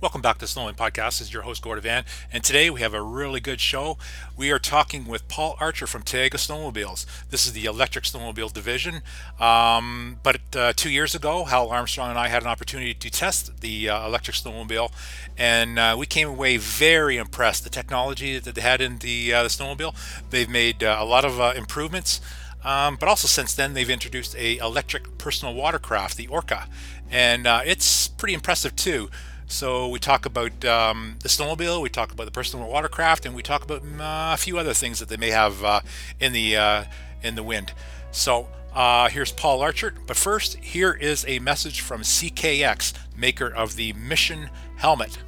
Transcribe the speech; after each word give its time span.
Welcome 0.00 0.22
back 0.22 0.38
to 0.38 0.46
Snowmobile 0.46 0.76
Podcast. 0.76 1.18
This 1.18 1.28
is 1.28 1.32
your 1.34 1.42
host, 1.42 1.60
Gordon 1.60 1.82
Van. 1.82 2.04
And 2.32 2.42
today 2.42 2.70
we 2.70 2.80
have 2.80 2.94
a 2.94 3.02
really 3.02 3.38
good 3.38 3.60
show. 3.60 3.98
We 4.34 4.50
are 4.50 4.58
talking 4.58 5.06
with 5.06 5.28
Paul 5.28 5.56
Achard 5.56 5.88
from 5.88 6.04
Taiga 6.04 6.38
Snowmobiles. 6.38 7.04
This 7.28 7.44
is 7.46 7.52
the 7.52 7.66
electric 7.66 8.04
snowmobile 8.04 8.50
division. 8.50 9.02
Um, 9.38 10.18
but 10.22 10.40
uh, 10.56 10.72
two 10.74 10.88
years 10.88 11.14
ago, 11.14 11.44
Hal 11.44 11.68
Armstrong 11.68 12.08
and 12.08 12.18
I 12.18 12.28
had 12.28 12.40
an 12.40 12.48
opportunity 12.48 12.94
to 12.94 13.10
test 13.10 13.60
the 13.60 13.90
uh, 13.90 14.06
electric 14.06 14.38
snowmobile. 14.38 14.90
And 15.36 15.78
uh, 15.78 15.96
we 15.98 16.06
came 16.06 16.30
away 16.30 16.56
very 16.56 17.18
impressed. 17.18 17.64
The 17.64 17.68
technology 17.68 18.38
that 18.38 18.54
they 18.54 18.62
had 18.62 18.80
in 18.80 19.00
the, 19.00 19.34
uh, 19.34 19.42
the 19.42 19.50
snowmobile, 19.50 19.94
they've 20.30 20.48
made 20.48 20.82
uh, 20.82 20.96
a 20.98 21.04
lot 21.04 21.26
of 21.26 21.38
uh, 21.38 21.52
improvements. 21.54 22.22
Um, 22.64 22.96
but 22.98 23.10
also 23.10 23.28
since 23.28 23.54
then, 23.54 23.74
they've 23.74 23.90
introduced 23.90 24.34
a 24.36 24.56
electric 24.56 25.18
personal 25.18 25.54
watercraft, 25.54 26.16
the 26.16 26.26
Orca. 26.28 26.68
And 27.10 27.46
it's 27.46 28.08
pretty 28.08 28.32
impressive 28.32 28.74
too. 28.76 29.10
So 29.50 29.88
we 29.88 29.98
talk 29.98 30.26
about 30.26 30.64
um, 30.64 31.16
the 31.24 31.28
snowmobile, 31.28 31.82
we 31.82 31.88
talk 31.88 32.12
about 32.12 32.24
the 32.24 32.30
personal 32.30 32.68
watercraft, 32.68 33.26
and 33.26 33.34
we 33.34 33.42
talk 33.42 33.64
about 33.64 33.82
uh, 33.82 34.32
a 34.32 34.36
few 34.36 34.58
other 34.58 34.72
things 34.72 35.00
that 35.00 35.08
they 35.08 35.16
may 35.16 35.30
have 35.30 35.64
uh, 35.64 35.80
in 36.20 36.32
the 36.32 36.56
uh, 36.56 36.84
in 37.24 37.34
the 37.34 37.42
wind. 37.42 37.72
So 38.12 38.48
uh, 38.72 39.08
here's 39.08 39.32
Paul 39.32 39.58
Achard. 39.58 40.06
But 40.06 40.16
first, 40.16 40.54
here 40.58 40.92
is 40.92 41.24
a 41.26 41.40
message 41.40 41.80
from 41.80 42.02
CKX, 42.02 42.94
maker 43.16 43.48
of 43.48 43.74
the 43.74 43.92
Mission 43.94 44.50
helmet. 44.76 45.18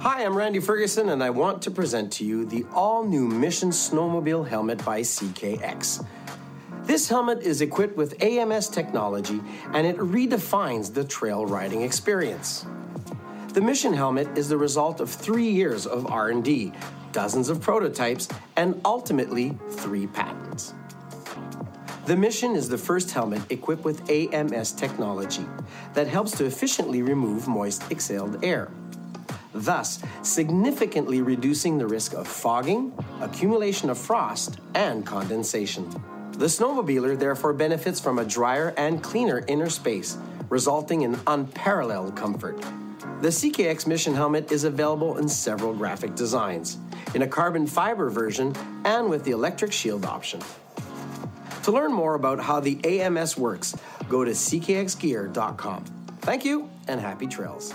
Hi, 0.00 0.24
I'm 0.24 0.34
Randy 0.34 0.58
Ferguson, 0.58 1.10
and 1.10 1.22
I 1.22 1.28
want 1.28 1.60
to 1.62 1.70
present 1.70 2.10
to 2.14 2.24
you 2.24 2.46
the 2.46 2.64
all 2.72 3.04
new 3.04 3.28
Mission 3.28 3.68
Snowmobile 3.68 4.48
helmet 4.48 4.82
by 4.84 5.02
CKX. 5.02 6.04
This 6.84 7.08
helmet 7.08 7.42
is 7.42 7.60
equipped 7.60 7.96
with 7.96 8.20
AMS 8.20 8.68
technology 8.68 9.40
and 9.72 9.86
it 9.86 9.96
redefines 9.98 10.92
the 10.92 11.04
trail 11.04 11.46
riding 11.46 11.82
experience. 11.82 12.66
The 13.54 13.60
Mission 13.60 13.92
helmet 13.92 14.36
is 14.36 14.48
the 14.48 14.56
result 14.56 15.00
of 15.00 15.08
3 15.08 15.48
years 15.48 15.86
of 15.86 16.10
R&D, 16.10 16.72
dozens 17.12 17.48
of 17.48 17.60
prototypes, 17.60 18.28
and 18.56 18.80
ultimately 18.84 19.56
3 19.70 20.08
patents. 20.08 20.74
The 22.06 22.16
Mission 22.16 22.56
is 22.56 22.68
the 22.68 22.78
first 22.78 23.12
helmet 23.12 23.42
equipped 23.48 23.84
with 23.84 24.10
AMS 24.10 24.72
technology 24.72 25.46
that 25.94 26.08
helps 26.08 26.32
to 26.32 26.46
efficiently 26.46 27.00
remove 27.02 27.46
moist 27.46 27.84
exhaled 27.92 28.44
air, 28.44 28.72
thus 29.54 30.02
significantly 30.22 31.22
reducing 31.22 31.78
the 31.78 31.86
risk 31.86 32.14
of 32.14 32.26
fogging, 32.26 32.92
accumulation 33.20 33.88
of 33.88 33.98
frost, 33.98 34.58
and 34.74 35.06
condensation. 35.06 35.88
The 36.32 36.46
snowmobiler 36.46 37.18
therefore 37.18 37.52
benefits 37.52 38.00
from 38.00 38.18
a 38.18 38.24
drier 38.24 38.74
and 38.76 39.02
cleaner 39.02 39.44
inner 39.46 39.68
space, 39.68 40.16
resulting 40.48 41.02
in 41.02 41.18
unparalleled 41.26 42.16
comfort. 42.16 42.60
The 43.20 43.28
CKX 43.28 43.86
Mission 43.86 44.14
helmet 44.14 44.50
is 44.50 44.64
available 44.64 45.18
in 45.18 45.28
several 45.28 45.72
graphic 45.72 46.14
designs, 46.16 46.78
in 47.14 47.22
a 47.22 47.28
carbon 47.28 47.66
fiber 47.66 48.10
version 48.10 48.54
and 48.84 49.08
with 49.08 49.22
the 49.24 49.30
electric 49.30 49.72
shield 49.72 50.04
option. 50.04 50.40
To 51.64 51.70
learn 51.70 51.92
more 51.92 52.14
about 52.14 52.40
how 52.40 52.58
the 52.58 52.80
AMS 52.84 53.36
works, 53.36 53.76
go 54.08 54.24
to 54.24 54.32
ckxgear.com. 54.32 55.84
Thank 56.22 56.44
you 56.44 56.68
and 56.88 57.00
happy 57.00 57.28
trails. 57.28 57.72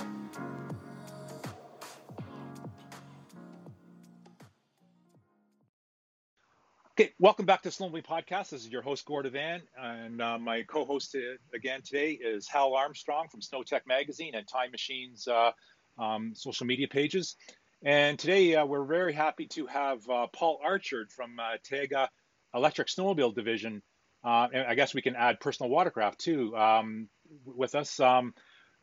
Okay, 6.99 7.13
welcome 7.19 7.45
back 7.45 7.61
to 7.61 7.69
Snowmobile 7.69 8.03
Podcast. 8.03 8.49
This 8.49 8.65
is 8.65 8.69
your 8.69 8.81
host, 8.81 9.05
Gordon 9.05 9.31
Van, 9.31 9.61
and 9.79 10.19
uh, 10.19 10.39
my 10.39 10.63
co-host 10.63 11.15
uh, 11.15 11.37
again 11.55 11.81
today 11.83 12.13
is 12.13 12.47
Hal 12.47 12.73
Armstrong 12.73 13.27
from 13.29 13.41
Snowtech 13.41 13.81
Magazine 13.85 14.33
and 14.33 14.47
Time 14.47 14.71
Machine's 14.71 15.27
uh, 15.27 15.51
um, 15.99 16.33
social 16.33 16.65
media 16.65 16.87
pages. 16.87 17.35
And 17.83 18.17
today 18.17 18.55
uh, 18.55 18.65
we're 18.65 18.83
very 18.83 19.13
happy 19.13 19.45
to 19.49 19.67
have 19.67 20.09
uh, 20.09 20.25
Paul 20.33 20.59
Achard 20.67 21.11
from 21.11 21.39
uh, 21.39 21.57
Taiga 21.69 22.09
Electric 22.55 22.87
Snowmobile 22.87 23.35
Division, 23.35 23.83
and 24.23 24.65
I 24.67 24.73
guess 24.73 24.95
we 24.95 25.03
can 25.03 25.15
add 25.15 25.39
personal 25.39 25.69
watercraft 25.69 26.17
too 26.17 26.57
um, 26.57 27.09
with 27.45 27.75
us. 27.75 27.99
Um, 27.99 28.33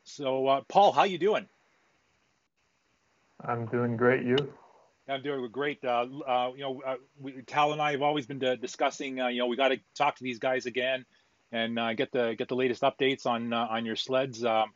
so, 0.05 0.63
Paul, 0.69 0.93
how 0.93 1.03
you 1.03 1.19
doing? 1.19 1.49
I'm 3.45 3.67
doing 3.67 3.97
great. 3.97 4.25
You? 4.25 4.37
I'm 5.09 5.23
doing 5.23 5.47
great. 5.51 5.85
Uh, 5.85 6.07
uh, 6.27 6.51
you 6.55 6.63
know, 6.63 6.83
uh, 6.85 6.97
we, 7.21 7.43
Hal 7.51 7.73
and 7.73 7.83
I 7.83 7.93
have 7.93 8.03
always 8.03 8.27
been 8.27 8.43
uh, 8.43 8.55
discussing. 8.55 9.21
Uh, 9.21 9.29
you 9.29 9.39
know, 9.41 9.47
we 9.47 9.57
got 9.57 9.69
to 9.69 9.81
talk 9.95 10.17
to 10.17 10.25
these 10.25 10.39
guys 10.39 10.67
again 10.67 11.05
and 11.53 11.79
uh, 11.79 11.93
get 11.93 12.11
the 12.11 12.35
get 12.39 12.49
the 12.49 12.57
latest 12.57 12.83
updates 12.83 13.27
on 13.27 13.53
on 13.53 13.85
your 13.85 13.97
sleds. 13.97 14.45
Um, 14.45 14.73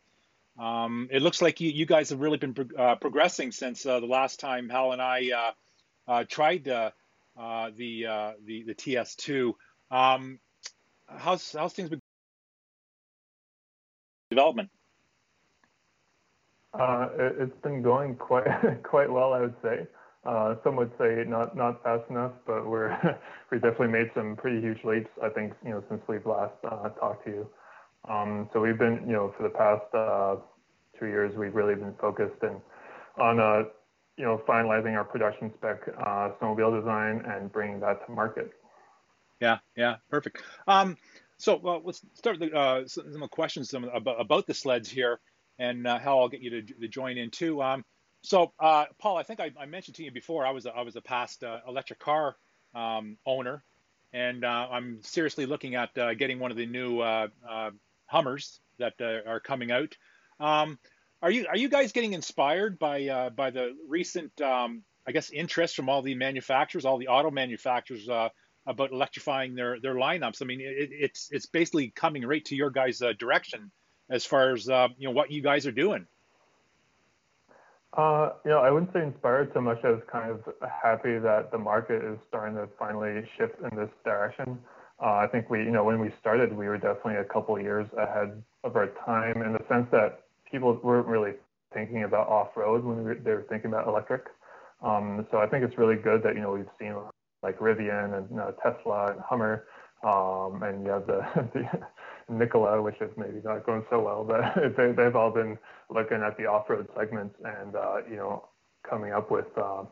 um, 0.59 1.09
it 1.11 1.23
looks 1.23 1.41
like 1.41 1.61
you, 1.61 1.71
you 1.71 1.87
guys 1.87 2.11
have 2.11 2.21
really 2.21 2.37
been 2.37 2.53
pro- 2.53 2.97
progressing 2.97 3.53
since 3.53 3.85
the 3.85 4.01
last 4.01 4.41
time 4.41 4.69
Hal 4.69 4.93
and 4.93 5.01
I 5.01 6.25
tried 6.29 6.65
the 6.65 6.93
the 7.37 8.35
the 8.45 8.75
TS2. 8.75 9.53
Um, 9.91 10.39
how's 11.07 11.53
how's 11.53 11.73
things 11.73 11.89
been 11.89 12.03
development? 14.31 14.69
it, 16.79 17.41
has 17.41 17.49
been 17.63 17.81
going 17.81 18.15
quite 18.15 18.45
quite 18.83 19.11
well, 19.11 19.33
I 19.33 19.41
would 19.41 19.55
say. 19.63 19.87
Uh, 20.29 20.57
some 20.63 20.77
would 20.77 20.93
say 20.99 21.25
not 21.27 21.57
not 21.57 21.83
fast 21.83 22.03
enough, 22.11 22.33
but 22.47 22.67
we're 22.67 22.91
we 23.51 23.59
definitely 23.59 23.89
made 23.89 24.11
some 24.15 24.37
pretty 24.37 24.61
huge 24.61 24.85
leaps. 24.85 25.09
I 25.23 25.31
think 25.31 25.55
you 25.65 25.71
know 25.71 25.83
since 25.89 26.03
we've 26.07 26.27
last 26.27 26.53
uh, 26.71 26.91
talked 27.01 27.25
to 27.25 27.31
you. 27.31 27.51
Um, 28.11 28.51
so 28.53 28.61
we've 28.61 28.79
been 28.79 29.05
you 29.07 29.15
know 29.15 29.33
for 29.39 29.43
the 29.45 29.49
past 29.49 29.87
uh, 29.95 30.37
two 31.01 31.07
years 31.07 31.35
we've 31.35 31.55
really 31.55 31.75
been 31.75 31.95
focused 31.99 32.43
and 32.43 32.61
on 33.19 33.41
uh, 33.41 33.63
you 34.19 34.25
know 34.25 34.43
finalizing 34.47 34.95
our 34.99 35.05
production 35.05 35.51
spec 35.57 35.81
uh, 35.99 36.33
snowmobile 36.39 36.79
design 36.79 37.23
and 37.25 37.51
bringing 37.51 37.81
that 37.81 38.05
to 38.05 38.13
market. 38.13 38.53
Yeah, 39.41 39.59
yeah, 39.77 39.97
perfect. 40.11 40.43
Um, 40.67 40.99
so 41.39 41.81
let's 41.85 42.03
start 42.13 42.39
the, 42.39 42.53
uh, 42.53 42.87
some 42.87 43.27
questions 43.31 43.73
about, 43.73 44.21
about 44.21 44.47
the 44.47 44.53
sleds 44.53 44.91
here, 44.91 45.21
and 45.59 45.87
uh, 45.87 45.99
how 45.99 46.19
I'll 46.19 46.29
get 46.29 46.43
you 46.43 46.51
to, 46.51 46.63
to 46.63 46.89
join 46.89 47.17
in 47.17 47.31
too. 47.31 47.63
Um, 47.63 47.83
so, 48.23 48.53
uh, 48.59 48.87
Paul, 48.99 49.17
I 49.17 49.23
think 49.23 49.41
I, 49.41 49.53
I, 49.59 49.67
mentioned 49.67 49.97
to 49.97 50.05
you 50.05 50.11
before 50.11 50.47
I 50.47 50.51
was 50.51 50.67
a, 50.67 50.71
I 50.75 50.83
was 50.83 50.97
a 50.97 51.01
past 51.01 51.45
uh, 51.45 51.61
electric 51.67 52.01
car 52.01 52.37
um, 52.75 53.17
owner, 53.25 53.63
and 54.13 54.45
uh, 54.45 54.69
I'm 54.71 55.01
seriously 55.03 55.47
looking 55.47 55.77
at 55.77 55.97
uh, 55.97 56.15
getting 56.15 56.39
one 56.39 56.51
of 56.51 56.57
the 56.57 56.67
new 56.67 57.01
uh, 57.01 57.29
uh, 57.49 57.71
Hummers 58.07 58.61
that 58.79 58.95
are 59.01 59.41
coming 59.41 59.71
out. 59.71 59.97
Um, 60.41 60.79
are 61.21 61.31
you 61.31 61.47
are 61.49 61.57
you 61.57 61.69
guys 61.69 61.93
getting 61.93 62.13
inspired 62.13 62.79
by 62.79 63.31
by 63.37 63.51
the 63.51 63.77
recent 63.89 64.41
um, 64.41 64.83
I 65.07 65.13
guess 65.13 65.31
interest 65.31 65.77
from 65.77 65.89
all 65.89 66.03
the 66.03 66.15
manufacturers, 66.15 66.85
all 66.85 66.99
the 66.99 67.09
auto 67.09 67.31
manufacturers 67.31 68.09
about 68.09 68.93
electrifying 68.93 69.55
their 69.55 69.81
their 69.81 69.95
lineups? 69.95 70.43
I 70.43 70.45
mean, 70.45 70.61
it, 70.61 70.91
it's 70.93 71.29
it's 71.31 71.47
basically 71.47 71.91
coming 71.91 72.25
right 72.25 72.45
to 72.47 72.57
your 72.57 72.71
guys' 72.71 73.03
direction 73.19 73.71
as 74.11 74.25
far 74.25 74.53
as 74.53 74.67
you 74.67 75.09
know 75.09 75.11
what 75.11 75.31
you 75.31 75.43
guys 75.43 75.67
are 75.67 75.73
doing. 75.73 76.07
Uh, 77.97 78.31
you 78.45 78.51
know, 78.51 78.59
I 78.59 78.71
wouldn't 78.71 78.93
say 78.93 79.03
inspired 79.03 79.51
so 79.55 79.61
much 79.61 79.83
as 79.85 79.99
kind 80.11 80.31
of 80.31 80.41
happy 80.83 81.19
that 81.19 81.51
the 81.51 81.59
market 81.59 82.05
is 82.05 82.19
starting 82.29 82.55
to 82.57 82.69
finally 82.79 83.27
shift 83.37 83.55
in 83.61 83.77
this 83.77 83.91
direction. 84.05 84.59
Uh, 85.03 85.15
I 85.15 85.27
think 85.31 85.49
we, 85.49 85.61
you 85.61 85.71
know, 85.71 85.85
when 85.85 86.01
we 86.01 86.13
started, 86.21 86.53
we 86.53 86.67
were 86.67 86.77
definitely 86.77 87.17
a 87.17 87.25
couple 87.25 87.59
years 87.61 87.87
ahead 87.97 88.43
of 88.65 88.77
our 88.77 88.89
time 89.07 89.43
in 89.43 89.53
the 89.53 89.65
sense 89.69 89.87
that 89.93 90.25
people 90.51 90.79
weren't 90.83 91.07
really 91.07 91.33
thinking 91.73 92.05
about 92.05 92.29
off-road 92.29 92.85
when 92.85 93.05
we 93.05 93.15
they 93.15 93.31
were 93.31 93.47
thinking 93.49 93.71
about 93.71 93.87
electric. 93.87 94.25
Um, 94.83 95.27
so 95.31 95.39
I 95.39 95.47
think 95.47 95.65
it's 95.65 95.79
really 95.79 95.97
good 95.97 96.23
that 96.23 96.35
you 96.35 96.41
know 96.41 96.53
we've 96.53 96.67
seen 96.79 96.95
like 97.43 97.59
Rivian 97.59 98.19
and 98.19 98.41
uh, 98.41 98.53
Tesla 98.63 99.13
and 99.13 99.21
Hummer, 99.21 99.65
um, 100.03 100.63
and 100.63 100.85
you 100.85 100.91
have 100.91 101.07
the, 101.07 101.21
the 101.55 101.81
Nikola, 102.29 102.83
which 102.83 103.01
is 103.01 103.11
maybe 103.17 103.41
not 103.45 103.65
going 103.65 103.85
so 103.91 104.01
well, 104.01 104.25
but 104.25 104.41
they, 104.77 104.93
they've 104.93 105.17
all 105.17 105.31
been 105.31 105.59
looking 105.91 106.23
at 106.23 106.37
the 106.37 106.45
off-road 106.47 106.89
segments 106.97 107.35
and 107.45 107.75
uh, 107.77 107.97
you 108.09 108.17
know 108.17 108.49
coming 108.89 109.13
up 109.13 109.31
with 109.31 109.47
uh, 109.57 109.85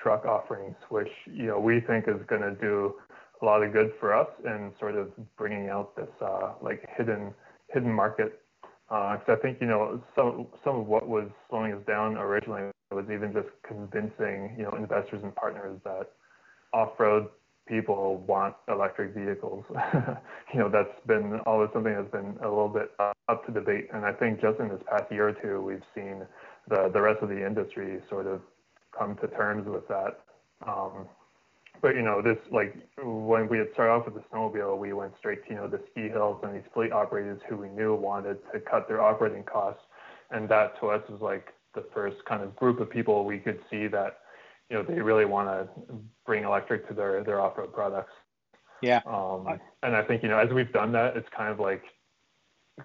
truck 0.00 0.24
offerings, 0.24 0.76
which 0.88 1.08
you 1.26 1.46
know 1.46 1.58
we 1.58 1.80
think 1.80 2.06
is 2.08 2.20
going 2.26 2.42
to 2.42 2.54
do 2.60 2.94
a 3.42 3.44
lot 3.44 3.62
of 3.62 3.72
good 3.72 3.92
for 4.00 4.14
us 4.14 4.28
and 4.44 4.72
sort 4.78 4.96
of 4.96 5.08
bringing 5.36 5.68
out 5.68 5.94
this 5.96 6.08
uh, 6.20 6.52
like 6.62 6.86
hidden 6.96 7.32
hidden 7.72 7.92
market. 7.92 8.40
Because 8.88 9.28
uh, 9.28 9.32
I 9.32 9.36
think 9.36 9.58
you 9.60 9.66
know 9.66 10.02
some 10.14 10.46
some 10.64 10.80
of 10.80 10.86
what 10.86 11.08
was 11.08 11.28
slowing 11.48 11.72
us 11.72 11.82
down 11.86 12.16
originally 12.16 12.70
was 12.90 13.06
even 13.12 13.32
just 13.32 13.48
convincing 13.66 14.54
you 14.58 14.64
know 14.64 14.72
investors 14.72 15.20
and 15.22 15.34
partners 15.34 15.80
that 15.84 16.10
off-road 16.72 17.28
people 17.66 18.24
want 18.26 18.54
electric 18.68 19.14
vehicles. 19.14 19.64
you 20.52 20.60
know, 20.60 20.68
that's 20.68 20.94
been 21.06 21.40
always 21.46 21.70
something 21.72 21.94
that's 21.94 22.10
been 22.10 22.36
a 22.42 22.48
little 22.48 22.68
bit 22.68 22.90
up 22.98 23.46
to 23.46 23.52
debate. 23.52 23.88
And 23.92 24.04
I 24.04 24.12
think 24.12 24.40
just 24.40 24.60
in 24.60 24.68
this 24.68 24.82
past 24.88 25.10
year 25.10 25.28
or 25.28 25.32
two, 25.32 25.62
we've 25.62 25.82
seen 25.94 26.22
the, 26.68 26.90
the 26.92 27.00
rest 27.00 27.22
of 27.22 27.28
the 27.28 27.44
industry 27.44 28.00
sort 28.10 28.26
of 28.26 28.40
come 28.96 29.16
to 29.16 29.28
terms 29.28 29.66
with 29.66 29.86
that. 29.88 30.20
Um, 30.66 31.06
but 31.82 31.96
you 31.96 32.02
know, 32.02 32.22
this 32.22 32.38
like 32.50 32.74
when 33.02 33.48
we 33.48 33.58
had 33.58 33.68
started 33.74 33.92
off 33.92 34.06
with 34.06 34.14
the 34.14 34.22
snowmobile, 34.32 34.78
we 34.78 34.92
went 34.92 35.12
straight 35.18 35.44
to 35.44 35.50
you 35.50 35.56
know 35.56 35.68
the 35.68 35.80
ski 35.90 36.08
hills 36.08 36.40
and 36.42 36.54
these 36.54 36.62
fleet 36.72 36.92
operators 36.92 37.40
who 37.48 37.56
we 37.56 37.68
knew 37.68 37.94
wanted 37.94 38.38
to 38.52 38.60
cut 38.60 38.88
their 38.88 39.02
operating 39.02 39.42
costs, 39.42 39.82
and 40.30 40.48
that 40.48 40.78
to 40.80 40.88
us 40.88 41.02
was 41.10 41.20
like 41.20 41.52
the 41.74 41.84
first 41.92 42.24
kind 42.24 42.42
of 42.42 42.54
group 42.56 42.80
of 42.80 42.88
people 42.88 43.24
we 43.24 43.38
could 43.38 43.58
see 43.70 43.86
that 43.88 44.20
you 44.74 44.82
know 44.82 44.94
they 44.94 45.00
really 45.00 45.24
want 45.24 45.48
to 45.48 45.94
bring 46.26 46.42
electric 46.42 46.88
to 46.88 46.94
their 46.94 47.22
their 47.22 47.40
off-road 47.40 47.72
products. 47.72 48.12
Yeah. 48.82 49.00
Um, 49.06 49.46
and 49.82 49.94
I 49.94 50.02
think 50.02 50.22
you 50.22 50.28
know 50.28 50.38
as 50.38 50.52
we've 50.52 50.72
done 50.72 50.90
that, 50.92 51.16
it's 51.16 51.28
kind 51.36 51.50
of 51.50 51.60
like 51.60 51.82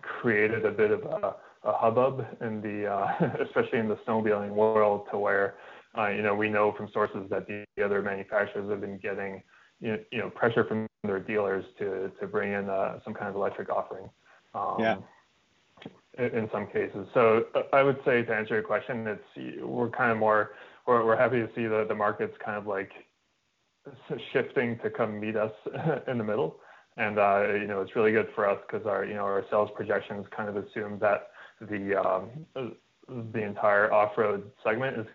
created 0.01 0.65
a 0.65 0.71
bit 0.71 0.91
of 0.91 1.03
a, 1.03 1.35
a 1.63 1.73
hubbub 1.73 2.25
in 2.41 2.61
the 2.61 2.85
uh, 2.85 3.31
especially 3.43 3.79
in 3.79 3.87
the 3.87 3.97
snowmobiling 4.07 4.51
world 4.51 5.07
to 5.11 5.17
where 5.17 5.55
uh, 5.97 6.09
you 6.09 6.21
know 6.21 6.35
we 6.35 6.47
know 6.47 6.73
from 6.77 6.89
sources 6.93 7.27
that 7.31 7.47
the 7.47 7.65
other 7.83 8.03
manufacturers 8.03 8.69
have 8.69 8.81
been 8.81 8.99
getting 8.99 9.41
you 9.81 9.97
know 10.13 10.29
pressure 10.29 10.65
from 10.65 10.85
their 11.03 11.19
dealers 11.19 11.65
to 11.79 12.11
to 12.19 12.27
bring 12.27 12.53
in 12.53 12.69
uh, 12.69 12.99
some 13.03 13.15
kind 13.15 13.29
of 13.29 13.35
electric 13.35 13.69
offering. 13.69 14.07
Um, 14.53 14.75
yeah 14.79 14.97
in 16.17 16.49
some 16.51 16.67
cases. 16.67 17.07
So 17.13 17.45
uh, 17.55 17.61
I 17.71 17.81
would 17.81 17.97
say 18.03 18.23
to 18.23 18.35
answer 18.35 18.55
your 18.55 18.63
question, 18.63 19.07
it's 19.07 19.61
we're 19.63 19.89
kind 19.89 20.11
of 20.11 20.17
more 20.17 20.51
we're, 20.89 21.05
we're 21.05 21.17
happy 21.17 21.37
to 21.37 21.47
see 21.55 21.67
the 21.67 21.85
the 21.87 21.95
market's 21.95 22.35
kind 22.43 22.57
of 22.57 22.65
like 22.65 22.91
shifting 24.33 24.79
to 24.83 24.89
come 24.89 25.19
meet 25.19 25.35
us 25.35 25.51
in 26.07 26.17
the 26.17 26.23
middle, 26.23 26.57
and 26.97 27.19
uh, 27.19 27.53
you 27.53 27.67
know 27.67 27.81
it's 27.81 27.95
really 27.95 28.11
good 28.11 28.27
for 28.33 28.49
us 28.49 28.57
because 28.67 28.85
our 28.87 29.05
you 29.05 29.13
know 29.13 29.21
our 29.23 29.45
sales 29.51 29.69
projections 29.75 30.25
kind 30.35 30.49
of 30.49 30.57
assume 30.57 30.97
that 30.99 31.27
the 31.61 31.95
um, 31.95 32.29
the 33.33 33.43
entire 33.43 33.93
off-road 33.93 34.51
segment 34.63 34.97
is 34.97 35.05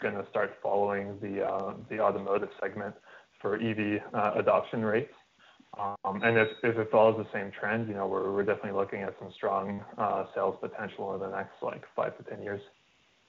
going 0.00 0.14
to 0.14 0.24
start 0.30 0.54
following 0.62 1.18
the 1.20 1.44
uh, 1.44 1.74
the 1.90 1.98
automotive 1.98 2.50
segment 2.62 2.94
for 3.40 3.56
EV 3.56 4.00
uh, 4.14 4.32
adoption 4.36 4.84
rates. 4.84 5.12
Um, 5.76 6.22
and 6.22 6.38
if, 6.38 6.48
if 6.62 6.78
it 6.78 6.88
follows 6.92 7.16
the 7.18 7.26
same 7.36 7.50
trend, 7.50 7.88
you 7.88 7.94
know, 7.94 8.06
we're, 8.06 8.32
we're 8.32 8.44
definitely 8.44 8.78
looking 8.78 9.02
at 9.02 9.16
some 9.18 9.32
strong 9.34 9.82
uh, 9.98 10.24
sales 10.32 10.56
potential 10.60 11.08
over 11.08 11.18
the 11.18 11.36
next 11.36 11.54
like 11.62 11.82
five 11.96 12.16
to 12.16 12.22
10 12.22 12.44
years. 12.44 12.60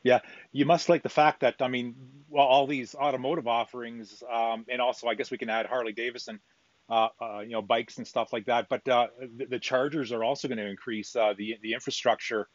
Yeah, 0.06 0.20
you 0.52 0.66
must 0.66 0.88
like 0.88 1.02
the 1.02 1.10
fact 1.10 1.40
that 1.40 1.56
I 1.62 1.68
mean, 1.68 1.96
well, 2.30 2.46
all 2.46 2.68
these 2.68 2.94
automotive 2.94 3.48
offerings, 3.48 4.22
um, 4.32 4.64
and 4.70 4.80
also 4.80 5.08
I 5.08 5.16
guess 5.16 5.32
we 5.32 5.40
can 5.40 5.50
add 5.50 5.66
Harley 5.66 5.94
Davidson, 5.94 6.40
uh, 6.88 7.08
uh, 7.20 7.40
you 7.40 7.50
know, 7.50 7.64
bikes 7.64 7.98
and 7.98 8.06
stuff 8.08 8.32
like 8.32 8.46
that. 8.46 8.68
But 8.70 8.88
uh, 8.88 9.08
the, 9.36 9.46
the, 9.46 9.60
chargers 9.60 10.12
are 10.12 10.24
also 10.24 10.48
going 10.48 10.60
to 10.60 10.70
increase 10.70 11.16
uh, 11.16 11.34
the 11.36 11.56
the 11.64 11.74
infrastructure, 11.74 12.48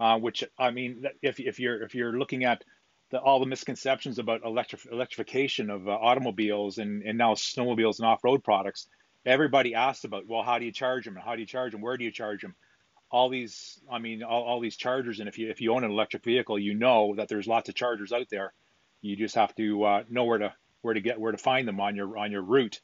uh, 0.00 0.18
which 0.18 0.42
I 0.58 0.72
mean, 0.72 1.04
if 1.22 1.38
if 1.38 1.60
you're 1.60 1.80
if 1.80 1.94
you're 1.94 2.18
looking 2.18 2.42
at 2.42 2.64
the, 3.10 3.20
all 3.20 3.38
the 3.38 3.46
misconceptions 3.46 4.18
about 4.18 4.44
electric, 4.44 4.84
electrification 4.90 5.70
of 5.70 5.86
uh, 5.86 5.92
automobiles 5.92 6.78
and, 6.78 7.04
and 7.04 7.16
now 7.16 7.34
snowmobiles 7.34 8.00
and 8.00 8.08
off-road 8.08 8.42
products, 8.42 8.88
everybody 9.24 9.76
asks 9.76 10.02
about, 10.02 10.26
well, 10.26 10.42
how 10.42 10.58
do 10.58 10.64
you 10.64 10.72
charge 10.72 11.04
them? 11.04 11.14
And 11.14 11.24
how 11.24 11.36
do 11.36 11.40
you 11.40 11.46
charge 11.46 11.70
them? 11.70 11.82
Where 11.82 11.96
do 11.96 12.02
you 12.02 12.10
charge 12.10 12.42
them? 12.42 12.56
All 13.16 13.30
these, 13.30 13.80
I 13.90 13.98
mean, 13.98 14.22
all, 14.22 14.42
all 14.42 14.60
these 14.60 14.76
chargers. 14.76 15.20
And 15.20 15.28
if 15.28 15.38
you 15.38 15.48
if 15.48 15.62
you 15.62 15.72
own 15.74 15.84
an 15.84 15.90
electric 15.90 16.22
vehicle, 16.22 16.58
you 16.58 16.74
know 16.74 17.14
that 17.16 17.28
there's 17.28 17.46
lots 17.46 17.70
of 17.70 17.74
chargers 17.74 18.12
out 18.12 18.28
there. 18.30 18.52
You 19.00 19.16
just 19.16 19.36
have 19.36 19.54
to 19.54 19.84
uh, 19.84 20.02
know 20.10 20.24
where 20.24 20.38
to 20.38 20.52
where 20.82 20.92
to 20.92 21.00
get 21.00 21.18
where 21.18 21.32
to 21.32 21.38
find 21.38 21.66
them 21.66 21.80
on 21.80 21.96
your 21.96 22.18
on 22.18 22.30
your 22.30 22.42
route. 22.42 22.78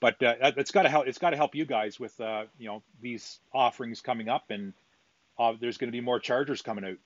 But 0.00 0.22
uh, 0.22 0.52
it's 0.56 0.70
got 0.70 0.84
to 0.84 0.88
help. 0.88 1.06
It's 1.06 1.18
got 1.18 1.30
to 1.30 1.36
help 1.36 1.54
you 1.54 1.66
guys 1.66 2.00
with 2.00 2.18
uh, 2.18 2.44
you 2.58 2.66
know 2.66 2.82
these 3.02 3.40
offerings 3.52 4.00
coming 4.00 4.28
up, 4.28 4.44
and 4.48 4.72
uh, 5.38 5.52
there's 5.60 5.76
going 5.76 5.88
to 5.88 5.96
be 5.96 6.00
more 6.00 6.18
chargers 6.18 6.62
coming 6.62 6.84
out. 6.84 6.96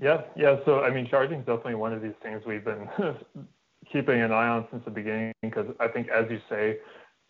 Yeah, 0.00 0.22
yeah. 0.36 0.56
So 0.64 0.80
I 0.80 0.90
mean, 0.90 1.06
charging 1.08 1.38
is 1.40 1.46
definitely 1.46 1.76
one 1.76 1.92
of 1.92 2.02
these 2.02 2.18
things 2.20 2.42
we've 2.44 2.64
been 2.64 2.88
keeping 3.92 4.20
an 4.20 4.32
eye 4.32 4.48
on 4.48 4.66
since 4.70 4.84
the 4.84 4.90
beginning 4.90 5.32
because 5.42 5.66
I 5.78 5.88
think, 5.88 6.08
as 6.08 6.30
you 6.30 6.40
say, 6.48 6.78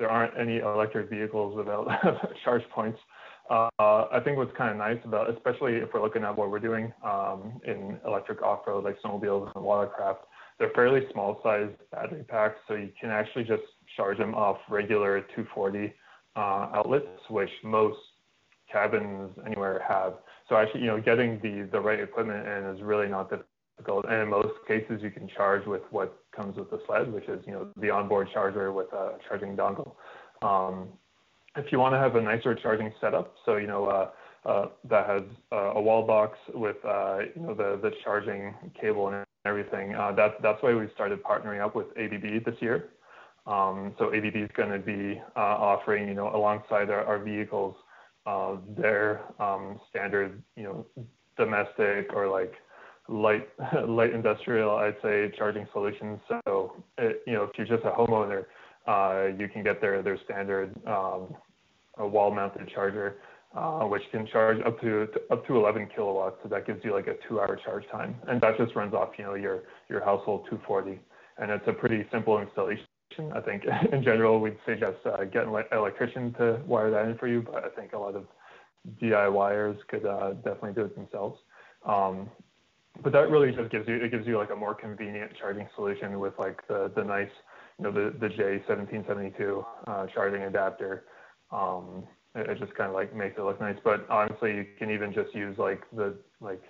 there 0.03 0.11
aren't 0.11 0.37
any 0.37 0.59
electric 0.59 1.09
vehicles 1.09 1.57
without 1.57 1.87
charge 2.45 2.65
points. 2.75 2.99
Uh, 3.49 3.69
I 3.79 4.19
think 4.25 4.37
what's 4.37 4.51
kind 4.57 4.73
of 4.73 4.77
nice 4.77 4.99
about, 5.05 5.31
especially 5.31 5.75
if 5.75 5.91
we're 5.95 6.03
looking 6.03 6.25
at 6.25 6.37
what 6.37 6.51
we're 6.51 6.59
doing 6.59 6.93
um, 7.05 7.61
in 7.65 7.99
electric 8.05 8.43
off-road 8.43 8.83
like 8.83 9.01
snowmobiles 9.01 9.55
and 9.55 9.65
watercraft, 9.65 10.25
they're 10.59 10.73
fairly 10.75 11.03
small 11.13 11.39
sized 11.45 11.77
battery 11.93 12.25
packs, 12.25 12.57
so 12.67 12.75
you 12.75 12.91
can 13.01 13.11
actually 13.11 13.45
just 13.45 13.63
charge 13.97 14.19
them 14.19 14.35
off 14.35 14.57
regular 14.69 15.21
240 15.37 15.95
uh, 16.35 16.41
outlets, 16.75 17.07
which 17.31 17.51
most 17.63 17.99
cabins 18.73 19.31
anywhere 19.47 19.85
have. 19.87 20.15
So 20.49 20.57
actually, 20.57 20.81
you 20.81 20.89
know, 20.89 21.01
getting 21.01 21.39
the 21.43 21.69
the 21.71 21.81
right 21.81 22.01
equipment 22.01 22.45
in 22.45 22.75
is 22.75 22.83
really 22.83 23.07
not 23.07 23.31
difficult 23.31 24.07
and 24.09 24.23
in 24.23 24.29
most 24.29 24.55
cases, 24.67 25.01
you 25.01 25.11
can 25.11 25.29
charge 25.29 25.65
with 25.67 25.83
what 25.91 26.22
comes 26.35 26.57
with 26.57 26.71
the 26.71 26.81
sled, 26.87 27.13
which 27.13 27.29
is 27.29 27.41
you 27.47 27.53
know 27.53 27.69
the 27.77 27.91
onboard 27.91 28.29
charger 28.33 28.73
with 28.73 28.93
a 28.93 29.19
charging 29.29 29.57
dongle. 29.57 29.95
Um, 30.43 30.89
if 31.57 31.71
you 31.71 31.79
want 31.79 31.95
to 31.95 31.99
have 31.99 32.17
a 32.17 32.21
nicer 32.21 32.55
charging 32.55 32.93
setup, 33.01 33.35
so 33.45 33.57
you 33.57 33.67
know 33.67 33.87
uh, 33.87 34.49
uh, 34.49 34.69
that 34.89 35.07
has 35.07 35.23
uh, 35.53 35.73
a 35.75 35.81
wall 35.81 36.07
box 36.07 36.39
with 36.55 36.77
uh, 36.85 37.19
you 37.35 37.43
know 37.43 37.55
the 37.55 37.79
the 37.83 37.93
charging 38.03 38.55
cable 38.81 39.09
and 39.09 39.25
everything. 39.45 39.95
Uh, 39.95 40.13
that 40.13 40.43
that's 40.43 40.63
why 40.63 40.75
we 40.75 40.89
started 40.95 41.23
partnering 41.23 41.61
up 41.61 41.75
with 41.75 41.87
ABB 41.97 42.45
this 42.45 42.57
year. 42.61 42.91
Um, 43.47 43.95
so 43.99 44.15
ABB 44.15 44.37
is 44.37 44.51
going 44.57 44.71
to 44.71 44.79
be 44.79 45.21
uh, 45.37 45.41
offering 45.41 46.09
you 46.09 46.15
know 46.15 46.35
alongside 46.35 46.91
our, 46.91 47.05
our 47.05 47.19
vehicles 47.19 47.77
their 48.77 49.21
um, 49.41 49.81
standard 49.91 50.43
you 50.57 50.63
know 50.63 50.87
domestic 51.37 52.13
or 52.15 52.29
like 52.29 52.55
light 53.13 53.49
light 53.87 54.13
industrial, 54.13 54.77
I'd 54.77 54.97
say, 55.03 55.31
charging 55.37 55.67
solutions. 55.73 56.19
So, 56.29 56.83
it, 56.99 57.23
you 57.27 57.35
know, 57.35 57.45
if 57.45 57.51
you're 57.57 57.67
just 57.67 57.85
a 57.85 57.91
homeowner, 57.91 58.47
uh, 58.87 59.37
you 59.39 59.49
can 59.49 59.63
get 59.63 59.81
their 59.81 60.03
their 60.03 60.19
standard 60.25 60.75
um, 60.87 61.35
wall-mounted 61.99 62.69
charger, 62.75 63.19
uh, 63.55 63.81
which 63.81 64.03
can 64.11 64.27
charge 64.27 64.59
up 64.67 64.81
to 64.81 65.07
up 65.31 65.47
to 65.47 65.57
11 65.57 65.91
kilowatts. 65.95 66.37
So 66.43 66.49
that 66.49 66.67
gives 66.67 66.85
you 66.85 66.95
like 66.95 67.07
a 67.07 67.15
two-hour 67.29 67.59
charge 67.65 67.85
time, 67.93 68.17
and 68.29 68.41
that 68.41 68.57
just 68.57 68.75
runs 68.75 68.95
off, 68.95 69.11
you 69.19 69.25
know, 69.25 69.35
your 69.35 69.63
your 69.89 70.05
household 70.05 70.47
240, 70.51 70.99
and 71.39 71.51
it's 71.51 71.67
a 71.69 71.73
pretty 71.73 72.07
simple 72.11 72.39
installation. 72.39 72.87
I 73.35 73.41
think 73.41 73.65
in 73.93 74.03
general 74.03 74.41
we'd 74.41 74.57
suggest 74.67 74.97
uh, 75.05 75.25
getting 75.25 75.55
an 75.55 75.65
electrician 75.71 76.33
to 76.39 76.61
wire 76.67 76.91
that 76.91 77.05
in 77.07 77.19
for 77.19 77.29
you, 77.29 77.43
but 77.43 77.63
I 77.63 77.69
think 77.69 77.93
a 77.93 77.99
lot 77.99 78.17
of 78.17 78.25
DIYers 79.01 79.77
could 79.89 80.07
uh, 80.07 80.33
definitely 80.33 80.73
do 80.73 80.87
it 80.87 80.97
themselves. 80.97 81.39
Um, 81.87 82.31
but 83.01 83.13
that 83.13 83.31
really 83.31 83.53
just 83.53 83.71
gives 83.71 83.89
you 83.89 83.95
it 83.95 84.11
gives 84.11 84.27
you 84.27 84.37
like 84.37 84.51
a 84.51 84.57
more 84.57 84.75
convenient 84.75 85.33
charging 85.39 85.69
solution 85.75 86.19
with 86.21 86.35
like 86.39 86.67
the 86.69 86.91
the 86.95 87.03
nice 87.03 87.31
you 87.79 87.85
know 87.85 87.93
the 87.93 88.17
the 88.19 88.29
J1772 88.29 89.65
uh, 89.87 90.07
charging 90.13 90.43
adapter. 90.43 91.05
Um, 91.51 92.05
it, 92.35 92.51
it 92.51 92.59
just 92.59 92.75
kind 92.75 92.89
of 92.89 92.95
like 92.95 93.15
makes 93.15 93.39
it 93.39 93.43
look 93.43 93.61
nice. 93.61 93.77
But 93.83 94.09
honestly, 94.11 94.55
you 94.55 94.67
can 94.79 94.91
even 94.91 95.13
just 95.13 95.35
use 95.35 95.57
like 95.59 95.83
the 95.95 96.15
like 96.41 96.63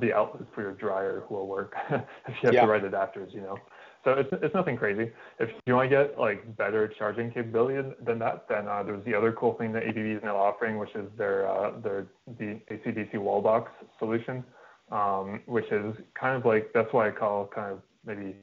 the 0.00 0.12
outlet 0.12 0.46
for 0.54 0.60
your 0.60 0.72
dryer 0.72 1.24
will 1.30 1.46
work 1.46 1.74
if 1.90 2.02
you 2.42 2.46
have 2.48 2.54
yeah. 2.54 2.66
the 2.66 2.70
right 2.70 2.84
adapters, 2.84 3.32
you 3.32 3.40
know. 3.40 3.56
So 4.04 4.12
it's 4.12 4.28
it's 4.42 4.54
nothing 4.54 4.76
crazy. 4.76 5.10
If 5.38 5.48
you 5.64 5.74
want 5.74 5.90
to 5.90 5.96
get 5.96 6.18
like 6.20 6.54
better 6.58 6.92
charging 6.98 7.30
capability 7.32 7.88
than 8.04 8.18
that, 8.18 8.44
then 8.48 8.68
uh, 8.68 8.82
there's 8.82 9.02
the 9.06 9.14
other 9.14 9.32
cool 9.32 9.54
thing 9.54 9.72
that 9.72 9.84
ABB 9.84 9.96
is 9.96 10.22
now 10.22 10.36
offering, 10.36 10.78
which 10.78 10.94
is 10.94 11.06
their 11.16 11.48
uh, 11.48 11.80
their 11.80 12.08
the 12.38 12.60
AC/DC 12.68 13.16
wall 13.16 13.40
box 13.40 13.72
solution 13.98 14.44
um, 14.90 15.40
which 15.46 15.70
is 15.70 15.94
kind 16.18 16.36
of 16.36 16.44
like 16.44 16.70
that's 16.74 16.92
why 16.92 17.08
I 17.08 17.10
call 17.10 17.46
kind 17.54 17.72
of 17.72 17.80
maybe 18.04 18.36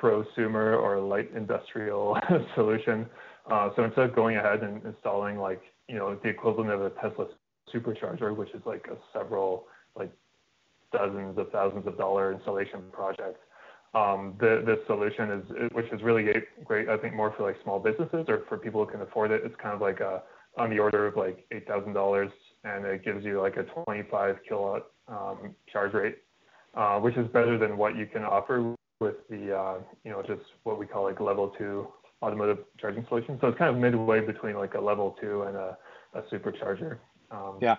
prosumer 0.00 0.80
or 0.80 1.00
light 1.00 1.30
industrial 1.34 2.18
solution. 2.54 3.06
Uh, 3.50 3.70
so 3.76 3.84
instead 3.84 4.10
of 4.10 4.14
going 4.14 4.36
ahead 4.36 4.62
and 4.62 4.84
installing 4.84 5.38
like 5.38 5.60
you 5.88 5.96
know 5.96 6.18
the 6.22 6.28
equivalent 6.28 6.70
of 6.70 6.82
a 6.82 6.90
Tesla 6.90 7.26
supercharger, 7.74 8.36
which 8.36 8.50
is 8.50 8.62
like 8.64 8.86
a 8.90 8.96
several 9.16 9.66
like 9.96 10.12
dozens 10.92 11.36
of 11.38 11.50
thousands 11.50 11.86
of 11.86 11.96
dollar 11.98 12.32
installation 12.32 12.82
project, 12.92 13.38
um, 13.94 14.34
the 14.40 14.62
this 14.66 14.78
solution 14.86 15.30
is 15.30 15.70
which 15.72 15.86
is 15.92 16.02
really 16.02 16.26
great. 16.64 16.88
I 16.88 16.96
think 16.96 17.14
more 17.14 17.32
for 17.36 17.44
like 17.44 17.56
small 17.62 17.78
businesses 17.78 18.26
or 18.28 18.42
for 18.48 18.58
people 18.58 18.84
who 18.84 18.90
can 18.90 19.02
afford 19.02 19.30
it. 19.30 19.42
It's 19.44 19.54
kind 19.62 19.74
of 19.74 19.80
like 19.80 20.00
a 20.00 20.22
on 20.56 20.70
the 20.70 20.78
order 20.78 21.06
of 21.06 21.16
like 21.16 21.44
eight 21.52 21.66
thousand 21.66 21.92
dollars, 21.92 22.30
and 22.64 22.84
it 22.84 23.04
gives 23.04 23.24
you 23.24 23.40
like 23.40 23.56
a 23.56 23.62
25 23.84 24.36
kilowatt 24.48 24.86
um, 25.08 25.54
charge 25.70 25.92
rate, 25.92 26.18
uh, 26.74 26.98
which 26.98 27.16
is 27.16 27.26
better 27.28 27.58
than 27.58 27.76
what 27.76 27.96
you 27.96 28.06
can 28.06 28.22
offer 28.22 28.74
with 29.00 29.16
the, 29.28 29.54
uh, 29.54 29.78
you 30.04 30.10
know, 30.10 30.22
just 30.22 30.42
what 30.62 30.78
we 30.78 30.86
call 30.86 31.04
like 31.04 31.20
level 31.20 31.52
two 31.58 31.86
automotive 32.22 32.58
charging 32.80 33.04
solution. 33.08 33.38
So 33.40 33.48
it's 33.48 33.58
kind 33.58 33.74
of 33.74 33.80
midway 33.80 34.24
between 34.24 34.56
like 34.56 34.74
a 34.74 34.80
level 34.80 35.16
two 35.20 35.42
and 35.42 35.56
a, 35.56 35.76
a 36.14 36.22
supercharger. 36.22 36.98
Um, 37.30 37.58
yeah. 37.60 37.76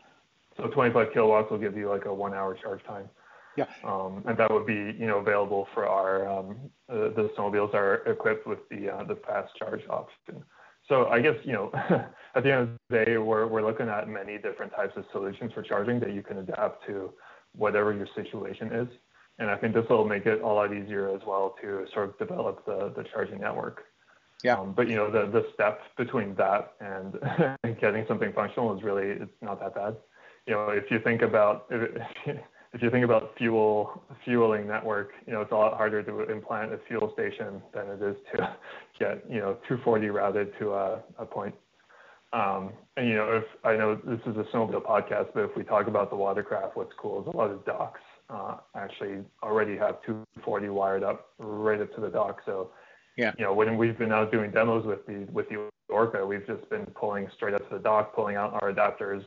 So 0.58 0.68
25 0.68 1.08
kilowatts 1.14 1.52
will 1.52 1.58
give 1.58 1.76
you 1.76 1.90
like 1.90 2.06
a 2.06 2.14
one 2.14 2.34
hour 2.34 2.56
charge 2.56 2.84
time. 2.86 3.10
Yeah. 3.58 3.66
Um, 3.84 4.24
and 4.28 4.38
that 4.38 4.52
would 4.52 4.66
be, 4.66 4.74
you 4.74 5.08
know, 5.08 5.20
available 5.20 5.68
for 5.74 5.88
our, 5.88 6.28
um, 6.28 6.58
uh, 6.90 7.10
the 7.16 7.32
snowmobiles 7.38 7.74
are 7.74 7.96
equipped 8.06 8.46
with 8.46 8.60
the, 8.70 8.90
uh, 8.90 9.04
the 9.06 9.16
fast 9.26 9.56
charge 9.58 9.82
option. 9.90 10.44
So 10.88 11.08
I 11.08 11.20
guess, 11.22 11.36
you 11.44 11.54
know, 11.54 11.72
at 12.36 12.44
the 12.44 12.52
end 12.52 12.62
of 12.62 12.70
the 12.90 13.06
day, 13.06 13.18
we're, 13.18 13.48
we're 13.48 13.66
looking 13.66 13.90
at 13.90 14.08
many 14.08 14.38
different 14.38 14.74
types 14.74 14.94
of 14.96 15.06
solutions 15.12 15.52
for 15.54 15.62
charging 15.64 16.00
that 16.02 16.14
you 16.14 16.22
can 16.22 16.38
adapt 16.38 16.86
to 16.88 17.12
whatever 17.56 17.94
your 17.94 18.08
situation 18.16 18.72
is. 18.72 18.88
and 19.40 19.50
I 19.50 19.58
think 19.58 19.74
this 19.74 19.86
will 19.90 20.06
make 20.06 20.26
it 20.26 20.42
a 20.42 20.48
lot 20.48 20.74
easier 20.74 21.10
as 21.10 21.22
well 21.26 21.56
to 21.62 21.86
sort 21.94 22.10
of 22.10 22.18
develop 22.18 22.66
the, 22.66 22.94
the 22.96 23.04
charging 23.12 23.40
network. 23.40 23.84
Yeah. 24.44 24.60
Um, 24.60 24.74
but 24.74 24.88
you 24.88 24.96
know, 24.96 25.10
the 25.10 25.26
the 25.32 25.48
step 25.54 25.80
between 25.98 26.36
that 26.36 26.74
and 26.80 27.16
getting 27.82 28.06
something 28.08 28.32
functional 28.34 28.78
is 28.78 28.84
really 28.84 29.08
it's 29.08 29.32
not 29.42 29.60
that 29.60 29.74
bad. 29.74 29.96
You 30.46 30.54
know, 30.54 30.70
if 30.70 30.92
you 30.92 31.00
think 31.00 31.22
about 31.22 31.66
if, 31.72 31.90
if 32.76 32.82
you 32.82 32.92
think 32.92 33.06
about 33.06 33.32
fuel 33.38 34.04
fueling 34.26 34.68
network, 34.68 35.12
you 35.26 35.32
know, 35.32 35.40
it's 35.40 35.52
a 35.54 35.56
lot 35.56 35.78
harder 35.78 36.04
to 36.04 36.30
implant 36.30 36.74
a 36.74 36.80
fuel 36.90 37.10
station 37.14 37.62
than 37.74 37.88
it 37.88 38.02
is 38.02 38.18
to 38.34 38.56
get 39.00 39.24
you 39.30 39.40
know 39.40 39.54
240 39.68 40.10
routed 40.10 40.52
to 40.60 40.74
a, 40.74 41.02
a 41.18 41.26
point. 41.26 41.56
Um, 42.34 42.74
and 42.98 43.08
you 43.08 43.16
know, 43.16 43.32
if 43.32 43.46
I 43.64 43.78
know 43.78 43.96
this 43.96 44.20
is 44.26 44.36
a 44.36 44.44
snowmobile 44.54 44.86
podcast, 44.86 45.30
but 45.34 45.46
if 45.46 45.56
we 45.56 45.64
talk 45.64 45.88
about 45.88 46.10
the 46.10 46.18
watercraft, 46.18 46.76
what's 46.76 46.92
cool 47.00 47.22
is 47.22 47.34
a 47.34 47.38
lot 47.38 47.50
of 47.50 47.66
docks 47.66 48.02
uh, 48.30 48.58
actually 48.76 49.24
already 49.42 49.78
have 49.78 50.04
240 50.06 50.68
wired 50.68 51.04
up 51.04 51.28
right 51.40 51.80
up 51.80 51.96
to 51.96 52.02
the 52.02 52.10
dock. 52.10 52.42
So, 52.46 52.72
yeah, 53.18 53.32
you 53.38 53.46
know, 53.46 53.54
when 53.54 53.78
we've 53.78 53.98
been 53.98 54.12
out 54.12 54.34
doing 54.34 54.52
demos 54.52 54.86
with 54.86 55.06
the 55.06 55.26
with 55.32 55.48
the 55.48 55.70
Orca, 55.88 56.26
we've 56.26 56.46
just 56.46 56.70
been 56.70 56.86
pulling 56.88 57.30
straight 57.38 57.54
up 57.54 57.70
to 57.70 57.78
the 57.78 57.82
dock, 57.82 58.14
pulling 58.14 58.36
out 58.36 58.60
our 58.62 58.74
adapters, 58.74 59.24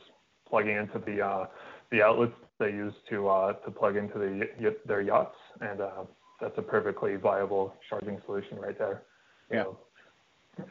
plugging 0.47 0.75
into 0.75 0.99
the 0.99 1.25
uh, 1.25 1.47
the 1.89 2.03
outlets 2.03 2.33
they 2.59 2.69
use 2.69 2.93
to 3.09 3.27
uh, 3.27 3.53
to 3.53 3.71
plug 3.71 3.95
into 3.95 4.19
the 4.19 4.75
their 4.85 5.01
yachts, 5.01 5.35
and 5.61 5.81
uh, 5.81 6.03
that's 6.39 6.57
a 6.57 6.61
perfectly 6.61 7.15
viable 7.15 7.73
charging 7.89 8.21
solution 8.25 8.59
right 8.59 8.77
there. 8.77 9.03
Yeah. 9.51 9.63
So 9.63 9.77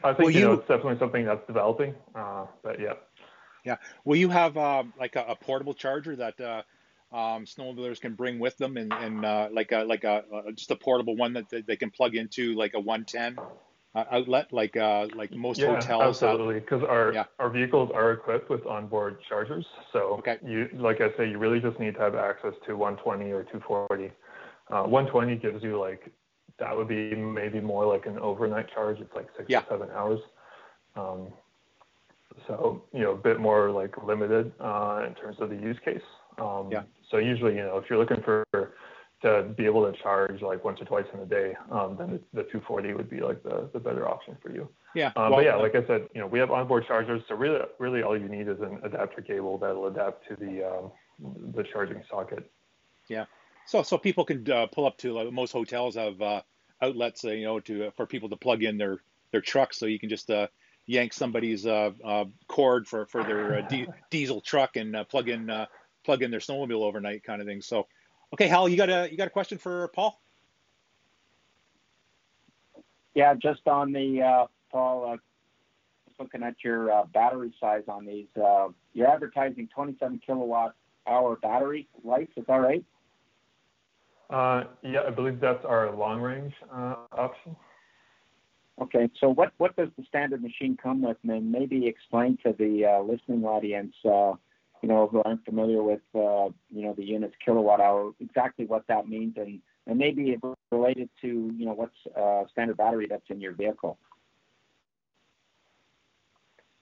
I 0.03 0.13
think 0.13 0.19
well, 0.19 0.29
you, 0.29 0.39
you 0.39 0.45
know 0.45 0.53
it's 0.53 0.67
definitely 0.67 0.99
something 0.99 1.25
that's 1.25 1.45
developing, 1.47 1.95
uh, 2.15 2.45
but 2.63 2.79
yeah. 2.79 2.93
Yeah. 3.65 3.75
Will 4.05 4.15
you 4.15 4.29
have 4.29 4.57
um, 4.57 4.93
like 4.97 5.15
a, 5.15 5.25
a, 5.29 5.35
portable 5.35 5.73
charger 5.73 6.15
that 6.15 6.39
uh, 6.39 6.61
um, 7.11 7.45
snowmobilers 7.45 7.99
can 7.99 8.13
bring 8.13 8.39
with 8.39 8.57
them, 8.57 8.77
and, 8.77 8.93
and 8.93 9.25
uh, 9.25 9.49
like 9.51 9.71
a, 9.71 9.83
like 9.83 10.05
a, 10.05 10.23
just 10.55 10.71
a 10.71 10.75
portable 10.75 11.15
one 11.17 11.33
that 11.33 11.49
they 11.49 11.75
can 11.75 11.91
plug 11.91 12.15
into 12.15 12.53
like 12.55 12.73
a 12.73 12.79
110 12.79 13.37
uh, 13.37 13.49
outlet, 13.95 14.51
like 14.51 14.77
uh, 14.77 15.07
like 15.15 15.31
most 15.31 15.59
yeah, 15.59 15.75
hotels. 15.75 16.21
Absolutely, 16.21 16.59
because 16.59 16.83
our 16.83 17.13
yeah. 17.13 17.23
our 17.39 17.49
vehicles 17.49 17.91
are 17.93 18.11
equipped 18.11 18.49
with 18.49 18.65
onboard 18.65 19.17
chargers. 19.27 19.65
So 19.91 20.17
okay. 20.19 20.37
you, 20.45 20.69
like 20.73 21.01
I 21.01 21.15
say, 21.17 21.29
you 21.29 21.37
really 21.37 21.59
just 21.59 21.79
need 21.79 21.95
to 21.95 21.99
have 21.99 22.15
access 22.15 22.53
to 22.67 22.75
120 22.75 23.31
or 23.31 23.43
240. 23.43 24.11
Uh, 24.71 24.83
120 24.83 25.35
gives 25.37 25.63
you 25.63 25.79
like 25.79 26.11
that 26.59 26.75
would 26.75 26.87
be 26.87 27.15
maybe 27.15 27.59
more 27.59 27.85
like 27.85 28.05
an 28.05 28.19
overnight 28.19 28.71
charge. 28.71 28.99
It's 28.99 29.13
like 29.15 29.27
six 29.35 29.47
yeah. 29.49 29.59
or 29.59 29.65
seven 29.69 29.89
hours. 29.95 30.19
Um, 30.95 31.29
so 32.47 32.83
you 32.93 33.01
know, 33.01 33.11
a 33.11 33.17
bit 33.17 33.39
more 33.39 33.71
like 33.71 33.95
limited 34.03 34.51
uh, 34.59 35.05
in 35.07 35.15
terms 35.15 35.37
of 35.39 35.49
the 35.49 35.55
use 35.55 35.77
case. 35.83 36.01
Um, 36.37 36.69
yeah. 36.71 36.83
So 37.09 37.17
usually, 37.17 37.55
you 37.55 37.63
know, 37.63 37.77
if 37.77 37.89
you're 37.89 37.99
looking 37.99 38.21
for 38.23 38.43
to 39.21 39.43
be 39.57 39.65
able 39.65 39.91
to 39.91 39.97
charge 40.01 40.41
like 40.41 40.63
once 40.63 40.81
or 40.81 40.85
twice 40.85 41.05
in 41.13 41.19
a 41.19 41.25
day, 41.25 41.55
um, 41.71 41.95
then 41.97 42.21
the, 42.33 42.41
the 42.41 42.43
240 42.43 42.93
would 42.93 43.09
be 43.09 43.19
like 43.19 43.43
the, 43.43 43.69
the 43.73 43.79
better 43.79 44.07
option 44.07 44.37
for 44.41 44.51
you. 44.51 44.69
Yeah. 44.95 45.07
Um, 45.15 45.31
well, 45.31 45.35
but 45.35 45.45
yeah, 45.45 45.55
like 45.55 45.75
I 45.75 45.85
said, 45.85 46.07
you 46.13 46.21
know, 46.21 46.27
we 46.27 46.39
have 46.39 46.51
onboard 46.51 46.87
chargers, 46.87 47.21
so 47.27 47.35
really, 47.35 47.59
really 47.79 48.01
all 48.01 48.17
you 48.17 48.29
need 48.29 48.47
is 48.47 48.59
an 48.61 48.79
adapter 48.83 49.21
cable 49.21 49.57
that'll 49.57 49.87
adapt 49.87 50.27
to 50.29 50.35
the 50.35 50.63
um, 50.63 50.91
the 51.53 51.63
charging 51.63 52.01
socket. 52.09 52.49
Yeah. 53.09 53.25
So 53.65 53.83
so 53.83 53.97
people 53.97 54.25
can 54.25 54.49
uh, 54.49 54.67
pull 54.67 54.87
up 54.87 54.97
to 54.99 55.13
like, 55.13 55.31
most 55.31 55.51
hotels 55.51 55.95
have 55.95 56.21
uh, 56.21 56.41
outlets, 56.81 57.25
uh, 57.25 57.31
you 57.31 57.45
know, 57.45 57.59
to 57.61 57.87
uh, 57.87 57.91
for 57.91 58.05
people 58.05 58.29
to 58.29 58.37
plug 58.37 58.63
in 58.63 58.77
their 58.77 58.99
their 59.31 59.41
trucks, 59.41 59.77
so 59.77 59.85
you 59.85 59.99
can 59.99 60.09
just 60.09 60.31
uh, 60.31 60.47
yank 60.85 61.13
somebody's 61.13 61.65
uh, 61.67 61.91
cord 62.47 62.87
for 62.87 63.05
for 63.05 63.23
their 63.23 63.61
di- 63.63 63.87
diesel 64.09 64.41
truck 64.41 64.77
and 64.77 64.95
plug 65.09 65.27
in 65.27 65.51
plug 66.05 66.23
in 66.23 66.31
their 66.31 66.39
snowmobile 66.39 66.81
overnight, 66.81 67.23
kind 67.23 67.41
of 67.41 67.47
thing. 67.47 67.61
So 67.61 67.87
Okay, 68.33 68.47
Hal, 68.47 68.69
you 68.69 68.77
got 68.77 68.89
a 68.89 69.09
you 69.09 69.17
got 69.17 69.27
a 69.27 69.31
question 69.31 69.57
for 69.57 69.87
Paul? 69.89 70.19
Yeah, 73.15 73.33
just 73.33 73.67
on 73.67 73.91
the 73.91 74.21
uh, 74.21 74.47
Paul, 74.71 75.13
uh, 75.13 75.17
looking 76.19 76.43
at 76.43 76.55
your 76.63 76.91
uh, 76.91 77.05
battery 77.05 77.53
size 77.59 77.83
on 77.87 78.05
these. 78.05 78.27
Uh, 78.41 78.69
you're 78.93 79.07
advertising 79.07 79.67
27 79.73 80.21
kilowatt 80.25 80.75
hour 81.07 81.37
battery 81.37 81.87
life. 82.03 82.27
Is 82.35 82.45
that 82.47 82.55
right? 82.55 82.85
Uh, 84.29 84.65
yeah, 84.83 85.01
I 85.07 85.09
believe 85.09 85.39
that's 85.39 85.65
our 85.65 85.91
long 85.95 86.21
range 86.21 86.53
uh, 86.71 86.95
option. 87.11 87.55
Okay, 88.79 89.09
so 89.19 89.29
what 89.29 89.51
what 89.57 89.75
does 89.75 89.89
the 89.97 90.03
standard 90.07 90.41
machine 90.41 90.77
come 90.81 91.01
with? 91.01 91.17
And 91.27 91.51
maybe 91.51 91.87
explain 91.87 92.37
to 92.45 92.53
the 92.57 92.85
uh, 92.85 93.01
listening 93.01 93.43
audience 93.43 93.95
you 94.81 94.89
know, 94.89 95.07
who 95.07 95.21
aren't 95.23 95.43
familiar 95.45 95.83
with, 95.83 96.01
uh, 96.15 96.49
you 96.69 96.83
know, 96.83 96.93
the 96.95 97.03
units 97.03 97.35
kilowatt 97.43 97.81
hour, 97.81 98.11
exactly 98.19 98.65
what 98.65 98.85
that 98.87 99.07
means, 99.07 99.35
and, 99.37 99.59
and 99.87 99.97
maybe 99.97 100.37
related 100.71 101.09
to, 101.21 101.51
you 101.55 101.65
know, 101.65 101.73
what's 101.73 101.95
uh, 102.17 102.43
standard 102.51 102.77
battery 102.77 103.07
that's 103.09 103.29
in 103.29 103.41
your 103.41 103.53
vehicle. 103.53 103.97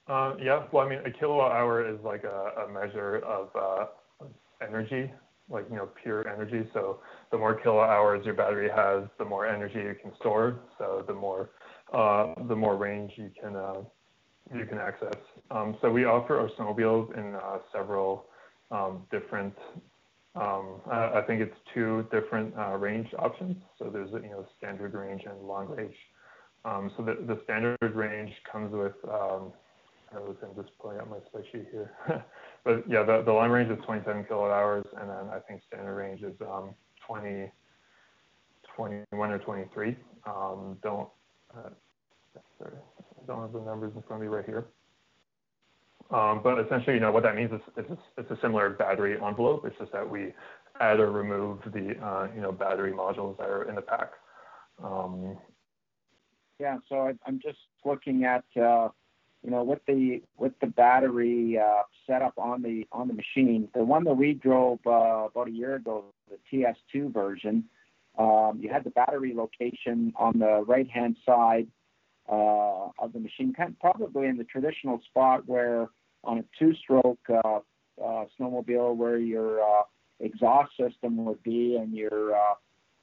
Uh, 0.08 0.36
yeah, 0.42 0.66
well, 0.72 0.86
I 0.86 0.90
mean, 0.90 1.00
a 1.06 1.12
kilowatt 1.12 1.52
hour 1.52 1.88
is 1.88 2.00
like 2.04 2.24
a, 2.24 2.66
a 2.66 2.72
measure 2.72 3.18
of 3.18 3.50
uh, 3.56 3.86
energy, 4.66 5.12
like 5.50 5.66
you 5.70 5.76
know, 5.76 5.90
pure 6.02 6.28
energy. 6.30 6.68
So 6.74 7.00
the 7.32 7.38
more 7.38 7.56
kilowatt 7.56 7.90
hours 7.90 8.26
your 8.26 8.34
battery 8.34 8.70
has, 8.74 9.04
the 9.18 9.26
more 9.26 9.46
energy 9.46 9.80
you 9.80 9.96
can 10.02 10.14
store. 10.20 10.62
So 10.78 11.04
the 11.08 11.14
more 11.14 11.50
uh, 11.94 12.34
the 12.48 12.56
more 12.56 12.78
range 12.78 13.12
you 13.18 13.32
can 13.42 13.56
uh, 13.56 13.82
you 14.56 14.66
can 14.66 14.78
access. 14.78 15.16
Um, 15.52 15.78
so 15.82 15.92
we 15.92 16.06
offer 16.06 16.40
our 16.40 16.50
snowmobiles 16.50 17.16
in 17.18 17.36
uh, 17.36 17.60
several 17.72 18.26
um, 18.72 19.04
different, 19.12 19.54
um, 20.36 20.82
I, 20.90 21.20
I, 21.20 21.24
think 21.26 21.42
it's 21.42 21.56
two 21.74 22.06
different 22.12 22.54
uh, 22.58 22.78
range 22.78 23.08
options. 23.18 23.58
So 23.80 23.90
there's 23.90 24.12
you 24.12 24.30
know 24.30 24.46
standard 24.58 24.94
range 24.94 25.24
and 25.26 25.42
long 25.48 25.68
range. 25.68 25.96
Um, 26.66 26.92
so 26.98 27.04
the, 27.04 27.16
the 27.26 27.40
standard 27.44 27.78
range 27.82 28.32
comes 28.52 28.74
with, 28.74 28.96
um, 29.06 29.54
I 30.14 30.20
was 30.20 30.36
just 30.56 30.78
pulling 30.80 31.00
up 31.00 31.10
my 31.10 31.18
spreadsheet 31.18 31.72
here. 31.72 31.94
but 32.66 32.84
yeah, 32.90 33.04
the, 33.04 33.24
the 33.24 33.32
long 33.32 33.50
range 33.50 33.72
is 33.72 33.78
27 33.86 34.26
kilowatt 34.26 34.52
hours, 34.52 34.86
and 35.00 35.10
then 35.10 35.30
I 35.34 35.40
think 35.48 35.62
standard 35.68 35.96
range 35.96 36.24
is 36.24 36.34
um, 36.42 36.74
20, 37.06 37.50
21 38.76 39.32
or 39.32 39.40
23. 39.40 39.96
Um, 40.26 40.78
don't, 40.84 41.08
uh, 41.56 41.70
sorry, 42.60 42.74
don't 43.28 43.42
have 43.42 43.54
the 43.54 43.60
numbers 43.60 43.94
in 43.96 44.02
front 44.04 44.24
of 44.24 44.30
me 44.30 44.36
right 44.36 44.46
here. 44.46 44.66
Um, 46.10 46.40
but 46.42 46.60
essentially, 46.60 46.96
you 46.96 47.02
know, 47.02 47.12
what 47.12 47.24
that 47.24 47.36
means 47.36 47.52
is 47.52 47.60
it's 47.76 47.90
a, 47.90 47.98
it's 48.18 48.32
a 48.32 48.38
similar 48.42 48.70
battery 48.70 49.18
envelope. 49.22 49.66
It's 49.66 49.78
just 49.78 49.92
that 49.92 50.10
we 50.10 50.34
add 50.80 51.00
or 51.00 51.12
remove 51.12 51.60
the, 51.66 51.96
uh, 52.02 52.28
you 52.34 52.42
know, 52.42 52.52
battery 52.52 52.94
modules 52.94 53.38
that 53.38 53.50
are 53.50 53.68
in 53.68 53.76
the 53.76 53.82
pack. 53.82 54.12
Um, 54.82 55.38
yeah, 56.60 56.78
so 56.88 57.08
I, 57.08 57.14
am 57.28 57.40
just 57.44 57.60
looking 57.84 58.24
at, 58.24 58.46
uh, 58.56 58.90
you 59.44 59.52
know, 59.52 59.64
with 59.64 59.80
the 59.86 60.22
with 60.38 60.54
the 60.62 60.68
battery 60.68 61.60
uh, 61.60 61.84
setup 62.08 62.34
on 62.38 62.62
the 62.62 62.88
on 62.92 63.08
the 63.08 63.14
machine. 63.14 63.68
The 63.76 63.84
one 63.84 64.04
that 64.06 64.16
we 64.16 64.34
drove 64.34 64.80
uh, 64.86 65.28
about 65.32 65.48
a 65.48 65.52
year 65.52 65.76
ago, 65.76 66.06
the 66.30 66.38
TS2 66.52 67.14
version, 67.14 67.66
um, 68.18 68.60
you 68.60 68.70
had 68.70 68.84
the 68.84 68.90
battery 68.90 69.34
location 69.36 70.14
on 70.18 70.40
the 70.40 70.64
right 70.66 70.90
hand 70.90 71.18
side 71.26 71.68
uh, 72.30 72.90
of 73.00 73.14
the 73.14 73.20
machine, 73.20 73.54
kind 73.54 73.70
of 73.70 73.80
probably 73.80 74.28
in 74.28 74.38
the 74.38 74.44
traditional 74.44 75.02
spot 75.10 75.44
where 75.48 75.90
on 76.24 76.40
a 76.40 76.44
two-stroke 76.60 77.20
uh, 77.30 77.60
uh, 78.04 78.26
snowmobile, 78.40 78.96
where 78.96 79.18
your 79.18 79.62
uh, 79.62 79.84
exhaust 80.20 80.72
system 80.80 81.24
would 81.26 81.42
be 81.44 81.78
and 81.78 81.94
your 81.94 82.36
uh, 82.36 82.56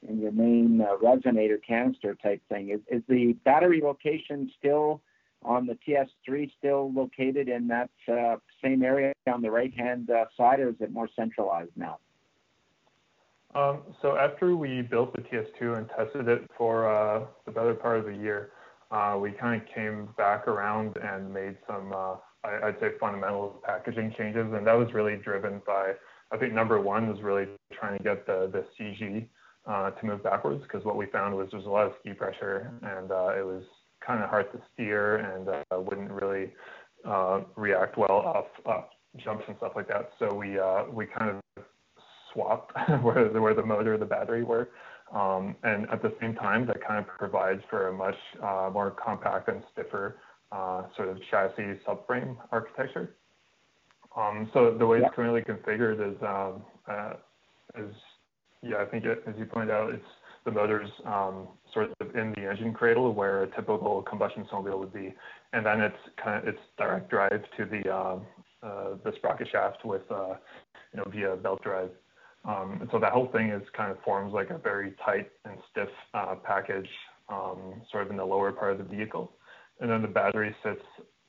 and 0.07 0.19
your 0.21 0.31
main 0.31 0.81
uh, 0.81 0.95
resonator 1.03 1.57
canister 1.65 2.15
type 2.15 2.41
thing. 2.49 2.69
Is, 2.69 2.81
is 2.89 3.01
the 3.07 3.33
battery 3.43 3.81
location 3.83 4.51
still 4.57 5.01
on 5.43 5.67
the 5.67 5.77
TS3 5.87 6.51
still 6.57 6.91
located 6.93 7.49
in 7.49 7.67
that 7.67 7.89
uh, 8.11 8.35
same 8.63 8.83
area 8.83 9.13
on 9.31 9.41
the 9.41 9.49
right-hand 9.49 10.09
uh, 10.09 10.25
side, 10.35 10.59
or 10.59 10.69
is 10.69 10.75
it 10.79 10.91
more 10.91 11.09
centralized 11.15 11.71
now? 11.75 11.99
Um, 13.53 13.83
so 14.01 14.17
after 14.17 14.55
we 14.55 14.81
built 14.81 15.15
the 15.15 15.21
TS2 15.21 15.77
and 15.77 15.89
tested 15.95 16.27
it 16.27 16.49
for 16.57 16.89
uh, 16.89 17.25
the 17.45 17.51
better 17.51 17.73
part 17.73 17.99
of 17.99 18.07
a 18.07 18.13
year, 18.13 18.51
uh, 18.95 19.17
we 19.17 19.31
kind 19.31 19.61
of 19.61 19.67
came 19.73 20.07
back 20.17 20.47
around 20.47 20.95
and 20.97 21.33
made 21.33 21.57
some, 21.67 21.91
uh, 21.91 22.15
I, 22.45 22.67
would 22.67 22.79
say, 22.79 22.91
fundamental 22.99 23.61
packaging 23.65 24.13
changes, 24.17 24.47
and 24.53 24.65
that 24.65 24.73
was 24.73 24.93
really 24.93 25.17
driven 25.17 25.61
by, 25.67 25.93
I 26.31 26.37
think 26.37 26.53
number 26.53 26.79
one 26.79 27.09
was 27.09 27.21
really 27.21 27.47
trying 27.73 27.97
to 27.97 28.03
get 28.03 28.25
the 28.25 28.49
the 28.51 28.65
CG 28.79 29.27
uh, 29.67 29.91
to 29.91 30.05
move 30.05 30.23
backwards 30.23 30.63
because 30.63 30.85
what 30.85 30.95
we 30.95 31.07
found 31.07 31.35
was 31.35 31.49
there's 31.51 31.65
a 31.65 31.69
lot 31.69 31.87
of 31.87 31.93
ski 31.99 32.13
pressure 32.13 32.71
and 32.83 33.11
uh, 33.11 33.37
it 33.37 33.45
was 33.45 33.63
kind 34.05 34.23
of 34.23 34.29
hard 34.29 34.51
to 34.53 34.61
steer 34.73 35.17
and 35.17 35.49
uh, 35.49 35.81
wouldn't 35.81 36.11
really 36.11 36.53
uh, 37.05 37.41
react 37.55 37.97
well 37.97 38.11
off, 38.11 38.45
off 38.65 38.85
jumps 39.17 39.43
and 39.47 39.57
stuff 39.57 39.73
like 39.75 39.87
that. 39.87 40.11
So 40.19 40.33
we 40.33 40.57
we 40.93 41.05
kind 41.05 41.31
of 41.31 41.63
swapped 42.31 42.71
where 43.01 43.27
the, 43.27 43.41
where 43.41 43.53
the 43.53 43.65
motor, 43.65 43.93
and 43.93 44.01
the 44.01 44.05
battery 44.05 44.43
were. 44.43 44.69
Um, 45.13 45.55
and 45.63 45.87
at 45.89 46.01
the 46.01 46.13
same 46.19 46.35
time, 46.35 46.65
that 46.67 46.85
kind 46.85 46.99
of 46.99 47.07
provides 47.07 47.61
for 47.69 47.89
a 47.89 47.93
much 47.93 48.15
uh, 48.41 48.69
more 48.73 48.91
compact 48.91 49.47
and 49.49 49.61
stiffer 49.71 50.17
uh, 50.51 50.83
sort 50.95 51.09
of 51.09 51.17
chassis 51.29 51.79
subframe 51.87 52.35
architecture. 52.51 53.15
Um, 54.15 54.49
so 54.53 54.75
the 54.77 54.85
way 54.85 54.99
it's 54.99 55.13
currently 55.15 55.41
configured 55.41 55.99
is, 55.99 56.21
um, 56.21 56.63
uh, 56.89 57.13
is 57.77 57.93
yeah, 58.63 58.77
I 58.77 58.85
think 58.85 59.05
it, 59.05 59.23
as 59.27 59.35
you 59.37 59.45
pointed 59.45 59.71
out, 59.71 59.93
it's 59.93 60.03
the 60.45 60.51
motors 60.51 60.89
um, 61.05 61.47
sort 61.73 61.91
of 61.99 62.15
in 62.15 62.33
the 62.35 62.49
engine 62.49 62.73
cradle 62.73 63.13
where 63.13 63.43
a 63.43 63.47
typical 63.47 64.01
combustion 64.03 64.47
snowmobile 64.51 64.79
would 64.79 64.93
be, 64.93 65.13
and 65.53 65.65
then 65.65 65.81
it's 65.81 65.97
kind 66.23 66.39
of 66.39 66.47
it's 66.47 66.61
direct 66.77 67.09
drive 67.09 67.43
to 67.57 67.65
the 67.65 67.89
uh, 67.89 68.19
uh, 68.63 68.95
the 69.03 69.11
sprocket 69.17 69.47
shaft 69.51 69.83
with 69.83 70.03
uh, 70.09 70.35
you 70.93 70.97
know 70.97 71.05
via 71.11 71.35
belt 71.35 71.61
drive. 71.63 71.89
Um, 72.47 72.77
and 72.79 72.89
so 72.91 72.99
that 72.99 73.11
whole 73.11 73.27
thing 73.31 73.49
is 73.49 73.63
kind 73.75 73.91
of 73.91 73.97
forms 74.03 74.33
like 74.33 74.49
a 74.51 74.57
very 74.57 74.93
tight 75.03 75.31
and 75.45 75.57
stiff 75.71 75.89
uh, 76.13 76.35
package, 76.43 76.89
um, 77.29 77.81
sort 77.91 78.03
of 78.03 78.11
in 78.11 78.17
the 78.17 78.25
lower 78.25 78.51
part 78.51 78.73
of 78.73 78.77
the 78.77 78.95
vehicle, 78.95 79.31
and 79.79 79.89
then 79.89 80.01
the 80.01 80.07
battery 80.07 80.55
sits 80.63 80.81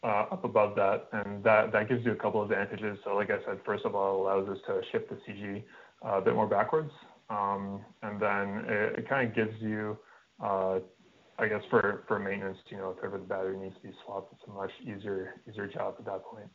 uh, 0.05 0.27
up 0.31 0.45
above 0.45 0.77
that, 0.77 1.09
and 1.13 1.43
that 1.43 1.73
that 1.73 1.89
gives 1.89 2.05
you 2.05 2.13
a 2.13 2.17
couple 2.17 2.43
of 2.43 2.51
advantages. 2.51 2.99
So 3.05 3.15
like 3.15 3.31
I 3.31 3.39
said, 3.47 3.61
first 3.65 3.85
of 3.87 3.95
all, 3.95 4.15
it 4.15 4.21
allows 4.21 4.49
us 4.49 4.59
to 4.67 4.81
shift 4.93 5.09
the 5.09 5.17
CG 5.27 5.63
uh, 6.05 6.19
a 6.19 6.21
bit 6.21 6.35
more 6.35 6.47
backwards, 6.47 6.93
um, 7.31 7.81
and 8.03 8.21
then 8.21 8.65
it, 8.69 8.99
it 8.99 9.09
kind 9.09 9.29
of 9.29 9.35
gives 9.35 9.61
you, 9.61 9.97
uh, 10.43 10.81
I 11.39 11.49
guess 11.49 11.63
for, 11.71 12.05
for 12.07 12.19
maintenance, 12.19 12.59
you 12.69 12.77
know, 12.77 12.95
if 12.97 13.03
ever 13.03 13.17
the 13.19 13.25
battery 13.25 13.59
needs 13.59 13.75
to 13.77 13.89
be 13.89 13.95
swapped, 14.05 14.33
it's 14.33 14.43
a 14.47 14.53
much 14.53 14.71
easier 14.83 15.41
easier 15.49 15.67
job 15.67 15.95
at 15.99 16.05
that 16.05 16.25
point. 16.25 16.51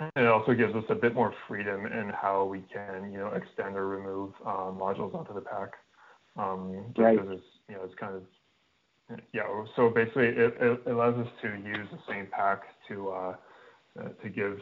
And 0.00 0.10
it 0.16 0.26
also 0.26 0.54
gives 0.54 0.74
us 0.74 0.84
a 0.88 0.94
bit 0.94 1.14
more 1.14 1.32
freedom 1.46 1.86
in 1.86 2.10
how 2.10 2.44
we 2.44 2.64
can, 2.72 3.12
you 3.12 3.18
know, 3.18 3.28
extend 3.28 3.76
or 3.76 3.86
remove 3.86 4.32
uh, 4.44 4.70
modules 4.72 5.14
onto 5.14 5.32
the 5.32 5.40
pack. 5.40 5.70
Um, 6.36 6.92
right. 6.98 7.16
Because 7.16 7.36
it's, 7.36 7.46
you 7.68 7.76
know, 7.76 7.82
it's 7.84 7.94
kind 7.94 8.16
of, 8.16 8.22
yeah. 9.32 9.42
So 9.76 9.90
basically, 9.90 10.26
it, 10.26 10.56
it 10.60 10.80
allows 10.86 11.14
us 11.24 11.28
to 11.42 11.48
use 11.48 11.86
the 11.92 11.98
same 12.08 12.26
pack 12.32 12.62
to 12.88 13.10
uh, 13.10 13.34
uh, 14.00 14.08
to 14.22 14.28
give 14.28 14.58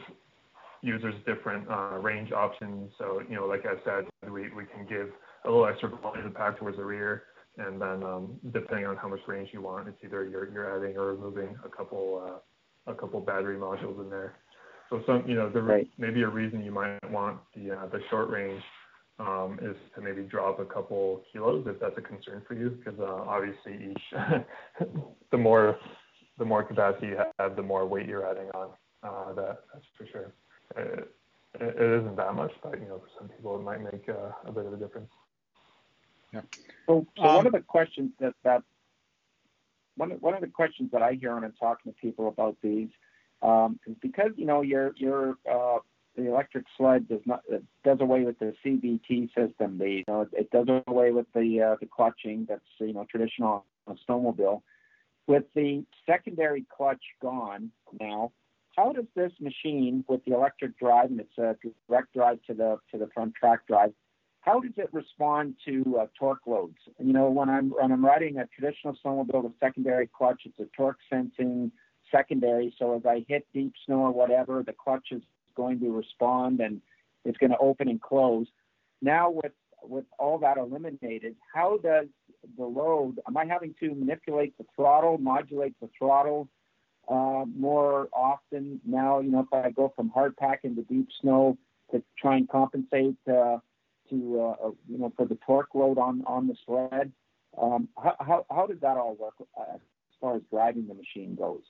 users 0.83 1.15
different 1.25 1.67
uh, 1.69 1.97
range 1.99 2.31
options. 2.31 2.91
So, 2.99 3.21
you 3.27 3.35
know, 3.35 3.47
like 3.47 3.63
I 3.65 3.75
said, 3.83 4.05
we, 4.29 4.51
we 4.51 4.65
can 4.65 4.85
give 4.87 5.09
a 5.45 5.49
little 5.49 5.65
extra 5.65 5.89
volume 5.89 6.31
pack 6.33 6.59
towards 6.59 6.77
the 6.77 6.85
rear, 6.85 7.23
and 7.57 7.81
then 7.81 8.03
um, 8.03 8.39
depending 8.51 8.85
on 8.85 8.97
how 8.97 9.07
much 9.07 9.21
range 9.27 9.49
you 9.53 9.61
want, 9.61 9.87
it's 9.87 9.97
either 10.03 10.25
you're, 10.25 10.51
you're 10.51 10.77
adding 10.77 10.97
or 10.97 11.07
removing 11.13 11.57
a 11.65 11.69
couple 11.69 12.21
uh, 12.27 12.91
a 12.91 12.93
couple 12.93 13.19
battery 13.21 13.57
modules 13.57 13.99
in 14.03 14.09
there. 14.09 14.35
So 14.93 15.01
some, 15.07 15.27
you 15.27 15.33
know, 15.33 15.49
the 15.49 15.59
right. 15.59 15.89
maybe 15.97 16.21
a 16.21 16.27
reason 16.27 16.63
you 16.63 16.71
might 16.71 16.99
want 17.09 17.39
the 17.55 17.71
uh, 17.71 17.87
the 17.87 17.99
short 18.11 18.29
range 18.29 18.61
um, 19.17 19.57
is 19.59 19.75
to 19.95 20.01
maybe 20.01 20.21
drop 20.21 20.59
a 20.59 20.65
couple 20.65 21.23
kilos 21.31 21.65
if 21.67 21.79
that's 21.79 21.97
a 21.97 22.01
concern 22.01 22.43
for 22.47 22.53
you, 22.53 22.69
because 22.69 22.99
uh, 22.99 23.23
obviously 23.27 23.89
each 23.89 24.03
the 25.31 25.37
more 25.37 25.79
the 26.37 26.45
more 26.45 26.61
capacity 26.61 27.07
you 27.07 27.17
have, 27.39 27.55
the 27.55 27.63
more 27.63 27.87
weight 27.87 28.07
you're 28.07 28.29
adding 28.29 28.51
on. 28.53 28.69
Uh, 29.01 29.33
that 29.33 29.63
that's 29.73 29.85
for 29.97 30.05
sure 30.11 30.31
it, 30.77 31.11
it 31.59 32.01
isn't 32.01 32.15
that 32.15 32.35
much, 32.35 32.51
but 32.61 32.79
you 32.79 32.87
know, 32.87 32.99
for 32.99 33.09
some 33.17 33.29
people, 33.29 33.55
it 33.55 33.63
might 33.63 33.81
make 33.81 34.07
uh, 34.07 34.29
a 34.45 34.51
bit 34.51 34.67
of 34.67 34.73
a 34.73 34.77
difference. 34.77 35.09
Yeah. 36.31 36.41
So, 36.85 37.07
so 37.17 37.23
um, 37.23 37.35
one 37.37 37.47
of 37.47 37.53
the 37.53 37.61
questions 37.61 38.11
that 38.19 38.35
that 38.43 38.61
one 39.97 40.11
one 40.19 40.35
of 40.35 40.41
the 40.41 40.47
questions 40.47 40.91
that 40.91 41.01
I 41.01 41.13
hear 41.13 41.33
when 41.33 41.43
I'm 41.43 41.53
talking 41.53 41.91
to 41.91 41.97
people 41.99 42.27
about 42.27 42.57
these 42.61 42.89
um, 43.43 43.79
because 44.01 44.31
you 44.35 44.45
know 44.45 44.61
your 44.61 44.93
your 44.97 45.35
uh, 45.49 45.79
the 46.15 46.27
electric 46.27 46.65
sled 46.77 47.07
does 47.07 47.21
not 47.25 47.41
it 47.49 47.63
does 47.83 47.99
away 48.01 48.23
with 48.23 48.39
the 48.39 48.53
CVT 48.65 49.29
system. 49.35 49.77
The 49.77 49.89
you 49.89 50.03
know 50.07 50.27
it 50.31 50.49
does 50.51 50.67
away 50.87 51.11
with 51.11 51.27
the 51.33 51.61
uh, 51.61 51.75
the 51.79 51.87
clutching 51.87 52.45
that's 52.47 52.61
you 52.79 52.93
know 52.93 53.05
traditional 53.09 53.65
on 53.87 53.97
a 53.97 54.11
snowmobile. 54.11 54.61
With 55.27 55.43
the 55.55 55.85
secondary 56.05 56.65
clutch 56.75 57.03
gone 57.21 57.71
now, 57.99 58.31
how 58.75 58.91
does 58.91 59.05
this 59.15 59.31
machine 59.39 60.03
with 60.07 60.23
the 60.25 60.33
electric 60.33 60.77
drive 60.77 61.11
and 61.11 61.19
it's 61.19 61.37
a 61.37 61.55
direct 61.87 62.13
drive 62.13 62.39
to 62.47 62.53
the 62.53 62.77
to 62.91 62.97
the 62.97 63.07
front 63.13 63.33
track 63.35 63.67
drive 63.67 63.93
how 64.41 64.59
does 64.59 64.73
it 64.75 64.89
respond 64.91 65.55
to 65.65 65.99
uh, 66.01 66.05
torque 66.19 66.45
loads 66.45 66.77
you 66.99 67.13
know 67.13 67.29
when 67.29 67.49
i'm 67.49 67.69
when 67.69 67.91
i'm 67.91 68.05
riding 68.05 68.37
a 68.37 68.47
traditional 68.47 68.97
snowmobile 69.03 69.43
with 69.43 69.53
secondary 69.59 70.09
clutch 70.15 70.41
it's 70.45 70.59
a 70.59 70.65
torque 70.75 70.97
sensing 71.09 71.71
secondary 72.13 72.73
so 72.77 72.95
as 72.95 73.05
i 73.05 73.25
hit 73.27 73.45
deep 73.53 73.73
snow 73.85 73.99
or 73.99 74.11
whatever 74.11 74.63
the 74.63 74.73
clutch 74.73 75.07
is 75.11 75.21
going 75.55 75.79
to 75.79 75.91
respond 75.91 76.59
and 76.59 76.81
it's 77.25 77.37
going 77.37 77.51
to 77.51 77.57
open 77.57 77.87
and 77.87 78.01
close 78.01 78.47
now 79.01 79.29
with 79.29 79.51
with 79.83 80.05
all 80.17 80.37
that 80.37 80.57
eliminated 80.57 81.35
how 81.53 81.77
does 81.77 82.07
the 82.57 82.65
load 82.65 83.19
am 83.27 83.37
i 83.37 83.45
having 83.45 83.73
to 83.79 83.93
manipulate 83.95 84.57
the 84.57 84.65
throttle 84.75 85.17
modulate 85.17 85.73
the 85.81 85.89
throttle 85.97 86.47
uh, 87.07 87.43
more 87.55 88.07
often 88.13 88.79
now. 88.85 89.19
You 89.19 89.31
know, 89.31 89.41
if 89.41 89.53
I 89.53 89.71
go 89.71 89.91
from 89.95 90.09
hard 90.09 90.37
pack 90.37 90.61
into 90.63 90.83
deep 90.83 91.09
snow 91.21 91.57
to 91.91 92.01
try 92.17 92.37
and 92.37 92.47
compensate 92.47 93.17
uh, 93.27 93.57
to 94.09 94.39
uh, 94.39 94.67
uh, 94.67 94.71
you 94.89 94.97
know 94.97 95.11
for 95.15 95.25
the 95.25 95.37
torque 95.45 95.73
load 95.73 95.97
on 95.97 96.23
on 96.25 96.47
the 96.47 96.55
sled. 96.65 97.11
Um, 97.61 97.87
how, 98.01 98.15
how 98.19 98.45
how 98.49 98.67
does 98.67 98.79
that 98.81 98.97
all 98.97 99.15
work 99.15 99.35
uh, 99.57 99.75
as 99.75 99.79
far 100.19 100.35
as 100.35 100.41
driving 100.49 100.87
the 100.87 100.93
machine 100.93 101.35
goes? 101.35 101.61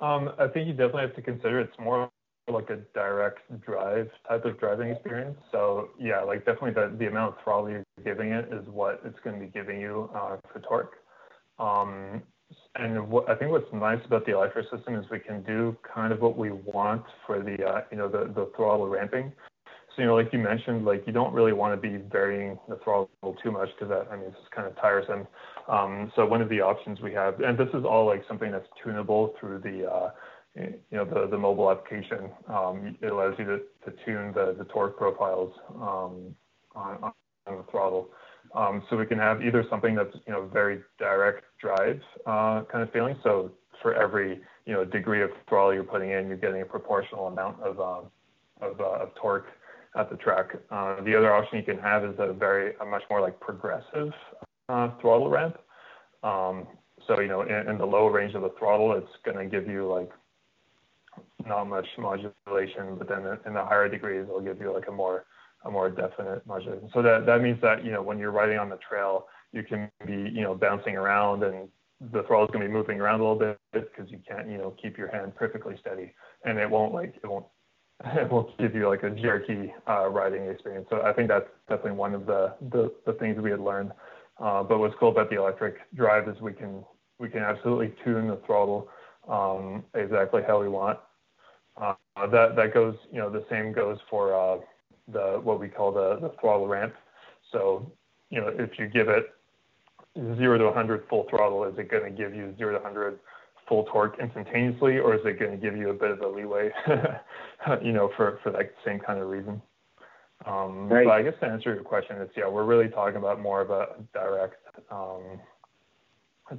Um, 0.00 0.32
I 0.38 0.48
think 0.48 0.66
you 0.66 0.72
definitely 0.72 1.02
have 1.02 1.16
to 1.16 1.22
consider 1.22 1.60
it's 1.60 1.78
more 1.78 2.10
like 2.48 2.70
a 2.70 2.76
direct 2.94 3.40
drive 3.64 4.08
type 4.28 4.44
of 4.44 4.58
driving 4.60 4.90
experience. 4.90 5.36
So 5.50 5.90
yeah, 5.98 6.20
like 6.20 6.44
definitely 6.44 6.72
the, 6.72 6.94
the 6.96 7.06
amount 7.06 7.36
of 7.36 7.42
throttle 7.42 7.70
you're 7.70 7.84
giving 8.04 8.32
it 8.32 8.48
is 8.52 8.66
what 8.68 9.00
it's 9.04 9.18
going 9.24 9.38
to 9.38 9.44
be 9.44 9.50
giving 9.50 9.80
you 9.80 10.10
uh, 10.14 10.36
for 10.52 10.60
torque. 10.60 10.94
Um, 11.58 12.22
and 12.76 13.08
what, 13.08 13.28
I 13.28 13.34
think 13.34 13.50
what's 13.50 13.72
nice 13.72 13.98
about 14.04 14.26
the 14.26 14.32
electric 14.32 14.70
system 14.70 14.94
is 14.94 15.04
we 15.10 15.18
can 15.18 15.42
do 15.42 15.76
kind 15.82 16.12
of 16.12 16.20
what 16.20 16.36
we 16.36 16.52
want 16.52 17.02
for 17.26 17.42
the 17.42 17.64
uh, 17.64 17.80
you 17.90 17.96
know 17.96 18.08
the 18.08 18.32
the 18.32 18.50
throttle 18.54 18.86
ramping. 18.86 19.32
So 19.96 20.02
you 20.02 20.08
know, 20.08 20.14
like 20.14 20.32
you 20.32 20.38
mentioned, 20.38 20.84
like 20.84 21.04
you 21.06 21.12
don't 21.12 21.32
really 21.32 21.54
want 21.54 21.80
to 21.80 21.88
be 21.88 21.96
varying 21.96 22.58
the 22.68 22.76
throttle 22.84 23.08
too 23.42 23.50
much 23.50 23.68
because 23.74 23.88
that 23.88 24.08
I 24.12 24.16
mean 24.16 24.26
it's 24.26 24.36
just 24.38 24.50
kind 24.50 24.66
of 24.66 24.76
tiresome. 24.76 25.26
Um, 25.68 26.12
so 26.14 26.26
one 26.26 26.42
of 26.42 26.50
the 26.50 26.60
options 26.60 27.00
we 27.00 27.12
have, 27.14 27.40
and 27.40 27.56
this 27.58 27.68
is 27.72 27.84
all 27.84 28.06
like 28.06 28.22
something 28.28 28.52
that's 28.52 28.68
tunable 28.84 29.34
through 29.40 29.60
the 29.60 29.90
uh, 29.90 30.10
you 30.54 30.74
know 30.92 31.04
the 31.04 31.28
the 31.30 31.38
mobile 31.38 31.70
application. 31.70 32.30
Um, 32.48 32.96
it 33.00 33.10
allows 33.10 33.34
you 33.38 33.46
to, 33.46 33.58
to 33.58 33.96
tune 34.04 34.32
the 34.34 34.54
the 34.58 34.64
torque 34.64 34.98
profiles 34.98 35.52
um, 35.76 36.34
on, 36.74 37.02
on 37.02 37.12
the 37.46 37.64
throttle. 37.70 38.10
Um, 38.54 38.82
so 38.88 38.96
we 38.96 39.06
can 39.06 39.18
have 39.18 39.42
either 39.42 39.64
something 39.70 39.94
that's 39.94 40.14
you 40.26 40.32
know 40.32 40.46
very 40.52 40.82
direct 40.98 41.44
drive 41.58 42.00
uh, 42.26 42.62
kind 42.70 42.82
of 42.82 42.92
feeling. 42.92 43.16
So 43.22 43.50
for 43.80 43.94
every 43.94 44.40
you 44.66 44.72
know 44.74 44.84
degree 44.84 45.22
of 45.22 45.30
throttle 45.48 45.72
you're 45.72 45.84
putting 45.84 46.10
in, 46.10 46.28
you're 46.28 46.36
getting 46.36 46.62
a 46.62 46.66
proportional 46.66 47.28
amount 47.28 47.60
of 47.62 47.80
um, 47.80 48.10
of, 48.62 48.80
uh, 48.80 49.02
of, 49.02 49.14
torque 49.14 49.48
at 49.96 50.10
the 50.10 50.16
track. 50.16 50.56
Uh, 50.70 51.02
the 51.02 51.16
other 51.16 51.32
option 51.32 51.58
you 51.58 51.64
can 51.64 51.78
have 51.78 52.04
is 52.04 52.14
a 52.18 52.32
very 52.32 52.74
a 52.80 52.84
much 52.84 53.02
more 53.10 53.20
like 53.20 53.38
progressive 53.40 54.12
uh, 54.68 54.90
throttle 55.00 55.30
ramp. 55.30 55.58
Um, 56.22 56.66
so 57.06 57.20
you 57.20 57.28
know 57.28 57.42
in, 57.42 57.68
in, 57.68 57.78
the 57.78 57.86
low 57.86 58.06
range 58.08 58.34
of 58.34 58.42
the 58.42 58.52
throttle, 58.58 58.92
it's 58.92 59.08
going 59.24 59.38
to 59.38 59.46
give 59.46 59.68
you 59.68 59.90
like 59.90 60.10
not 61.46 61.64
much 61.64 61.86
modulation, 61.98 62.96
but 62.98 63.08
then 63.08 63.38
in 63.46 63.54
the 63.54 63.64
higher 63.64 63.88
degrees, 63.88 64.24
it'll 64.28 64.40
give 64.40 64.60
you 64.60 64.72
like 64.72 64.88
a 64.88 64.92
more 64.92 65.24
a 65.64 65.70
more 65.70 65.90
definite 65.90 66.46
modulation. 66.46 66.88
So 66.94 67.02
that, 67.02 67.26
that 67.26 67.42
means 67.42 67.60
that, 67.62 67.84
you 67.84 67.90
know, 67.90 68.02
when 68.02 68.18
you're 68.18 68.30
riding 68.30 68.58
on 68.58 68.68
the 68.68 68.78
trail, 68.88 69.26
you 69.52 69.62
can 69.62 69.90
be, 70.06 70.30
you 70.32 70.42
know, 70.42 70.54
bouncing 70.54 70.96
around 70.96 71.42
and 71.42 71.68
the 72.12 72.22
throttle 72.24 72.44
is 72.44 72.50
going 72.52 72.62
to 72.62 72.68
be 72.68 72.72
moving 72.72 73.00
around 73.00 73.20
a 73.20 73.22
little 73.24 73.38
bit 73.38 73.58
because 73.72 74.10
you 74.10 74.20
can't, 74.26 74.48
you 74.48 74.58
know, 74.58 74.74
keep 74.80 74.96
your 74.96 75.08
hand 75.08 75.34
perfectly 75.34 75.76
steady 75.80 76.12
and 76.44 76.58
it 76.58 76.70
won't 76.70 76.92
like, 76.92 77.14
it 77.22 77.26
won't, 77.26 77.46
it 78.04 78.30
won't 78.30 78.56
give 78.58 78.74
you 78.74 78.88
like 78.88 79.02
a 79.02 79.10
jerky 79.10 79.72
uh, 79.88 80.08
riding 80.08 80.46
experience. 80.48 80.86
So 80.90 81.02
I 81.02 81.12
think 81.12 81.28
that's 81.28 81.48
definitely 81.68 81.92
one 81.92 82.14
of 82.14 82.26
the, 82.26 82.54
the, 82.70 82.92
the 83.06 83.14
things 83.14 83.40
we 83.40 83.50
had 83.50 83.60
learned. 83.60 83.92
Uh, 84.38 84.62
but 84.62 84.78
what's 84.78 84.94
cool 85.00 85.10
about 85.10 85.30
the 85.30 85.36
electric 85.36 85.76
drive 85.94 86.28
is 86.28 86.38
we 86.40 86.52
can, 86.52 86.84
we 87.18 87.28
can 87.28 87.42
absolutely 87.42 87.94
tune 88.04 88.28
the 88.28 88.38
throttle 88.46 88.88
um, 89.28 89.82
exactly 89.94 90.42
how 90.46 90.60
we 90.60 90.68
want. 90.68 90.98
Uh, 91.80 91.94
that, 92.30 92.54
that 92.56 92.74
goes, 92.74 92.94
you 93.10 93.18
know, 93.18 93.30
the 93.30 93.44
same 93.50 93.72
goes 93.72 93.98
for, 94.10 94.34
uh, 94.34 94.58
the 95.12 95.40
what 95.42 95.60
we 95.60 95.68
call 95.68 95.92
the, 95.92 96.18
the 96.20 96.32
throttle 96.40 96.66
ramp. 96.66 96.94
So, 97.52 97.90
you 98.30 98.40
know, 98.40 98.48
if 98.48 98.78
you 98.78 98.88
give 98.88 99.08
it 99.08 99.26
zero 100.36 100.58
to 100.58 100.64
100 100.64 101.04
full 101.08 101.26
throttle, 101.30 101.64
is 101.64 101.78
it 101.78 101.90
going 101.90 102.04
to 102.04 102.10
give 102.10 102.34
you 102.34 102.54
zero 102.58 102.76
to 102.76 102.82
100 102.82 103.18
full 103.68 103.84
torque 103.84 104.18
instantaneously, 104.20 104.98
or 104.98 105.14
is 105.14 105.20
it 105.24 105.38
going 105.38 105.50
to 105.50 105.56
give 105.56 105.76
you 105.76 105.90
a 105.90 105.94
bit 105.94 106.10
of 106.10 106.20
a 106.20 106.28
leeway, 106.28 106.70
you 107.82 107.92
know, 107.92 108.10
for, 108.16 108.38
for 108.42 108.50
that 108.52 108.72
same 108.84 108.98
kind 108.98 109.20
of 109.20 109.28
reason? 109.28 109.60
Um, 110.44 110.88
right. 110.88 111.06
But 111.06 111.12
I 111.12 111.22
guess 111.22 111.34
to 111.40 111.46
answer 111.46 111.74
your 111.74 111.82
question, 111.82 112.16
it's 112.20 112.32
yeah, 112.36 112.48
we're 112.48 112.64
really 112.64 112.88
talking 112.88 113.16
about 113.16 113.40
more 113.40 113.60
of 113.60 113.70
a 113.70 113.88
direct, 114.12 114.56
um, 114.90 115.40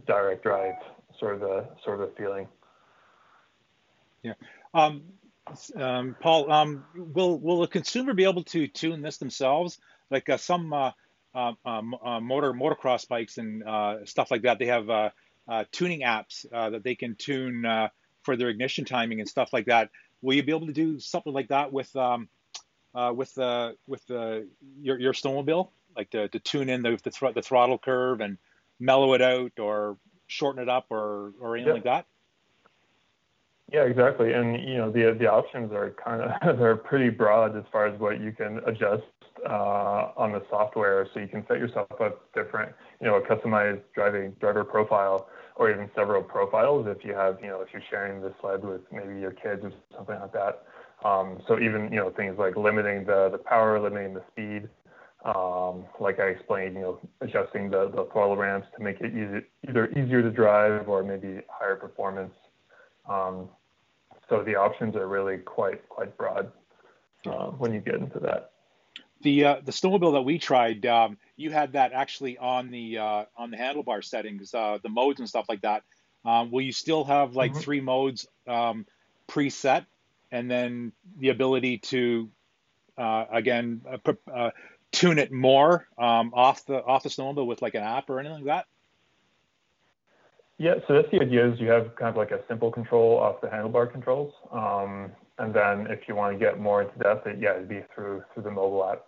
direct 0.06 0.43
drive 0.43 0.74
sort 1.20 1.36
of 1.36 1.43
a 1.43 1.67
sort 1.84 2.02
of 2.02 2.10
a 2.10 2.12
feeling. 2.13 2.48
Yeah. 4.24 4.34
Um, 4.74 5.04
um, 5.76 6.15
Paul, 6.20 6.52
um, 6.52 6.86
will 6.96 7.39
will 7.39 7.62
the 7.62 7.67
consumer 7.67 8.13
be 8.13 8.26
able 8.26 8.43
to 8.46 8.67
tune 8.67 9.02
this 9.02 9.17
themselves? 9.17 9.80
Like 10.10 10.30
uh, 10.30 10.38
some 10.38 10.74
uh, 10.74 10.91
uh, 11.34 11.54
um, 11.65 11.96
uh 12.04 12.20
motor 12.20 12.54
motocross 12.54 13.08
bikes 13.08 13.38
and 13.38 13.63
uh, 13.63 14.06
stuff 14.06 14.32
like 14.32 14.41
that, 14.41 14.60
they 14.60 14.65
have 14.65 14.89
uh, 14.89 15.10
tuning 15.71 16.01
apps 16.01 16.45
that 16.51 16.83
they 16.83 16.95
can 16.95 17.15
tune 17.15 17.65
for 18.23 18.36
their 18.36 18.49
ignition 18.49 18.83
timing 18.83 19.21
and 19.21 19.29
stuff 19.29 19.53
like 19.53 19.67
that. 19.67 19.89
Will 20.21 20.36
you 20.36 20.43
be 20.43 20.51
able 20.51 20.67
to 20.67 20.73
do 20.73 20.99
something 20.99 21.31
like 21.31 21.47
that 21.47 21.71
with 21.71 21.95
um, 21.95 22.27
uh, 22.93 23.13
with 23.15 23.33
the 23.36 23.75
with 23.88 24.05
the 24.07 24.47
your 24.81 24.99
your 24.99 25.13
snowmobile, 25.13 25.69
like 25.95 26.10
to, 26.10 26.27
to 26.27 26.39
tune 26.39 26.69
in 26.69 26.81
the 26.81 26.99
the, 27.03 27.12
thr- 27.12 27.31
the 27.33 27.41
throttle 27.41 27.77
curve 27.77 28.19
and 28.19 28.38
mellow 28.79 29.13
it 29.13 29.21
out 29.21 29.53
or 29.60 29.97
shorten 30.27 30.62
it 30.62 30.67
up 30.67 30.88
or 30.89 31.33
or 31.39 31.55
anything 31.55 31.73
like 31.73 31.83
that? 31.83 32.05
Yeah, 33.71 33.83
exactly. 33.83 34.33
And 34.33 34.62
you 34.67 34.77
know 34.77 34.91
the 34.91 35.15
the 35.17 35.31
options 35.31 35.71
are 35.71 35.95
kind 36.03 36.21
of 36.21 36.57
they're 36.60 36.75
pretty 36.75 37.10
broad 37.10 37.55
as 37.55 37.63
far 37.71 37.88
as 37.88 37.99
what 37.99 38.19
you 38.19 38.31
can 38.31 38.60
adjust 38.65 39.03
uh, 39.45 40.12
on 40.17 40.32
the 40.32 40.43
software. 40.50 41.08
So 41.13 41.19
you 41.19 41.28
can 41.28 41.45
set 41.47 41.58
yourself 41.58 41.88
up 42.00 42.32
different, 42.34 42.73
you 43.02 43.08
know, 43.08 43.15
a 43.15 43.21
customized 43.21 43.82
driving 43.93 44.32
driver 44.39 44.63
profile 44.63 45.30
or 45.56 45.71
even 45.71 45.89
several 45.95 46.21
profiles 46.21 46.88
if 46.88 47.04
you 47.04 47.13
have, 47.13 47.39
you 47.41 47.47
know, 47.47 47.62
if 47.62 47.69
you're 47.73 47.84
sharing 47.89 48.21
the 48.21 48.34
sled 48.41 48.63
with 48.63 48.82
maybe 48.91 49.19
your 49.19 49.32
kids 49.32 49.63
or 49.63 49.71
something 49.95 50.19
like 50.19 50.34
that. 50.34 50.63
Um, 51.04 51.41
so 51.47 51.60
even 51.60 51.91
you 51.91 52.00
know 52.00 52.10
things 52.10 52.38
like 52.39 52.56
limiting 52.56 53.06
the 53.06 53.30
the 53.32 53.38
power, 53.38 53.80
limiting 53.80 54.15
the 54.15 54.23
speed, 54.32 54.67
um, 55.26 55.86
like 56.00 56.19
I 56.19 56.28
explained, 56.28 56.76
you 56.76 56.82
know, 56.82 57.00
adjusting 57.21 57.69
the, 57.69 57.89
the 57.89 58.08
throttle 58.12 58.38
ramps 58.38 58.67
to 58.78 58.84
make 58.84 59.02
it 59.02 59.13
easy, 59.13 59.45
either 59.67 59.89
easier 59.91 60.21
to 60.21 60.32
drive 60.32 60.88
or 60.88 61.04
maybe 61.04 61.41
higher 61.50 61.76
performance. 61.76 62.34
Um, 63.10 63.50
so 64.30 64.43
the 64.43 64.56
options 64.56 64.95
are 64.95 65.08
really 65.08 65.38
quite 65.38 65.88
quite 65.89 66.15
broad 66.17 66.52
uh, 67.26 67.47
when 67.52 67.73
you 67.73 67.80
get 67.80 67.95
into 67.95 68.19
that. 68.19 68.52
The 69.21 69.45
uh, 69.45 69.56
the 69.63 69.71
snowmobile 69.71 70.13
that 70.13 70.21
we 70.21 70.38
tried, 70.38 70.86
um, 70.86 71.17
you 71.36 71.51
had 71.51 71.73
that 71.73 71.91
actually 71.93 72.38
on 72.38 72.69
the 72.69 72.99
uh, 72.99 73.25
on 73.36 73.51
the 73.51 73.58
handlebar 73.58 74.03
settings, 74.03 74.53
uh, 74.53 74.77
the 74.82 74.89
modes 74.89 75.19
and 75.19 75.27
stuff 75.27 75.45
like 75.49 75.62
that. 75.62 75.84
Um, 76.23 76.51
will 76.51 76.62
you 76.62 76.71
still 76.71 77.03
have 77.06 77.36
like 77.36 77.51
mm-hmm. 77.51 77.62
three 77.62 77.82
modes 77.82 78.27
um, 78.47 78.86
preset, 79.27 79.86
and 80.32 80.51
then 80.51 80.91
the 81.17 81.30
ability 81.30 81.80
to 81.80 82.30
uh, 82.97 83.25
again 83.32 83.82
uh, 84.32 84.51
tune 84.91 85.19
it 85.19 85.32
more 85.32 85.88
um, 85.97 86.32
off 86.34 86.65
the 86.65 86.84
off 86.84 87.03
the 87.03 87.10
snowmobile 87.10 87.47
with 87.47 87.62
like 87.62 87.75
an 87.75 87.84
app 87.84 88.10
or 88.10 88.19
anything 88.19 88.45
like 88.45 88.45
that? 88.45 88.65
Yeah, 90.58 90.75
so 90.88 90.95
that's 90.95 91.10
the 91.12 91.21
idea 91.21 91.51
is 91.51 91.60
you 91.60 91.69
have 91.69 91.95
kind 91.95 92.10
of 92.10 92.15
like 92.15 92.32
a 92.32 92.39
simple 92.47 92.71
control 92.71 93.19
off 93.19 93.41
the 93.41 93.47
handlebar 93.47 93.91
controls. 93.91 94.34
Um, 94.51 95.12
and 95.39 95.54
then 95.54 95.88
if 95.88 96.08
you 96.08 96.15
want 96.15 96.34
to 96.34 96.39
get 96.39 96.60
more 96.60 96.82
into 96.82 96.97
depth, 97.00 97.28
it, 97.28 97.39
yeah, 97.39 97.54
it'd 97.54 97.69
be 97.69 97.84
through 97.93 98.23
through 98.34 98.43
the 98.43 98.52
mobile 98.52 98.89
app. 98.89 99.04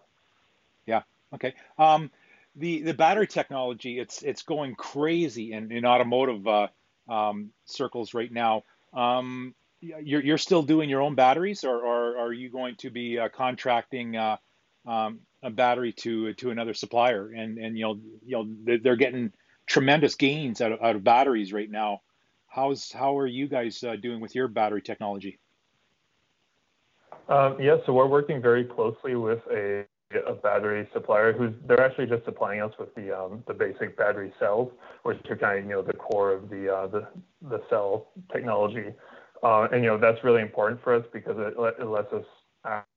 Yeah. 0.86 1.02
Okay. 1.34 1.54
Um, 1.78 2.12
the 2.56 2.82
the 2.82 2.94
battery 2.94 3.28
technology 3.28 4.00
it's 4.00 4.22
it's 4.24 4.44
going 4.44 4.76
crazy 4.76 5.54
in 5.54 5.72
in 5.72 5.86
automotive 5.86 6.48
uh, 6.48 6.68
um, 7.08 7.52
circles 7.66 8.14
right 8.14 8.32
now. 8.32 8.64
Um, 8.94 9.56
you're 9.82 10.22
you're 10.22 10.38
still 10.38 10.64
doing 10.64 10.90
your 10.90 11.02
own 11.02 11.16
batteries, 11.16 11.64
or, 11.64 11.78
or 11.78 12.18
are 12.18 12.34
you 12.34 12.50
going 12.50 12.76
to 12.78 12.90
be 12.90 13.18
uh, 13.18 13.30
contracting 13.30 14.16
uh, 14.16 14.38
um, 14.86 15.20
a 15.42 15.50
battery 15.50 15.94
to 15.94 16.34
to 16.34 16.52
another 16.52 16.74
supplier, 16.74 17.32
and 17.32 17.58
and 17.58 17.78
you 17.78 17.84
know 17.86 18.00
you 18.26 18.38
know 18.38 18.78
they're 18.82 18.96
getting 18.96 19.32
tremendous 19.66 20.16
gains 20.16 20.62
out 20.62 20.72
of, 20.72 20.82
out 20.82 20.96
of 20.96 21.04
batteries 21.04 21.54
right 21.54 21.70
now. 21.70 22.02
How's 22.48 22.92
how 22.92 23.18
are 23.20 23.28
you 23.28 23.48
guys 23.48 23.84
uh, 23.84 23.96
doing 23.96 24.20
with 24.20 24.36
your 24.36 24.48
battery 24.48 24.82
technology? 24.82 25.40
Um, 27.30 27.58
yeah, 27.60 27.78
so 27.86 27.94
we're 27.94 28.08
working 28.08 28.42
very 28.42 28.66
closely 28.66 29.16
with 29.16 29.40
a, 29.52 29.86
battery 30.42 30.90
supplier 30.92 31.32
who's 31.32 31.54
they're 31.68 31.86
actually 31.86 32.08
just 32.08 32.26
supplying 32.26 32.62
us 32.62 32.74
with 32.80 32.94
the 32.96 33.16
um, 33.16 33.44
the 33.46 33.54
basic 33.54 33.96
battery 33.96 34.34
cells, 34.40 34.72
which 35.04 35.20
are 35.30 35.36
kind 35.36 35.60
of 35.60 35.66
you 35.66 35.70
know 35.70 35.84
the 35.84 35.94
core 35.94 36.34
of 36.34 36.50
the 36.50 36.68
uh, 36.68 36.88
the 36.88 37.08
the 37.48 37.62
cell 37.70 38.08
technology, 38.34 38.88
uh, 39.44 39.68
and 39.72 39.84
you 39.84 39.90
know 39.92 40.00
that's 40.00 40.24
really 40.24 40.42
important 40.42 40.82
for 40.84 40.96
us 40.96 41.06
because 41.14 41.36
it, 41.38 41.54
it 41.80 41.86
lets 41.86 42.12
us 42.12 42.26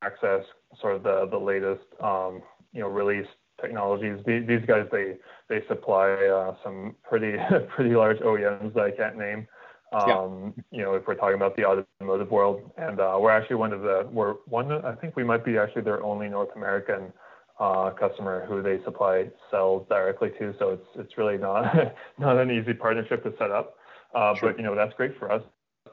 access 0.03 0.43
sort 0.81 0.97
of 0.97 1.03
the 1.03 1.29
the 1.31 1.37
latest 1.37 1.85
um, 2.03 2.41
you 2.73 2.81
know 2.81 2.89
release 2.89 3.27
technologies. 3.61 4.19
These, 4.27 4.47
these 4.49 4.65
guys 4.67 4.87
they 4.91 5.17
they 5.51 5.61
supply 5.69 6.13
uh, 6.15 6.55
some 6.65 6.97
pretty 7.03 7.37
pretty 7.75 7.95
large 7.95 8.21
OEMs 8.21 8.73
that 8.73 8.85
I 8.85 8.91
can't 8.91 9.19
name. 9.19 9.47
Um, 9.93 10.55
yeah. 10.57 10.79
You 10.79 10.85
know, 10.85 10.95
if 10.95 11.07
we're 11.07 11.15
talking 11.15 11.37
about 11.37 11.57
the 11.57 11.65
automotive 11.65 12.31
world, 12.31 12.71
and 12.77 13.01
uh, 13.01 13.17
we're 13.21 13.31
actually 13.31 13.57
one 13.57 13.73
of 13.73 13.83
the 13.83 14.09
we're 14.11 14.35
one. 14.47 14.73
I 14.73 14.95
think 14.95 15.17
we 15.17 15.25
might 15.25 15.45
be 15.45 15.59
actually 15.59 15.83
their 15.83 16.03
only 16.03 16.29
North 16.29 16.51
American 16.57 17.13
uh, 17.61 17.91
customer 17.91 18.47
who 18.47 18.63
they 18.63 18.83
supply 18.85 19.27
cells 19.51 19.87
directly 19.89 20.31
to. 20.39 20.55
So 20.59 20.71
it's 20.71 20.87
it's 20.97 21.19
really 21.19 21.39
not 21.39 21.95
not 22.19 22.39
an 22.39 22.51
easy 22.51 22.75
partnership 22.75 23.23
to 23.25 23.33
set 23.39 23.51
up. 23.51 23.77
Uh, 24.15 24.35
sure. 24.35 24.51
But 24.51 24.59
you 24.59 24.65
know 24.65 24.75
that's 24.75 24.95
great 24.95 25.19
for 25.19 25.31
us 25.31 25.43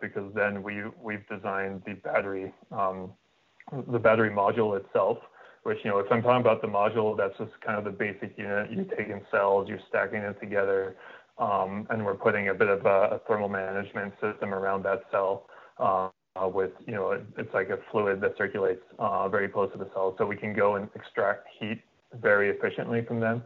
because 0.02 0.32
then 0.34 0.64
we 0.64 0.84
we've 1.02 1.28
designed 1.28 1.82
the 1.86 1.94
battery 1.94 2.54
um, 2.72 3.12
the 3.92 4.00
battery 4.00 4.30
module 4.30 4.78
itself, 4.80 5.18
which, 5.64 5.78
you 5.84 5.92
know, 5.92 6.00
if 6.00 6.12
I'm 6.12 6.22
talking 6.22 6.42
about 6.42 6.62
the 6.62 6.68
module, 6.68 7.18
that's 7.18 7.38
just 7.38 7.52
kind 7.62 7.78
of 7.78 7.84
the 7.84 7.92
basic 7.92 8.38
unit. 8.38 8.72
You're 8.72 8.86
taking 8.86 9.22
cells, 9.32 9.68
you're 9.68 9.80
stacking 9.88 10.20
it 10.20 10.40
together, 10.40 10.96
and 11.40 12.06
we're 12.06 12.16
putting 12.16 12.50
a 12.50 12.54
bit 12.54 12.68
of 12.68 12.86
a, 12.86 13.22
thermal 13.28 13.50
management 13.50 14.14
system 14.22 14.54
around 14.54 14.84
that 14.84 15.04
cell 15.12 15.46
uh, 15.78 16.10
with, 16.48 16.72
you 16.86 16.94
know, 16.94 17.20
it's 17.38 17.54
like 17.54 17.70
a 17.70 17.78
fluid 17.92 18.22
that 18.22 18.36
circulates 18.38 18.82
uh, 18.98 19.28
very 19.28 19.48
close 19.50 19.72
to 19.72 19.78
the 19.78 19.90
cell. 19.94 20.16
So 20.18 20.26
we 20.26 20.36
can 20.36 20.54
go 20.54 20.76
and 20.76 20.90
extract 20.96 21.48
heat 21.60 21.82
very 22.22 22.50
efficiently 22.50 23.04
from 23.06 23.20
them, 23.20 23.44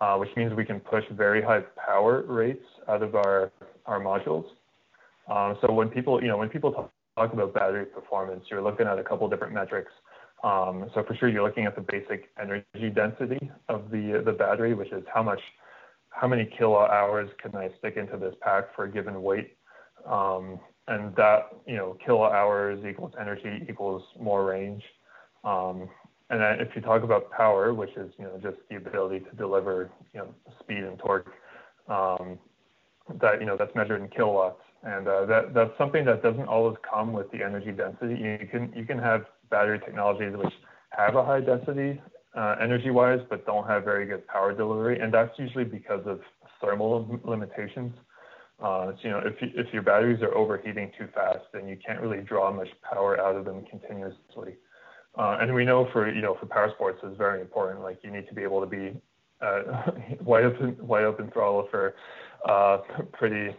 uh, 0.00 0.16
which 0.16 0.30
means 0.36 0.52
we 0.54 0.64
can 0.64 0.80
push 0.80 1.04
very 1.12 1.42
high 1.42 1.62
power 1.86 2.22
rates 2.26 2.64
out 2.88 3.02
of 3.02 3.14
our, 3.14 3.52
modules. 3.88 4.46
Um, 5.30 5.56
so 5.60 5.72
when 5.72 5.88
people, 5.88 6.22
you 6.22 6.28
know, 6.28 6.38
when 6.38 6.48
people 6.48 6.90
talk 7.16 7.32
about 7.32 7.54
battery 7.54 7.84
performance, 7.86 8.44
you're 8.50 8.62
looking 8.62 8.86
at 8.86 8.98
a 8.98 9.02
couple 9.02 9.28
different 9.28 9.52
metrics. 9.52 9.92
Um, 10.42 10.90
so 10.94 11.02
for 11.02 11.14
sure, 11.16 11.28
you're 11.28 11.42
looking 11.42 11.64
at 11.64 11.74
the 11.74 11.80
basic 11.80 12.30
energy 12.40 12.90
density 12.94 13.50
of 13.68 13.90
the 13.90 14.34
battery, 14.38 14.74
which 14.74 14.92
is 14.92 15.02
how 15.12 15.22
much, 15.22 15.40
how 16.14 16.28
many 16.28 16.48
kilowatt 16.56 16.90
hours 16.90 17.28
can 17.42 17.54
I 17.56 17.70
stick 17.78 17.96
into 17.96 18.16
this 18.16 18.34
pack 18.40 18.74
for 18.74 18.84
a 18.84 18.90
given 18.90 19.22
weight, 19.22 19.56
um, 20.06 20.60
and 20.86 21.14
that 21.16 21.48
you 21.66 21.76
know 21.76 21.96
kilowatt 22.04 22.32
hours 22.32 22.84
equals 22.88 23.12
energy 23.20 23.66
equals 23.68 24.02
more 24.20 24.44
range. 24.44 24.82
Um, 25.42 25.88
and 26.30 26.40
then 26.40 26.60
if 26.60 26.74
you 26.74 26.82
talk 26.82 27.02
about 27.02 27.30
power, 27.30 27.74
which 27.74 27.90
is 27.96 28.12
you 28.18 28.24
know 28.24 28.38
just 28.42 28.56
the 28.70 28.76
ability 28.76 29.24
to 29.28 29.36
deliver 29.36 29.90
you 30.12 30.20
know 30.20 30.34
speed 30.60 30.84
and 30.84 30.98
torque, 30.98 31.32
um, 31.88 32.38
that 33.20 33.40
you 33.40 33.46
know 33.46 33.56
that's 33.56 33.74
measured 33.74 34.00
in 34.00 34.08
kilowatts 34.08 34.62
and 34.84 35.08
uh, 35.08 35.24
that 35.24 35.54
that's 35.54 35.76
something 35.78 36.04
that 36.04 36.22
doesn't 36.22 36.46
always 36.46 36.76
come 36.88 37.12
with 37.12 37.30
the 37.30 37.42
energy 37.42 37.72
density. 37.72 38.14
You 38.14 38.46
can 38.50 38.72
you 38.76 38.84
can 38.84 38.98
have 38.98 39.24
battery 39.50 39.78
technologies 39.78 40.36
which 40.36 40.52
have 40.90 41.16
a 41.16 41.24
high 41.24 41.40
density 41.40 42.00
uh, 42.36 42.56
energy-wise, 42.60 43.20
but 43.28 43.46
don't 43.46 43.66
have 43.66 43.84
very 43.84 44.06
good 44.06 44.26
power 44.26 44.52
delivery, 44.52 44.98
and 45.00 45.12
that's 45.12 45.36
usually 45.38 45.64
because 45.64 46.02
of 46.06 46.20
thermal 46.60 47.20
limitations. 47.24 47.94
Uh, 48.62 48.92
so, 48.92 48.98
you 49.02 49.10
know, 49.10 49.18
if 49.18 49.34
you, 49.40 49.48
if 49.54 49.72
your 49.72 49.82
batteries 49.82 50.22
are 50.22 50.34
overheating 50.34 50.90
too 50.98 51.08
fast, 51.14 51.40
then 51.52 51.68
you 51.68 51.76
can't 51.84 52.00
really 52.00 52.22
draw 52.22 52.52
much 52.52 52.68
power 52.82 53.20
out 53.20 53.36
of 53.36 53.44
them 53.44 53.64
continuously. 53.68 54.56
Uh, 55.16 55.38
and 55.40 55.54
we 55.54 55.64
know 55.64 55.88
for 55.92 56.12
you 56.12 56.20
know 56.20 56.36
for 56.40 56.46
power 56.46 56.70
sports 56.74 56.98
is 57.04 57.16
very 57.16 57.40
important. 57.40 57.80
Like 57.82 57.98
you 58.02 58.10
need 58.10 58.26
to 58.28 58.34
be 58.34 58.42
able 58.42 58.60
to 58.60 58.66
be 58.66 59.00
uh, 59.40 59.62
wide 60.20 60.44
open 60.44 60.76
wide 60.80 61.04
open 61.04 61.30
throttle 61.30 61.68
for 61.70 61.94
uh, 62.48 62.78
pretty 63.12 63.54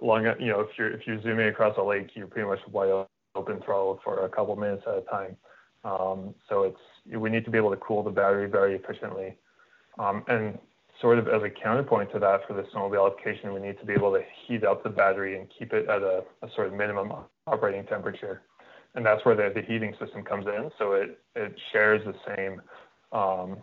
long, 0.00 0.24
you 0.38 0.48
know, 0.48 0.60
if 0.60 0.68
you're 0.76 0.92
if 0.92 1.06
you're 1.06 1.20
zooming 1.22 1.48
across 1.48 1.76
a 1.78 1.82
lake, 1.82 2.10
you're 2.14 2.26
pretty 2.26 2.48
much 2.48 2.60
wide 2.70 3.06
open 3.34 3.60
throttle 3.64 4.00
for 4.04 4.24
a 4.24 4.28
couple 4.28 4.54
minutes 4.56 4.82
at 4.86 4.98
a 4.98 5.02
time. 5.02 5.36
Um, 5.84 6.34
so 6.48 6.64
it's 6.64 6.80
we 7.16 7.30
need 7.30 7.44
to 7.44 7.50
be 7.50 7.58
able 7.58 7.70
to 7.70 7.76
cool 7.76 8.02
the 8.02 8.10
battery 8.10 8.48
very 8.48 8.74
efficiently, 8.74 9.36
um, 9.98 10.24
and 10.28 10.58
sort 11.00 11.18
of 11.18 11.28
as 11.28 11.42
a 11.42 11.50
counterpoint 11.50 12.10
to 12.12 12.18
that 12.18 12.40
for 12.46 12.54
the 12.54 12.62
snowmobile 12.74 13.10
application, 13.10 13.54
we 13.54 13.60
need 13.60 13.78
to 13.78 13.86
be 13.86 13.92
able 13.92 14.12
to 14.12 14.22
heat 14.46 14.64
up 14.64 14.82
the 14.82 14.90
battery 14.90 15.38
and 15.38 15.48
keep 15.56 15.72
it 15.72 15.88
at 15.88 16.02
a, 16.02 16.24
a 16.42 16.50
sort 16.54 16.66
of 16.66 16.74
minimum 16.74 17.12
operating 17.46 17.84
temperature, 17.86 18.42
and 18.94 19.04
that's 19.04 19.24
where 19.24 19.36
the, 19.36 19.52
the 19.54 19.66
heating 19.66 19.94
system 20.00 20.22
comes 20.22 20.46
in. 20.46 20.70
So 20.78 20.92
it 20.92 21.18
it 21.36 21.54
shares 21.72 22.02
the 22.04 22.14
same 22.36 22.60
um, 23.12 23.58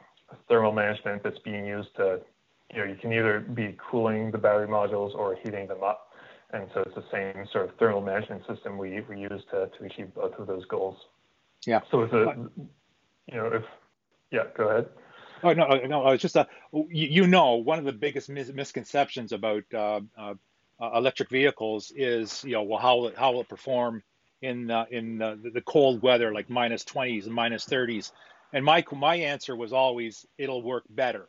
thermal 0.47 0.71
management 0.71 1.23
that's 1.23 1.39
being 1.39 1.65
used 1.65 1.95
to 1.97 2.21
you 2.73 2.79
know, 2.79 2.85
you 2.85 2.95
can 2.95 3.13
either 3.13 3.39
be 3.39 3.77
cooling 3.89 4.31
the 4.31 4.37
battery 4.37 4.67
modules 4.67 5.13
or 5.15 5.35
heating 5.43 5.67
them 5.67 5.83
up. 5.83 6.11
And 6.51 6.67
so 6.73 6.81
it's 6.81 6.95
the 6.95 7.03
same 7.11 7.45
sort 7.51 7.69
of 7.69 7.75
thermal 7.77 8.01
management 8.01 8.43
system 8.47 8.77
we, 8.77 9.01
we 9.09 9.19
use 9.19 9.41
to, 9.51 9.69
to 9.77 9.85
achieve 9.85 10.13
both 10.13 10.33
of 10.37 10.47
those 10.47 10.65
goals. 10.65 10.97
Yeah. 11.65 11.81
So 11.91 12.01
it's 12.01 12.13
a, 12.13 12.35
you 13.31 13.37
know, 13.37 13.47
if, 13.47 13.63
yeah, 14.31 14.43
go 14.55 14.69
ahead. 14.69 14.89
Oh, 15.43 15.53
no, 15.53 15.67
no, 15.85 16.07
it's 16.09 16.21
just 16.21 16.35
a, 16.35 16.47
you, 16.73 16.85
you 16.89 17.27
know, 17.27 17.55
one 17.55 17.77
of 17.79 17.85
the 17.85 17.93
biggest 17.93 18.29
mis- 18.29 18.51
misconceptions 18.51 19.31
about 19.31 19.63
uh, 19.73 20.01
uh, 20.17 20.33
electric 20.81 21.29
vehicles 21.29 21.91
is, 21.95 22.43
you 22.43 22.53
know, 22.53 22.63
well, 22.63 22.79
how, 22.79 22.97
will 22.97 23.11
how 23.15 23.33
will 23.33 23.41
it 23.41 23.49
perform 23.49 24.03
in, 24.41 24.71
uh, 24.71 24.85
in 24.89 25.17
the 25.17 25.63
cold 25.65 26.01
weather, 26.01 26.33
like 26.33 26.49
minus 26.49 26.83
20s 26.83 27.25
and 27.25 27.33
minus 27.33 27.65
30s? 27.65 28.11
And 28.53 28.63
my, 28.63 28.83
my 28.93 29.15
answer 29.15 29.55
was 29.55 29.73
always, 29.73 30.25
it'll 30.37 30.63
work 30.63 30.83
better 30.89 31.27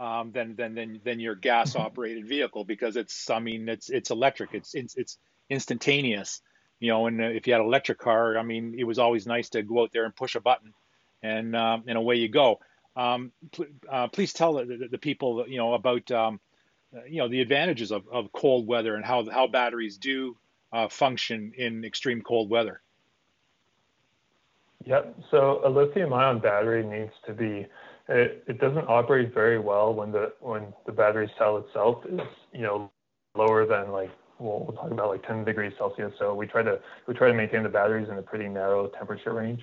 um, 0.00 0.32
than 0.32 0.56
than 0.56 0.74
than 0.74 1.00
than 1.04 1.20
your 1.20 1.34
gas 1.34 1.76
operated 1.76 2.26
vehicle 2.26 2.64
because 2.64 2.96
it's 2.96 3.28
I 3.28 3.38
mean 3.38 3.68
it's 3.68 3.90
it's 3.90 4.10
electric 4.10 4.54
it's 4.54 4.74
it's, 4.74 4.96
it's 4.96 5.18
instantaneous 5.50 6.40
you 6.80 6.90
know 6.90 7.06
and 7.06 7.20
if 7.20 7.46
you 7.46 7.52
had 7.52 7.60
an 7.60 7.66
electric 7.66 7.98
car 7.98 8.38
I 8.38 8.42
mean 8.42 8.74
it 8.78 8.84
was 8.84 8.98
always 8.98 9.26
nice 9.26 9.50
to 9.50 9.62
go 9.62 9.82
out 9.82 9.90
there 9.92 10.06
and 10.06 10.16
push 10.16 10.34
a 10.34 10.40
button 10.40 10.72
and 11.22 11.54
um, 11.56 11.84
and 11.86 11.96
away 11.96 12.16
you 12.16 12.28
go. 12.28 12.60
Um, 12.96 13.32
pl- 13.52 13.66
uh, 13.88 14.08
please 14.08 14.32
tell 14.32 14.54
the, 14.54 14.64
the, 14.64 14.88
the, 14.88 14.98
people 14.98 15.46
you 15.48 15.58
know 15.58 15.74
about 15.74 16.10
um, 16.10 16.40
you 17.08 17.18
know 17.18 17.28
the 17.28 17.40
advantages 17.40 17.92
of, 17.92 18.08
of 18.10 18.32
cold 18.32 18.66
weather 18.66 18.94
and 18.94 19.04
how 19.04 19.28
how 19.30 19.46
batteries 19.46 19.96
do 19.96 20.36
uh, 20.72 20.88
function 20.88 21.52
in 21.56 21.84
extreme 21.84 22.22
cold 22.22 22.50
weather. 22.50 22.80
Yep. 24.86 25.18
So 25.30 25.60
a 25.64 25.68
lithium-ion 25.68 26.38
battery 26.38 26.84
needs 26.84 27.12
to 27.26 27.34
be. 27.34 27.66
It, 28.08 28.42
it 28.48 28.60
doesn't 28.60 28.88
operate 28.88 29.32
very 29.32 29.58
well 29.58 29.94
when 29.94 30.10
the 30.10 30.32
when 30.40 30.72
the 30.86 30.92
battery 30.92 31.30
cell 31.38 31.58
itself 31.58 32.04
is 32.06 32.20
you 32.52 32.62
know 32.62 32.90
lower 33.36 33.66
than 33.66 33.92
like 33.92 34.10
well, 34.40 34.72
talk 34.74 34.90
about 34.90 35.10
like 35.10 35.26
10 35.26 35.44
degrees 35.44 35.72
Celsius. 35.76 36.12
So 36.18 36.34
we 36.34 36.46
try 36.46 36.62
to 36.62 36.80
we 37.06 37.14
try 37.14 37.28
to 37.28 37.34
maintain 37.34 37.62
the 37.62 37.68
batteries 37.68 38.08
in 38.08 38.16
a 38.16 38.22
pretty 38.22 38.48
narrow 38.48 38.88
temperature 38.88 39.34
range. 39.34 39.62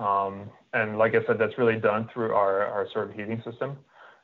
Um, 0.00 0.50
and 0.72 0.98
like 0.98 1.14
I 1.14 1.24
said, 1.26 1.38
that's 1.38 1.58
really 1.58 1.78
done 1.78 2.08
through 2.12 2.32
our, 2.34 2.86
sort 2.92 3.10
of 3.10 3.16
heating 3.16 3.42
system. 3.44 3.76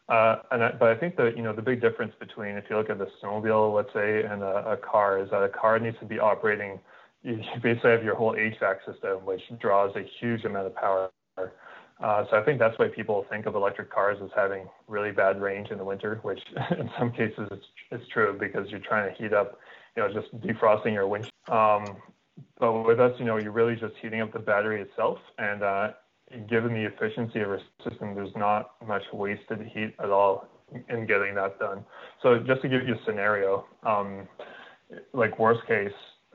Uh, 0.09 0.37
but 0.51 0.89
I 0.89 0.95
think 0.95 1.17
that, 1.17 1.37
you 1.37 1.43
know 1.43 1.53
the 1.53 1.63
big 1.63 1.81
difference 1.81 2.15
between 2.19 2.57
if 2.57 2.65
you 2.71 2.77
look 2.77 2.91
at 2.91 2.99
the 2.99 3.09
snowmobile, 3.23 3.75
let's 3.75 3.93
say, 3.93 4.23
and 4.23 4.43
a, 4.43 4.79
car 4.79 5.19
is 5.21 5.31
that 5.31 5.43
a 5.43 5.49
car 5.49 5.79
needs 5.79 5.99
to 5.99 6.07
be 6.07 6.19
operating. 6.19 6.79
You 7.23 7.41
basically 7.61 7.91
have 7.91 8.05
your 8.05 8.15
whole 8.15 8.35
HVAC 8.35 8.87
system, 8.87 9.25
which 9.25 9.43
draws 9.59 9.95
a 9.97 10.05
huge 10.21 10.45
amount 10.45 10.69
of 10.69 10.77
power. 10.77 11.11
Uh, 11.37 12.25
so 12.31 12.37
I 12.37 12.45
think 12.45 12.61
that's 12.61 12.79
why 12.79 12.89
people 12.89 13.27
think 13.29 13.47
of 13.47 13.57
electric 13.57 13.91
cars 13.91 14.19
as 14.23 14.31
having 14.37 14.69
really 14.87 15.11
bad 15.11 15.41
range 15.41 15.71
in 15.71 15.79
the 15.79 15.85
winter, 15.85 16.21
which 16.23 16.41
in 16.79 16.89
some 16.99 17.11
cases 17.11 17.49
it's, 17.51 17.67
it's 17.91 18.09
true 18.09 18.37
because 18.39 18.71
you're 18.71 18.81
trying 18.81 19.13
to 19.13 19.21
heat 19.21 19.33
up, 19.33 19.59
you 19.97 20.03
know, 20.03 20.13
just 20.13 20.33
defrosting 20.41 20.93
your 20.93 21.09
windshield. 21.09 21.33
But 22.59 22.85
with 22.85 23.01
us, 23.01 23.13
you 23.19 23.25
know, 23.25 23.37
you're 23.37 23.53
really 23.53 23.77
just 23.77 23.95
heating 24.01 24.21
up 24.21 24.33
the 24.33 24.39
battery 24.39 24.81
itself, 24.81 25.19
and 25.39 25.63
uh, 25.63 25.89
given 26.49 26.73
the 26.73 26.85
efficiency 26.85 27.41
of 27.41 27.51
our 27.51 27.61
system, 27.89 28.15
there's 28.15 28.35
not 28.37 28.73
much 28.87 29.03
wasted 29.13 29.61
heat 29.73 29.95
at 30.03 30.11
all 30.11 30.49
in 30.89 31.07
getting 31.07 31.35
that 31.35 31.59
done. 31.59 31.85
So 32.23 32.39
just 32.39 32.63
to 32.63 32.69
give 32.69 32.87
you 32.87 32.95
a 32.95 33.05
scenario, 33.07 33.67
um, 33.85 34.27
like 35.13 35.39
worst 35.39 35.67
case 35.67 35.93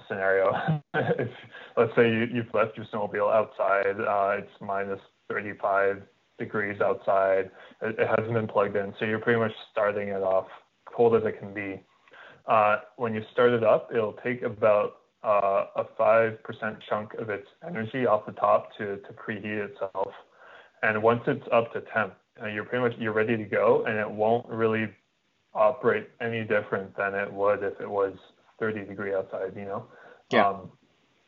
scenario, 0.08 0.82
if 0.94 1.30
let's 1.78 1.92
say 1.96 2.10
you, 2.10 2.28
you've 2.34 2.54
left 2.54 2.78
your 2.78 2.86
snowmobile 2.94 3.34
outside, 3.34 4.00
uh, 4.00 4.42
it's 4.42 4.52
minus 4.62 5.00
35 5.30 6.02
degrees 6.40 6.80
outside, 6.82 7.52
it, 7.82 8.00
it, 8.00 8.08
hasn't 8.08 8.34
been 8.34 8.48
plugged 8.48 8.76
in, 8.76 8.94
so 9.00 9.06
you're 9.06 9.20
pretty 9.20 9.40
much 9.40 9.52
starting 9.72 10.10
it 10.10 10.24
off 10.24 10.48
cold 10.86 11.16
as 11.16 11.24
it 11.26 11.40
can 11.40 11.54
be. 11.54 11.82
Uh, 12.48 12.78
when 12.98 13.14
you 13.14 13.22
start 13.32 13.52
it 13.52 13.64
up, 13.64 13.90
it'll 13.94 14.18
take 14.24 14.42
about 14.42 15.01
uh, 15.24 15.66
a 15.76 15.86
5% 16.00 16.38
chunk 16.90 17.14
of 17.16 17.30
its 17.30 17.48
energy 17.66 18.06
off 18.06 18.26
the 18.26 18.32
top 18.34 18.76
to, 18.78 18.98
to 18.98 19.14
preheat 19.14 19.70
itself. 19.70 20.12
And 20.84 21.02
once 21.04 21.22
it's 21.28 21.46
up 21.52 21.72
to 21.74 21.82
temp, 21.94 22.16
uh, 22.42 22.48
you're 22.48 22.64
pretty 22.64 22.84
much 22.84 23.00
you're 23.00 23.14
ready 23.14 23.38
to 23.38 23.44
go, 23.44 23.84
and 23.86 23.98
it 23.98 24.10
won't 24.10 24.48
really 24.48 24.90
operate 25.54 26.10
any 26.22 26.44
different 26.44 26.96
than 26.96 27.14
it 27.14 27.32
would 27.32 27.62
if 27.62 27.80
it 27.80 27.90
was 27.90 28.14
30 28.60 28.86
degree 28.86 29.14
outside. 29.14 29.54
You 29.56 29.66
know, 29.66 29.86
yeah. 30.32 30.48
Um, 30.48 30.72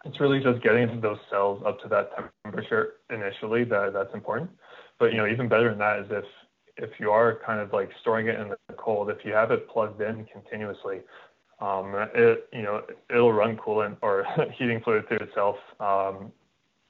it's 0.05 0.19
really 0.19 0.41
just 0.41 0.61
getting 0.61 0.99
those 0.99 1.19
cells 1.29 1.63
up 1.65 1.79
to 1.81 1.87
that 1.89 2.09
temperature 2.43 2.95
initially 3.09 3.63
that 3.65 3.93
that's 3.93 4.13
important. 4.13 4.49
But 4.99 5.11
you 5.11 5.17
know, 5.17 5.27
even 5.27 5.47
better 5.47 5.69
than 5.69 5.79
that 5.79 5.99
is 5.99 6.07
if 6.09 6.25
if 6.77 6.89
you 6.99 7.11
are 7.11 7.39
kind 7.45 7.59
of 7.59 7.71
like 7.71 7.89
storing 8.01 8.27
it 8.27 8.39
in 8.39 8.49
the 8.49 8.73
cold, 8.75 9.09
if 9.09 9.17
you 9.23 9.33
have 9.33 9.51
it 9.51 9.69
plugged 9.69 10.01
in 10.01 10.25
continuously, 10.25 11.01
um, 11.63 11.93
it, 12.13 12.49
you 12.51 12.61
know, 12.61 12.81
it'll 13.09 13.31
run 13.31 13.55
coolant 13.55 13.95
or 14.01 14.25
heating 14.57 14.81
fluid 14.83 15.07
through 15.07 15.19
itself, 15.19 15.55
um, 15.79 16.31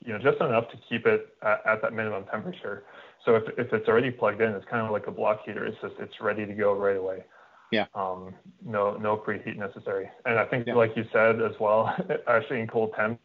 you 0.03 0.12
know, 0.12 0.17
just 0.17 0.41
enough 0.41 0.69
to 0.71 0.77
keep 0.89 1.05
it 1.05 1.36
at, 1.43 1.62
at, 1.65 1.81
that 1.83 1.93
minimum 1.93 2.25
temperature. 2.31 2.83
So 3.23 3.36
if, 3.36 3.43
if 3.57 3.71
it's 3.71 3.88
already 3.88 4.09
plugged 4.09 4.41
in, 4.41 4.51
it's 4.51 4.65
kind 4.65 4.83
of 4.86 4.91
like 4.91 5.05
a 5.05 5.12
block 5.12 5.41
heater. 5.45 5.65
It's 5.65 5.77
just, 5.79 5.93
it's 5.99 6.19
ready 6.19 6.47
to 6.47 6.53
go 6.53 6.73
right 6.73 6.97
away. 6.97 7.23
Yeah. 7.71 7.86
Um, 7.93 8.33
no, 8.65 8.97
no 8.97 9.15
preheat 9.15 9.57
necessary. 9.57 10.09
And 10.25 10.39
I 10.39 10.45
think, 10.45 10.65
yeah. 10.65 10.73
like 10.73 10.93
you 10.95 11.05
said 11.13 11.39
as 11.41 11.53
well, 11.59 11.95
actually 12.27 12.62
in 12.62 12.67
cold 12.67 12.93
temps, 12.95 13.21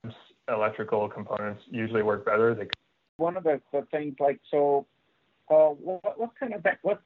electrical 0.49 1.09
components 1.09 1.63
usually 1.71 2.03
work 2.03 2.27
better. 2.27 2.55
They... 2.55 2.69
One 3.17 3.39
of 3.39 3.45
the, 3.45 3.61
the 3.73 3.87
things 3.91 4.17
like, 4.21 4.39
so, 4.51 4.87
uh, 5.51 5.71
what, 5.71 6.19
what 6.19 6.31
kind 6.39 6.53
of, 6.53 6.65
what, 6.83 7.01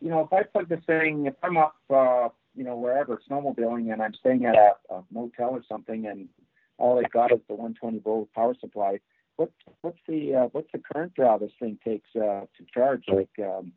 you 0.00 0.08
know, 0.08 0.20
if 0.20 0.32
I 0.32 0.44
plug 0.44 0.68
this 0.68 0.84
thing, 0.86 1.26
if 1.26 1.34
I'm 1.42 1.56
up, 1.56 1.74
uh, 1.90 2.28
you 2.58 2.64
know, 2.64 2.76
wherever 2.76 3.20
snowmobiling 3.30 3.92
and 3.92 4.02
I'm 4.02 4.14
staying 4.14 4.44
at 4.44 4.56
a, 4.56 4.72
a 4.92 5.04
motel 5.12 5.50
or 5.50 5.62
something 5.68 6.06
and 6.06 6.28
all 6.76 6.96
they've 6.96 7.10
got 7.10 7.32
is 7.32 7.38
the 7.48 7.54
120 7.54 8.00
volt 8.00 8.32
power 8.34 8.54
supply, 8.60 8.98
what 9.36 9.52
what's 9.82 10.00
the 10.08 10.34
uh, 10.34 10.48
what's 10.50 10.70
the 10.72 10.80
current 10.92 11.14
draw 11.14 11.38
this 11.38 11.52
thing 11.60 11.78
takes 11.84 12.08
uh, 12.16 12.40
to 12.56 12.66
charge? 12.74 13.04
Like 13.06 13.30
um, 13.38 13.72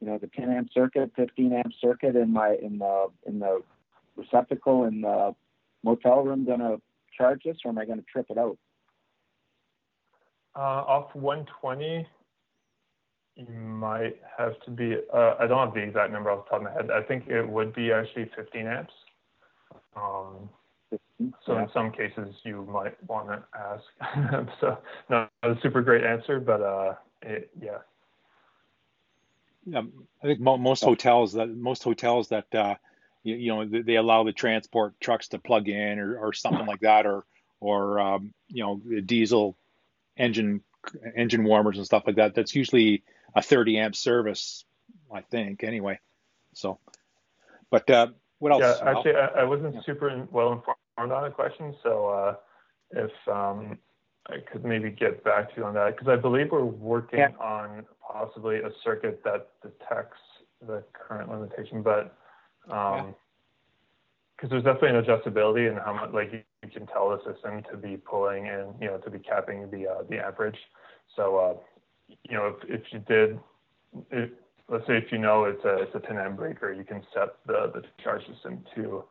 you 0.00 0.08
know, 0.08 0.18
the 0.18 0.26
10 0.26 0.50
amp 0.50 0.68
circuit, 0.74 1.12
15 1.14 1.52
amp 1.52 1.72
circuit 1.80 2.16
in 2.16 2.32
my 2.32 2.56
in 2.60 2.78
the 2.78 3.06
in 3.24 3.38
the 3.38 3.62
receptacle 4.16 4.84
in 4.84 5.02
the 5.02 5.34
motel 5.84 6.24
room 6.24 6.44
gonna 6.44 6.78
charge 7.16 7.42
this, 7.44 7.58
or 7.64 7.68
am 7.70 7.78
I 7.78 7.84
gonna 7.84 8.02
trip 8.02 8.26
it 8.30 8.38
out? 8.38 8.58
Uh, 10.56 10.60
off 10.60 11.14
120, 11.14 12.06
you 13.36 13.46
might 13.46 14.16
have 14.38 14.60
to 14.64 14.70
be, 14.70 14.96
uh, 15.12 15.34
I 15.38 15.46
don't 15.46 15.66
have 15.66 15.74
the 15.74 15.80
exact 15.80 16.12
number 16.12 16.30
off 16.30 16.44
the 16.44 16.50
top 16.50 16.60
of 16.60 16.62
my 16.64 16.72
head. 16.72 16.90
I 16.90 17.02
think 17.02 17.28
it 17.28 17.46
would 17.46 17.74
be 17.74 17.92
actually 17.92 18.30
15 18.36 18.66
amps. 18.66 18.92
Um, 19.96 20.48
so 21.46 21.58
in 21.58 21.68
some 21.72 21.90
cases 21.90 22.34
you 22.44 22.66
might 22.70 22.96
want 23.08 23.28
to 23.28 23.42
ask. 23.58 24.50
so 24.60 24.78
not 25.08 25.30
a 25.42 25.54
super 25.62 25.82
great 25.82 26.04
answer, 26.04 26.40
but 26.40 26.60
uh, 26.60 26.94
it, 27.22 27.50
yeah. 27.60 27.78
Yeah, 29.66 29.82
I 30.22 30.26
think 30.26 30.40
mo- 30.40 30.58
most 30.58 30.84
hotels 30.84 31.32
that 31.34 31.48
most 31.48 31.82
hotels 31.82 32.28
that 32.28 32.54
uh, 32.54 32.74
you, 33.22 33.34
you, 33.36 33.48
know 33.54 33.82
they 33.82 33.96
allow 33.96 34.22
the 34.22 34.32
transport 34.32 35.00
trucks 35.00 35.28
to 35.28 35.38
plug 35.38 35.68
in 35.68 35.98
or, 35.98 36.18
or 36.18 36.32
something 36.34 36.66
like 36.66 36.80
that, 36.80 37.06
or 37.06 37.24
or 37.60 37.98
um, 37.98 38.34
you 38.48 38.62
know 38.62 38.82
the 38.84 39.00
diesel 39.00 39.56
engine 40.18 40.60
engine 41.16 41.44
warmers 41.44 41.78
and 41.78 41.86
stuff 41.86 42.02
like 42.06 42.16
that. 42.16 42.34
That's 42.34 42.54
usually 42.54 43.04
a 43.34 43.42
30 43.42 43.78
amp 43.78 43.96
service, 43.96 44.64
I 45.12 45.22
think, 45.22 45.64
anyway. 45.64 45.98
So, 46.54 46.78
but 47.70 47.88
uh, 47.90 48.08
what 48.38 48.52
else? 48.52 48.62
Yeah, 48.62 48.90
actually, 48.90 49.16
I, 49.16 49.40
I 49.40 49.44
wasn't 49.44 49.74
yeah. 49.74 49.80
super 49.84 50.26
well 50.30 50.52
informed 50.52 51.12
on 51.12 51.24
the 51.24 51.30
question, 51.30 51.74
so 51.82 52.08
uh, 52.08 52.34
if 52.92 53.10
um, 53.28 53.78
I 54.28 54.36
could 54.50 54.64
maybe 54.64 54.90
get 54.90 55.24
back 55.24 55.50
to 55.54 55.60
you 55.60 55.64
on 55.64 55.74
that, 55.74 55.96
because 55.96 56.08
I 56.08 56.16
believe 56.16 56.50
we're 56.50 56.64
working 56.64 57.18
yeah. 57.18 57.30
on 57.40 57.84
possibly 58.00 58.56
a 58.56 58.70
circuit 58.82 59.22
that 59.24 59.48
detects 59.62 60.20
the 60.66 60.82
current 60.92 61.30
limitation, 61.30 61.82
but 61.82 62.16
because 62.66 63.02
um, 63.02 63.14
yeah. 64.42 64.48
there's 64.48 64.64
definitely 64.64 64.90
an 64.90 65.04
adjustability 65.04 65.70
in 65.70 65.76
how 65.76 65.92
much, 65.92 66.10
like 66.12 66.32
you, 66.32 66.40
you, 66.62 66.70
can 66.70 66.86
tell 66.86 67.10
the 67.10 67.32
system 67.32 67.62
to 67.70 67.76
be 67.76 67.96
pulling 67.96 68.48
and 68.48 68.74
you 68.80 68.86
know 68.86 68.98
to 68.98 69.10
be 69.10 69.18
capping 69.18 69.70
the 69.70 69.88
uh, 69.88 70.02
the 70.08 70.24
amperage. 70.24 70.58
So 71.16 71.36
uh, 71.36 71.54
you 72.08 72.36
know, 72.36 72.46
if, 72.46 72.80
if 72.80 72.92
you 72.92 72.98
did, 73.00 73.38
if, 74.10 74.30
let's 74.68 74.86
say 74.86 74.96
if 74.96 75.12
you 75.12 75.18
know 75.18 75.44
it's 75.44 75.64
a, 75.64 75.82
it's 75.82 75.94
a 75.94 76.00
10 76.00 76.18
amp 76.18 76.36
breaker, 76.36 76.72
you 76.72 76.84
can 76.84 77.02
set 77.12 77.36
the, 77.46 77.70
the 77.74 77.82
charge 78.02 78.22
system 78.26 78.64
to, 78.74 79.04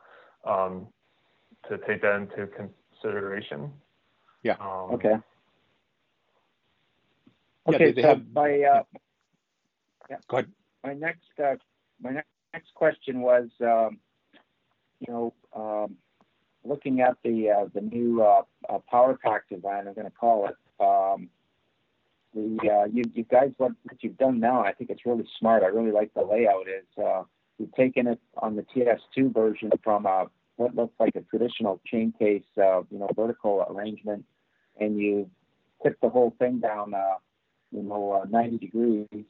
um, 0.46 0.88
to 1.70 1.78
take 1.88 2.02
that 2.02 2.16
into 2.16 2.48
consideration. 2.48 3.72
Yeah. 4.44 4.54
Um, 4.60 4.96
okay. 4.96 5.16
Okay. 7.68 7.86
Yeah, 7.88 7.92
they, 7.92 8.02
so 8.02 8.08
have, 8.10 8.22
my, 8.34 8.62
uh, 8.62 8.84
yeah. 10.10 10.18
Go 10.28 10.38
ahead. 10.38 10.52
My 10.84 10.94
next, 10.94 11.40
uh, 11.42 11.56
my 12.02 12.12
next, 12.12 12.28
next 12.54 12.74
question 12.76 13.22
was, 13.22 13.48
um, 13.62 14.00
you 15.00 15.14
know, 15.14 15.34
um, 15.56 15.96
looking 16.64 17.02
at 17.02 17.18
the 17.24 17.50
uh, 17.50 17.66
the 17.74 17.82
new 17.82 18.22
uh, 18.22 18.44
uh, 18.70 18.80
power 18.90 19.18
pack 19.22 19.50
design, 19.50 19.88
I'm 19.88 19.94
going 19.94 20.06
to 20.06 20.12
call 20.12 20.48
it. 20.48 20.56
The 22.34 22.58
uh, 22.70 22.86
you, 22.92 23.04
you 23.14 23.24
guys 23.24 23.52
what, 23.58 23.74
what 23.84 23.98
you've 24.02 24.18
done 24.18 24.40
now, 24.40 24.64
I 24.64 24.74
think 24.74 24.90
it's 24.90 25.06
really 25.06 25.28
smart. 25.40 25.64
I 25.64 25.68
really 25.68 25.92
like 25.92 26.14
the 26.14 26.24
layout. 26.24 26.68
Is 26.68 27.04
uh, 27.04 27.24
you've 27.58 27.74
taken 27.74 28.08
it 28.08 28.20
on 28.38 28.56
the 28.56 28.64
TS2 28.64 29.34
version 29.34 29.72
from 29.84 30.06
a, 30.06 30.10
uh, 30.10 30.26
what 30.56 30.76
looks 30.76 30.94
like 31.00 31.16
a 31.16 31.22
traditional 31.22 31.82
chain 31.86 32.14
case, 32.18 32.44
uh, 32.58 32.82
you 32.92 33.00
know, 33.00 33.10
vertical 33.16 33.66
arrangement, 33.70 34.26
and 34.80 35.00
you 35.00 35.30
tip 35.84 35.98
the 36.02 36.10
whole 36.10 36.34
thing 36.40 36.60
down, 36.60 36.94
uh, 36.94 37.16
you 37.72 37.84
know, 37.84 38.24
uh, 38.24 38.26
90 38.30 38.58
degrees, 38.58 39.26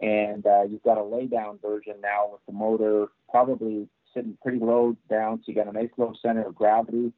and 0.00 0.46
uh, 0.46 0.62
you've 0.62 0.82
got 0.82 0.98
a 0.98 1.02
lay 1.02 1.26
down 1.26 1.58
version 1.60 1.94
now 2.02 2.30
with 2.32 2.40
the 2.46 2.52
motor 2.52 3.08
probably 3.30 3.88
sitting 4.14 4.36
pretty 4.42 4.58
low 4.58 4.96
down, 5.10 5.38
so 5.38 5.44
you 5.46 5.54
got 5.54 5.68
a 5.68 5.72
nice 5.72 5.90
low 5.96 6.12
center 6.22 6.46
of 6.46 6.54
gravity, 6.54 7.12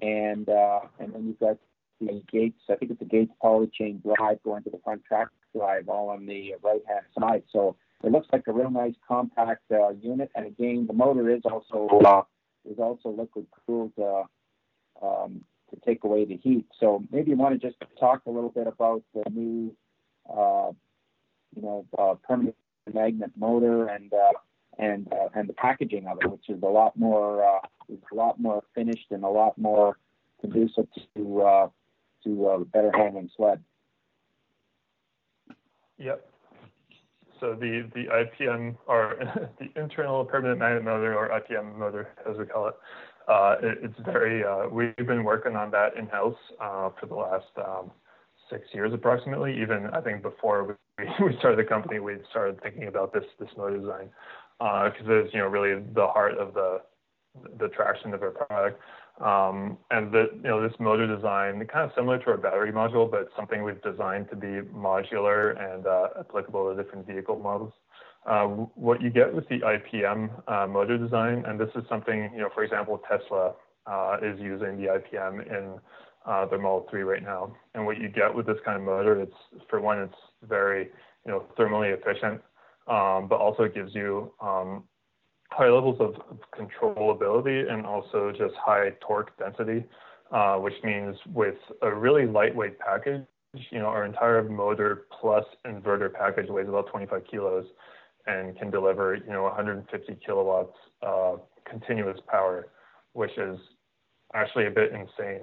and 0.00 0.48
uh, 0.48 0.80
and 0.98 1.12
then 1.14 1.26
you've 1.26 1.40
got 1.40 1.58
the 2.00 2.22
Gates, 2.30 2.60
I 2.68 2.76
think 2.76 2.90
it's 2.90 3.02
a 3.02 3.06
Gates 3.06 3.32
polychain 3.42 4.02
drive 4.02 4.42
going 4.42 4.62
to 4.64 4.70
the 4.70 4.80
front 4.84 5.04
track 5.04 5.28
drive 5.56 5.88
all 5.88 6.08
on 6.10 6.26
the 6.26 6.54
right 6.62 6.82
hand 6.86 7.06
side. 7.18 7.42
So 7.52 7.76
it 8.02 8.12
looks 8.12 8.28
like 8.32 8.44
a 8.46 8.52
real 8.52 8.70
nice 8.70 8.94
compact 9.06 9.62
uh, 9.72 9.90
unit. 9.90 10.30
And 10.34 10.46
again, 10.46 10.86
the 10.86 10.92
motor 10.92 11.30
is 11.30 11.42
also 11.44 11.88
uh, 12.04 12.22
is 12.70 12.78
also 12.78 13.10
liquid 13.10 13.46
cooled 13.66 13.92
uh, 13.98 14.24
um, 15.02 15.44
to 15.70 15.80
take 15.84 16.04
away 16.04 16.24
the 16.24 16.36
heat. 16.36 16.66
So 16.78 17.02
maybe 17.10 17.30
you 17.30 17.36
want 17.36 17.60
to 17.60 17.66
just 17.66 17.82
talk 17.98 18.22
a 18.26 18.30
little 18.30 18.50
bit 18.50 18.66
about 18.66 19.02
the 19.14 19.24
new 19.30 19.74
uh, 20.28 20.72
you 21.54 21.62
know, 21.62 21.86
uh, 21.98 22.14
permanent 22.26 22.56
magnet 22.92 23.30
motor 23.36 23.86
and 23.88 24.12
uh, 24.12 24.32
and 24.78 25.12
uh, 25.12 25.28
and 25.34 25.48
the 25.48 25.52
packaging 25.52 26.06
of 26.06 26.18
it, 26.20 26.30
which 26.30 26.48
is 26.48 26.62
a 26.62 26.66
lot 26.66 26.96
more 26.96 27.44
uh, 27.44 27.60
is 27.88 27.98
a 28.12 28.14
lot 28.14 28.40
more 28.40 28.62
finished 28.74 29.06
and 29.10 29.24
a 29.24 29.28
lot 29.28 29.56
more 29.56 29.96
conducive 30.40 30.86
to 31.16 31.42
uh, 31.42 31.68
to 32.24 32.48
uh, 32.48 32.58
better 32.58 32.90
handling 32.94 33.30
sled. 33.36 33.62
Yep. 35.98 36.28
So 37.40 37.54
the 37.54 37.88
the 37.94 38.04
IPM 38.04 38.76
or 38.86 39.16
the 39.58 39.80
internal 39.80 40.24
permanent 40.24 40.58
magnet 40.58 40.84
motor 40.84 41.14
or 41.14 41.28
IPM 41.28 41.76
motor 41.76 42.08
as 42.28 42.36
we 42.38 42.46
call 42.46 42.68
it, 42.68 42.74
uh, 43.28 43.56
it 43.62 43.78
it's 43.82 43.98
very 44.04 44.44
uh, 44.44 44.68
we've 44.68 44.96
been 44.96 45.24
working 45.24 45.56
on 45.56 45.70
that 45.72 45.96
in 45.96 46.06
house 46.06 46.36
uh, 46.60 46.90
for 46.98 47.06
the 47.06 47.14
last 47.14 47.46
um, 47.58 47.90
six 48.50 48.66
years 48.72 48.92
approximately. 48.92 49.60
Even 49.60 49.86
I 49.92 50.00
think 50.00 50.22
before 50.22 50.76
we, 50.98 51.04
we 51.24 51.36
started 51.38 51.58
the 51.58 51.68
company, 51.68 52.00
we 52.00 52.16
started 52.30 52.60
thinking 52.62 52.88
about 52.88 53.12
this 53.12 53.24
this 53.38 53.50
motor 53.56 53.78
design 53.78 54.10
because 54.58 55.08
uh, 55.08 55.24
it's 55.24 55.34
you 55.34 55.40
know 55.40 55.48
really 55.48 55.82
the 55.94 56.06
heart 56.06 56.38
of 56.38 56.54
the 56.54 56.80
the 57.58 57.68
traction 57.68 58.14
of 58.14 58.22
our 58.22 58.30
product. 58.30 58.80
Um, 59.20 59.78
and 59.90 60.12
the, 60.12 60.26
you 60.34 60.48
know, 60.48 60.60
this 60.66 60.76
motor 60.80 61.06
design, 61.06 61.64
kind 61.72 61.84
of 61.84 61.92
similar 61.94 62.18
to 62.18 62.26
our 62.30 62.36
battery 62.36 62.72
module, 62.72 63.08
but 63.08 63.28
something 63.36 63.62
we've 63.62 63.80
designed 63.82 64.28
to 64.30 64.36
be 64.36 64.60
modular 64.74 65.54
and 65.72 65.86
uh, 65.86 66.08
applicable 66.18 66.74
to 66.74 66.82
different 66.82 67.06
vehicle 67.06 67.38
models. 67.38 67.72
Uh, 68.26 68.46
what 68.74 69.00
you 69.02 69.10
get 69.10 69.32
with 69.32 69.46
the 69.48 69.60
IPM 69.60 70.30
uh, 70.48 70.66
motor 70.66 70.98
design, 70.98 71.44
and 71.46 71.60
this 71.60 71.68
is 71.76 71.84
something, 71.88 72.30
you 72.34 72.40
know, 72.40 72.48
for 72.54 72.64
example, 72.64 73.00
Tesla 73.08 73.52
uh, 73.86 74.16
is 74.22 74.40
using 74.40 74.80
the 74.80 74.86
IPM 74.98 75.46
in 75.46 75.78
uh, 76.26 76.46
their 76.46 76.58
Model 76.58 76.86
3 76.90 77.02
right 77.02 77.22
now. 77.22 77.54
And 77.74 77.84
what 77.84 77.98
you 78.00 78.08
get 78.08 78.34
with 78.34 78.46
this 78.46 78.56
kind 78.64 78.78
of 78.78 78.82
motor, 78.82 79.20
it's 79.20 79.34
for 79.68 79.80
one, 79.80 79.98
it's 79.98 80.14
very, 80.48 80.88
you 81.26 81.32
know, 81.32 81.44
thermally 81.58 81.92
efficient, 81.92 82.40
um, 82.88 83.28
but 83.28 83.36
also 83.36 83.64
it 83.64 83.74
gives 83.74 83.94
you 83.94 84.32
um, 84.40 84.84
high 85.54 85.70
levels 85.70 85.96
of 86.00 86.14
controllability 86.52 87.70
and 87.72 87.86
also 87.86 88.32
just 88.32 88.54
high 88.56 88.90
torque 89.00 89.36
density, 89.38 89.84
uh, 90.32 90.56
which 90.56 90.74
means 90.82 91.16
with 91.32 91.54
a 91.82 91.94
really 91.94 92.26
lightweight 92.26 92.78
package, 92.78 93.22
you 93.70 93.78
know, 93.78 93.86
our 93.86 94.04
entire 94.04 94.42
motor 94.42 95.06
plus 95.20 95.44
inverter 95.64 96.12
package 96.12 96.48
weighs 96.48 96.68
about 96.68 96.88
25 96.88 97.22
kilos 97.30 97.66
and 98.26 98.58
can 98.58 98.70
deliver, 98.70 99.14
you 99.14 99.32
know, 99.32 99.44
150 99.44 100.18
kilowatts 100.26 100.76
uh, 101.06 101.36
continuous 101.64 102.18
power, 102.26 102.66
which 103.12 103.36
is 103.38 103.58
actually 104.34 104.66
a 104.66 104.70
bit 104.70 104.92
insane. 104.92 105.40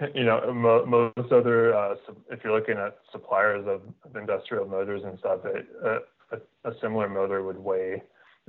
you 0.14 0.24
know, 0.24 0.50
mo- 0.54 0.86
most 0.86 1.30
other, 1.30 1.76
uh, 1.76 1.94
if 2.30 2.40
you're 2.42 2.58
looking 2.58 2.78
at 2.78 2.96
suppliers 3.12 3.66
of, 3.68 3.82
industrial 4.16 4.64
motors 4.64 5.02
and 5.04 5.18
stuff, 5.18 5.40
it, 5.44 5.66
uh, 5.84 5.98
a, 6.32 6.70
a, 6.70 6.72
similar 6.80 7.08
motor 7.08 7.42
would 7.42 7.58
weigh 7.58 8.00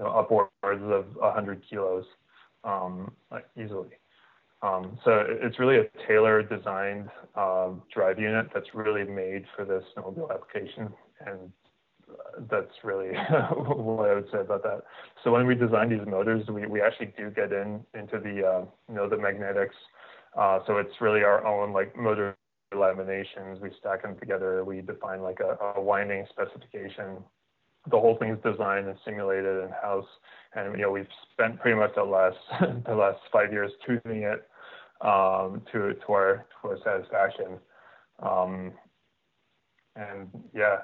know, 0.04 0.10
upwards 0.12 0.84
of 0.84 1.16
100 1.16 1.64
kilos 1.70 2.06
um, 2.64 3.12
easily. 3.58 3.90
Um, 4.62 4.98
so 5.04 5.24
it's 5.28 5.60
really 5.60 5.78
a 5.78 5.86
tailored 6.08 6.50
designed 6.50 7.10
um, 7.36 7.84
drive 7.94 8.20
unit 8.20 8.48
that's 8.54 8.74
really 8.74 9.04
made 9.04 9.46
for 9.56 9.66
this 9.66 9.84
snowmobile 9.96 10.34
application. 10.34 10.92
And 11.26 11.52
that's 12.50 12.72
really 12.84 13.10
what 13.58 14.10
I 14.10 14.16
would 14.16 14.28
say 14.32 14.40
about 14.40 14.64
that. 14.64 14.82
So 15.24 15.32
when 15.32 15.46
we 15.46 15.56
design 15.56 15.90
these 15.90 16.08
motors, 16.08 16.48
we, 16.48 16.66
we 16.66 16.82
actually 16.82 17.14
do 17.18 17.30
get 17.30 17.52
in 17.52 17.82
into 17.94 18.20
the, 18.20 18.46
uh, 18.46 18.66
you 18.90 18.96
know, 18.96 19.10
the 19.10 19.18
magnetics. 19.18 19.76
Uh, 20.38 20.60
so 20.66 20.78
it's 20.78 21.00
really 21.00 21.22
our 21.22 21.46
own 21.46 21.72
like 21.72 21.96
motor 21.96 22.36
laminations. 22.74 23.60
We 23.62 23.70
stack 23.80 24.04
them 24.04 24.18
together. 24.20 24.64
We 24.66 24.82
define 24.82 25.22
like 25.22 25.40
a, 25.40 25.58
a 25.78 25.82
winding 25.82 26.26
specification 26.30 27.18
the 27.90 28.00
whole 28.00 28.16
thing 28.18 28.32
is 28.32 28.40
designed 28.44 28.88
and 28.88 28.98
simulated 29.06 29.64
in 29.64 29.70
house. 29.70 30.08
And 30.56 30.76
you 30.76 30.84
know, 30.84 30.92
we've 30.92 31.08
spent 31.34 31.60
pretty 31.60 31.78
much 31.78 31.96
the 31.96 32.04
last 32.04 32.38
the 32.86 32.96
last 32.96 33.20
five 33.32 33.52
years 33.52 33.72
tuning 33.86 34.24
it 34.24 34.48
um, 35.02 35.62
to 35.72 35.94
to 35.94 36.12
our 36.12 36.46
to 36.62 36.70
our 36.70 36.78
satisfaction. 36.84 37.60
Um, 38.20 38.72
and 39.96 40.30
yeah. 40.54 40.80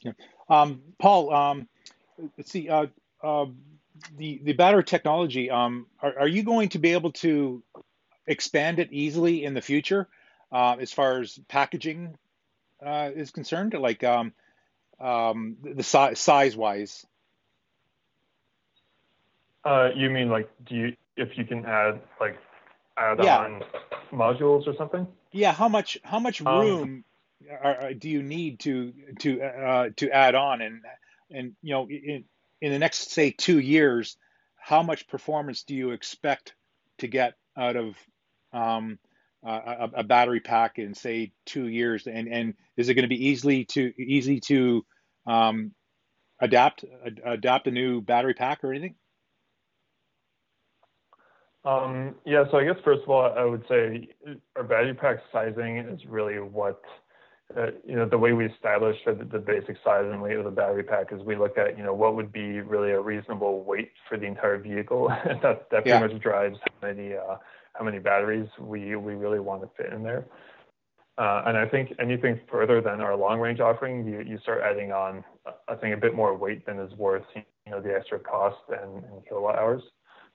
Yeah. 0.00 0.12
Um, 0.48 0.80
Paul, 0.98 1.34
um, 1.34 1.68
let's 2.36 2.50
see. 2.50 2.68
Uh, 2.68 2.86
uh, 3.22 3.46
the 4.16 4.40
the 4.44 4.52
battery 4.52 4.84
technology. 4.84 5.50
Um, 5.50 5.86
are, 6.00 6.20
are 6.20 6.28
you 6.28 6.42
going 6.42 6.70
to 6.70 6.78
be 6.78 6.92
able 6.92 7.12
to 7.12 7.62
expand 8.26 8.78
it 8.78 8.88
easily 8.92 9.44
in 9.44 9.54
the 9.54 9.60
future, 9.60 10.08
uh, 10.52 10.76
as 10.80 10.92
far 10.92 11.20
as 11.20 11.38
packaging 11.48 12.16
uh, 12.84 13.10
is 13.14 13.30
concerned? 13.30 13.74
Like, 13.74 14.02
um, 15.00 15.56
the 15.62 15.82
size 15.82 16.18
size 16.18 16.56
wise? 16.56 17.06
Uh, 19.64 19.90
you 19.94 20.10
mean 20.10 20.28
like 20.30 20.50
do 20.64 20.74
you 20.74 20.96
if 21.16 21.36
you 21.36 21.44
can 21.44 21.64
add 21.66 22.00
like 22.20 22.38
add 22.96 23.22
yeah. 23.22 23.38
on 23.38 23.64
modules 24.12 24.66
or 24.66 24.74
something? 24.76 25.06
Yeah. 25.32 25.52
How 25.52 25.68
much 25.68 25.98
how 26.02 26.18
much 26.18 26.40
um, 26.44 26.60
room 26.60 26.82
um, 26.82 27.58
are, 27.62 27.94
do 27.94 28.08
you 28.08 28.22
need 28.22 28.60
to 28.60 28.92
to 29.20 29.42
uh, 29.42 29.90
to 29.96 30.10
add 30.10 30.34
on 30.34 30.60
and 30.60 30.82
and 31.30 31.54
you 31.62 31.72
know 31.72 31.88
in 31.88 32.24
in 32.60 32.72
the 32.72 32.78
next 32.78 33.10
say 33.10 33.30
two 33.30 33.58
years, 33.58 34.16
how 34.56 34.82
much 34.82 35.08
performance 35.08 35.62
do 35.62 35.74
you 35.74 35.90
expect 35.90 36.54
to 36.98 37.06
get 37.06 37.34
out 37.56 37.76
of 37.76 37.96
um, 38.52 38.98
a, 39.42 39.90
a, 39.96 40.04
battery 40.04 40.40
pack 40.40 40.78
in 40.78 40.94
say 40.94 41.32
two 41.46 41.66
years. 41.68 42.06
And 42.06 42.28
and 42.28 42.54
is 42.76 42.88
it 42.88 42.94
going 42.94 43.04
to 43.04 43.08
be 43.08 43.28
easily 43.28 43.64
to 43.66 43.92
easy 43.98 44.40
to 44.40 44.84
um, 45.26 45.72
adapt 46.40 46.84
adapt 47.24 47.66
a 47.66 47.70
new 47.70 48.00
battery 48.00 48.34
pack 48.34 48.64
or 48.64 48.72
anything? 48.72 48.94
Um, 51.62 52.14
yeah 52.24 52.44
so 52.50 52.56
i 52.56 52.64
guess 52.64 52.76
first 52.82 53.02
of 53.02 53.10
all 53.10 53.34
i 53.36 53.44
would 53.44 53.62
say 53.68 54.08
our 54.56 54.62
battery 54.62 54.94
pack 54.94 55.18
sizing 55.30 55.76
is 55.76 56.06
really 56.06 56.36
what 56.36 56.80
uh, 57.56 57.66
you 57.84 57.96
know 57.96 58.08
the 58.08 58.16
way 58.16 58.32
we 58.32 58.46
establish 58.46 58.96
the, 59.04 59.12
the, 59.12 59.38
basic 59.38 59.76
size 59.84 60.04
and 60.04 60.22
weight 60.22 60.36
of 60.36 60.44
the 60.44 60.50
battery 60.50 60.84
pack 60.84 61.12
is 61.12 61.20
we 61.22 61.36
look 61.36 61.58
at 61.58 61.76
you 61.76 61.82
know 61.82 61.92
what 61.92 62.14
would 62.14 62.30
be 62.32 62.60
really 62.60 62.92
a 62.92 63.00
reasonable 63.00 63.64
weight 63.64 63.90
for 64.08 64.16
the 64.16 64.24
entire 64.24 64.56
vehicle. 64.56 65.10
And 65.10 65.40
that 65.42 65.68
that 65.70 65.82
pretty 65.82 65.90
yeah. 65.90 65.98
much 65.98 66.18
drives 66.20 66.58
how 66.62 66.88
many 66.88 67.14
uh, 67.14 67.36
how 67.80 67.86
many 67.86 67.98
batteries 67.98 68.46
we 68.60 68.94
we 68.94 69.14
really 69.14 69.40
want 69.40 69.62
to 69.62 69.68
fit 69.76 69.92
in 69.92 70.02
there. 70.02 70.26
Uh, 71.16 71.42
and 71.46 71.56
I 71.56 71.66
think 71.66 71.92
anything 71.98 72.38
further 72.50 72.80
than 72.80 73.00
our 73.00 73.16
long 73.16 73.40
range 73.40 73.60
offering, 73.60 74.06
you, 74.06 74.20
you 74.20 74.38
start 74.42 74.62
adding 74.62 74.92
on, 74.92 75.24
I 75.68 75.74
think, 75.74 75.94
a 75.94 76.00
bit 76.00 76.14
more 76.14 76.34
weight 76.36 76.64
than 76.64 76.78
is 76.78 76.92
worth, 76.94 77.24
you 77.34 77.42
know, 77.70 77.80
the 77.80 77.94
extra 77.94 78.18
cost 78.18 78.56
and, 78.68 79.04
and 79.04 79.26
kilowatt 79.28 79.58
hours. 79.58 79.82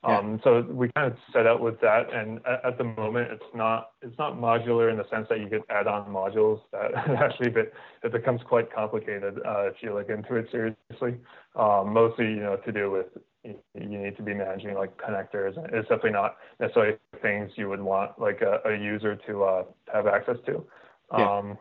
Yeah. 0.04 0.20
Um, 0.20 0.40
so 0.44 0.62
we 0.70 0.92
kind 0.96 1.12
of 1.12 1.18
set 1.34 1.48
out 1.48 1.62
with 1.62 1.80
that, 1.82 2.14
and 2.14 2.40
at, 2.46 2.66
at, 2.66 2.78
the 2.78 2.84
moment, 2.84 3.32
it's 3.32 3.56
not 3.56 3.92
it's 4.04 4.18
not 4.20 4.36
modular 4.36 4.92
in 4.92 4.98
the 4.98 5.10
sense 5.10 5.26
that 5.30 5.40
you 5.40 5.48
could 5.48 5.64
add 5.70 5.88
on 5.88 6.08
modules. 6.10 6.60
That 6.72 6.94
actually, 7.20 7.52
it, 7.52 7.74
it 8.04 8.12
becomes 8.12 8.42
quite 8.48 8.72
complicated 8.72 9.40
uh, 9.44 9.68
if 9.68 9.76
you 9.82 9.94
look 9.96 10.10
into 10.10 10.36
it 10.36 10.48
seriously. 10.52 11.20
Um, 11.56 11.94
mostly, 11.94 12.26
you 12.26 12.42
know, 12.42 12.58
to 12.58 12.72
do 12.72 12.92
with 12.92 13.08
you 13.74 13.98
need 13.98 14.18
to 14.18 14.24
be 14.24 14.34
managing 14.34 14.74
like 14.76 14.98
connectors. 14.98 15.54
It's 15.72 15.88
definitely 15.88 16.12
not 16.12 16.38
necessarily 16.60 16.98
things 17.22 17.52
you 17.56 17.70
would 17.70 17.82
want 17.82 18.20
like 18.20 18.42
a, 18.42 18.60
a 18.68 18.76
user 18.76 19.16
to 19.28 19.44
uh, 19.44 19.64
have 19.94 20.08
access 20.08 20.38
to. 20.46 20.66
Yeah. 21.18 21.38
Um, 21.38 21.58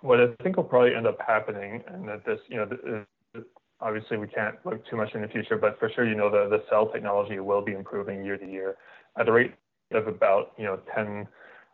what 0.00 0.20
I 0.20 0.28
think 0.42 0.56
will 0.56 0.64
probably 0.64 0.94
end 0.94 1.06
up 1.06 1.18
happening, 1.26 1.82
and 1.88 2.08
that 2.08 2.24
this, 2.24 2.38
you 2.48 2.56
know, 2.56 3.04
obviously 3.80 4.16
we 4.16 4.26
can't 4.28 4.54
look 4.64 4.86
too 4.88 4.96
much 4.96 5.14
in 5.14 5.22
the 5.22 5.28
future, 5.28 5.56
but 5.56 5.78
for 5.78 5.90
sure, 5.94 6.06
you 6.06 6.14
know, 6.14 6.30
the, 6.30 6.48
the 6.48 6.62
cell 6.68 6.88
technology 6.88 7.38
will 7.40 7.62
be 7.62 7.72
improving 7.72 8.24
year 8.24 8.36
to 8.36 8.46
year 8.46 8.76
at 9.18 9.26
the 9.26 9.32
rate 9.32 9.54
of 9.92 10.06
about, 10.06 10.52
you 10.58 10.64
know, 10.64 10.78
10, 10.94 11.26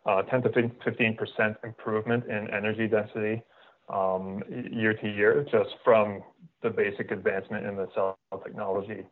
uh, 0.06 0.22
10 0.22 0.42
to 0.42 0.48
15% 0.48 1.56
improvement 1.64 2.24
in 2.26 2.48
energy 2.50 2.86
density 2.86 3.42
um, 3.88 4.42
year 4.72 4.94
to 4.94 5.08
year, 5.08 5.46
just 5.50 5.70
from 5.82 6.22
the 6.62 6.70
basic 6.70 7.10
advancement 7.10 7.66
in 7.66 7.76
the 7.76 7.88
cell 7.94 8.18
technology. 8.42 9.04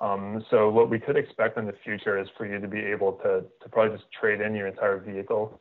Um, 0.00 0.44
so 0.50 0.68
what 0.68 0.90
we 0.90 0.98
could 0.98 1.16
expect 1.16 1.56
in 1.56 1.66
the 1.66 1.74
future 1.84 2.18
is 2.18 2.28
for 2.36 2.46
you 2.46 2.60
to 2.60 2.68
be 2.68 2.80
able 2.80 3.12
to, 3.24 3.44
to 3.62 3.68
probably 3.70 3.96
just 3.96 4.10
trade 4.12 4.40
in 4.40 4.54
your 4.54 4.66
entire 4.66 4.98
vehicle 4.98 5.58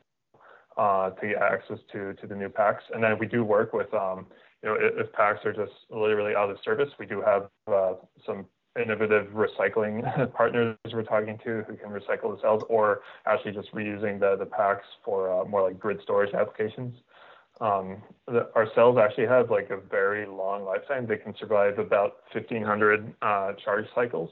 uh, 0.77 1.11
to 1.11 1.27
get 1.27 1.41
access 1.41 1.79
to, 1.93 2.13
to 2.15 2.27
the 2.27 2.36
new 2.36 2.49
packs. 2.49 2.83
And 2.93 3.03
then 3.03 3.17
we 3.17 3.27
do 3.27 3.43
work 3.43 3.71
with, 3.73 3.93
um, 3.93 4.27
you 4.61 4.69
know, 4.69 4.77
if, 4.79 5.11
packs 5.13 5.45
are 5.45 5.53
just 5.53 5.71
literally 5.89 6.36
out 6.36 6.49
of 6.49 6.57
service, 6.65 6.89
we 6.99 7.05
do 7.05 7.21
have 7.21 7.49
uh, 7.71 7.93
some 8.25 8.45
innovative 8.81 9.27
recycling 9.27 10.03
partners 10.33 10.75
we're 10.91 11.03
talking 11.03 11.39
to 11.45 11.63
who 11.67 11.77
can 11.77 11.89
recycle 11.89 12.36
the 12.36 12.41
cells 12.41 12.61
or 12.67 13.01
actually 13.25 13.53
just 13.53 13.73
reusing 13.73 14.19
the, 14.19 14.36
the 14.38 14.45
packs 14.45 14.86
for 15.03 15.31
uh, 15.31 15.45
more 15.45 15.61
like 15.61 15.79
grid 15.79 15.99
storage 16.03 16.33
applications. 16.33 16.93
Um, 17.62 18.01
the, 18.28 18.49
our 18.56 18.68
cells 18.76 18.97
actually 18.97 19.28
have 19.28 19.49
like 19.49 19.70
a 19.70 19.78
very 19.78 20.26
long 20.26 20.66
lifetime. 20.66 21.08
They 21.08 21.18
can 21.18 21.34
survive 21.39 21.80
about 21.80 22.18
1,500 22.34 23.14
uh, 23.22 23.53
charge 23.64 23.86
cycles, 23.95 24.30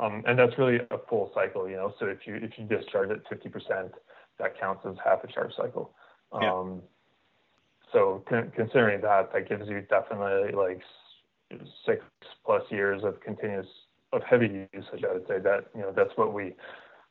um, 0.00 0.24
and 0.26 0.38
that's 0.38 0.56
really 0.58 0.78
a 0.90 0.98
full 1.08 1.30
cycle. 1.34 1.68
You 1.68 1.76
know, 1.76 1.94
so 2.00 2.06
if 2.06 2.26
you 2.26 2.34
if 2.36 2.52
you 2.56 2.64
discharge 2.64 3.10
at 3.10 3.24
50%, 3.30 3.90
that 4.38 4.58
counts 4.58 4.82
as 4.88 4.96
half 5.04 5.22
a 5.22 5.32
charge 5.32 5.52
cycle. 5.56 5.92
Um, 6.32 6.82
so 7.92 8.22
con- 8.28 8.52
considering 8.54 9.00
that, 9.02 9.32
that 9.32 9.48
gives 9.48 9.68
you 9.68 9.82
definitely 9.88 10.52
like 10.52 10.82
six 11.86 12.04
plus 12.44 12.62
years 12.70 13.02
of 13.04 13.20
continuous 13.20 13.66
of 14.12 14.22
heavy 14.22 14.66
usage. 14.72 15.04
I 15.08 15.12
would 15.12 15.26
say 15.28 15.38
that 15.38 15.66
you 15.74 15.82
know 15.82 15.92
that's 15.94 16.16
what 16.16 16.32
we 16.32 16.54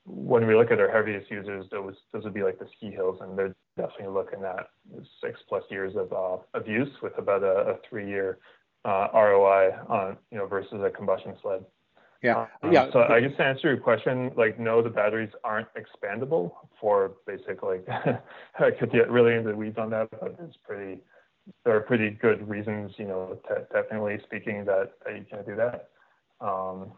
when 0.06 0.48
we 0.48 0.56
look 0.56 0.72
at 0.72 0.80
our 0.80 0.92
heaviest 0.92 1.30
users, 1.30 1.66
those 1.72 1.96
those 2.12 2.24
would 2.24 2.34
be 2.34 2.44
like 2.44 2.60
the 2.60 2.68
ski 2.78 2.92
hills, 2.92 3.20
and 3.22 3.38
they're 3.38 3.56
definitely 3.78 4.08
looking 4.08 4.44
at 4.44 4.70
six 5.22 5.40
plus 5.48 5.64
years 5.70 5.96
of 5.96 6.12
uh, 6.12 6.38
of 6.58 6.68
use 6.68 6.90
with 7.02 7.18
about 7.18 7.44
a, 7.44 7.72
a 7.72 7.76
three 7.90 8.08
year 8.08 8.40
uh, 8.84 9.08
ROI 9.14 9.72
on 9.88 10.18
you 10.32 10.38
know 10.38 10.48
versus 10.48 10.82
a 10.84 10.90
combustion 10.90 11.36
sled. 11.42 11.64
Yeah, 12.24 12.48
um, 12.64 12.74
yeah. 12.74 12.92
So 12.92 13.04
I 13.04 13.22
guess 13.22 13.38
to 13.38 13.44
answer 13.44 13.70
your 13.70 13.78
question, 13.78 14.32
like 14.36 14.60
no, 14.60 14.82
the 14.82 14.90
batteries 14.90 15.32
aren't 15.44 15.68
expandable 15.76 16.52
for 16.82 17.14
basically. 17.26 17.80
I 18.60 18.72
could 18.72 18.92
get 18.92 19.10
really 19.10 19.36
into 19.36 19.52
the 19.52 19.56
weeds 19.56 19.78
on 19.78 19.92
that, 19.92 20.10
but 20.12 20.36
it's 20.44 20.58
pretty. 20.66 21.00
There 21.64 21.74
are 21.78 21.82
pretty 21.82 22.10
good 22.10 22.46
reasons, 22.50 22.92
you 22.98 23.06
know, 23.06 23.40
te- 23.48 23.64
technically 23.74 24.20
speaking, 24.24 24.66
that, 24.66 24.92
that 25.06 25.16
you 25.16 25.26
can't 25.30 25.46
do 25.46 25.56
that. 25.56 25.92
Um, 26.42 26.92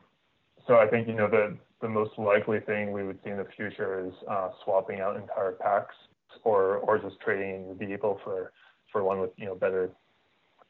so 0.66 0.78
I 0.78 0.88
think 0.88 1.08
you 1.08 1.14
know 1.14 1.30
the 1.30 1.56
the 1.82 1.90
most 1.90 2.12
likely 2.18 2.60
thing 2.62 2.92
we 2.92 3.04
would 3.04 3.20
see 3.24 3.30
in 3.30 3.38
the 3.38 3.48
future 3.56 4.06
is 4.08 4.14
uh, 4.30 4.50
swapping 4.64 5.02
out 5.02 5.16
entire 5.16 5.54
packs 5.54 5.96
or 6.44 6.78
or 6.78 6.98
just 6.98 7.20
trading 7.20 7.56
in 7.56 7.68
the 7.70 7.86
vehicle 7.86 8.20
for 8.24 8.52
for 8.92 9.04
one 9.04 9.20
with 9.20 9.32
you 9.38 9.46
know 9.46 9.56
better 9.56 9.92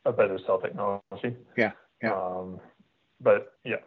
a 0.06 0.12
better 0.12 0.40
cell 0.46 0.60
technology. 0.60 1.36
Yeah. 1.58 1.72
Yeah. 2.02 2.14
Um, 2.14 2.60
but 3.22 3.54
yeah. 3.64 3.78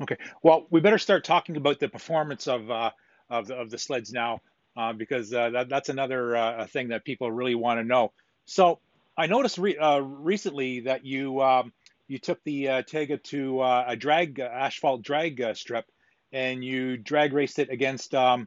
Okay. 0.00 0.16
Well, 0.42 0.66
we 0.70 0.80
better 0.80 0.98
start 0.98 1.24
talking 1.24 1.56
about 1.56 1.80
the 1.80 1.88
performance 1.88 2.46
of 2.46 2.70
uh, 2.70 2.90
of, 3.30 3.46
the, 3.46 3.54
of 3.54 3.70
the 3.70 3.78
sleds 3.78 4.12
now, 4.12 4.40
uh, 4.76 4.92
because 4.92 5.32
uh, 5.32 5.50
that, 5.50 5.68
that's 5.68 5.88
another 5.88 6.36
uh, 6.36 6.66
thing 6.66 6.88
that 6.88 7.04
people 7.04 7.30
really 7.32 7.54
want 7.54 7.80
to 7.80 7.84
know. 7.84 8.12
So 8.44 8.78
I 9.16 9.26
noticed 9.26 9.58
re- 9.58 9.76
uh, 9.76 9.98
recently 9.98 10.80
that 10.80 11.04
you 11.04 11.40
um, 11.40 11.72
you 12.08 12.18
took 12.18 12.42
the 12.44 12.68
uh, 12.68 12.82
Taiga 12.82 13.16
to 13.18 13.62
a 13.62 13.96
drag 13.96 14.38
asphalt 14.38 15.02
drag 15.02 15.42
strip, 15.56 15.86
and 16.32 16.64
you 16.64 16.96
drag 16.96 17.32
raced 17.32 17.58
it 17.58 17.70
against 17.70 18.14
um, 18.14 18.46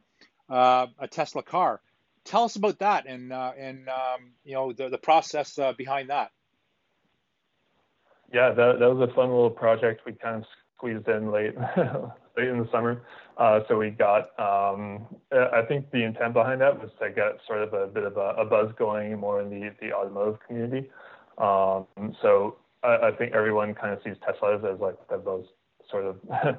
a 0.49 1.07
Tesla 1.09 1.43
car. 1.43 1.81
Tell 2.25 2.43
us 2.43 2.55
about 2.55 2.79
that 2.79 3.07
and 3.07 3.33
and 3.33 3.87
um, 3.89 4.31
you 4.43 4.53
know 4.53 4.73
the 4.73 4.89
the 4.89 4.97
process 4.97 5.57
behind 5.77 6.09
that. 6.09 6.31
Yeah, 8.31 8.51
that, 8.51 8.79
that 8.79 8.93
was 8.93 9.09
a 9.09 9.13
fun 9.15 9.29
little 9.29 9.49
project. 9.49 10.01
We 10.05 10.13
kind 10.13 10.35
of 10.35 10.45
squeezed 10.75 11.07
in 11.07 11.31
late 11.31 11.55
late 12.37 12.47
in 12.47 12.59
the 12.59 12.69
summer. 12.71 13.01
Uh, 13.37 13.61
so 13.67 13.77
we 13.77 13.89
got, 13.89 14.37
um, 14.37 15.07
I 15.31 15.61
think 15.67 15.89
the 15.91 16.03
intent 16.03 16.33
behind 16.33 16.59
that 16.59 16.77
was 16.77 16.89
to 17.01 17.09
get 17.09 17.39
sort 17.47 17.61
of 17.61 17.73
a 17.73 17.87
bit 17.87 18.03
of 18.03 18.17
a, 18.17 18.35
a 18.37 18.45
buzz 18.45 18.69
going 18.77 19.17
more 19.17 19.41
in 19.41 19.49
the, 19.49 19.73
the 19.79 19.93
automotive 19.93 20.39
community. 20.45 20.89
Um, 21.37 21.87
so 22.21 22.57
I, 22.83 22.97
I, 23.07 23.11
think 23.17 23.33
everyone 23.33 23.73
kind 23.75 23.93
of 23.93 23.99
sees 24.03 24.15
Teslas 24.27 24.73
as 24.73 24.81
like 24.81 24.95
the 25.07 25.19
most 25.19 25.47
sort 25.89 26.03
of 26.03 26.17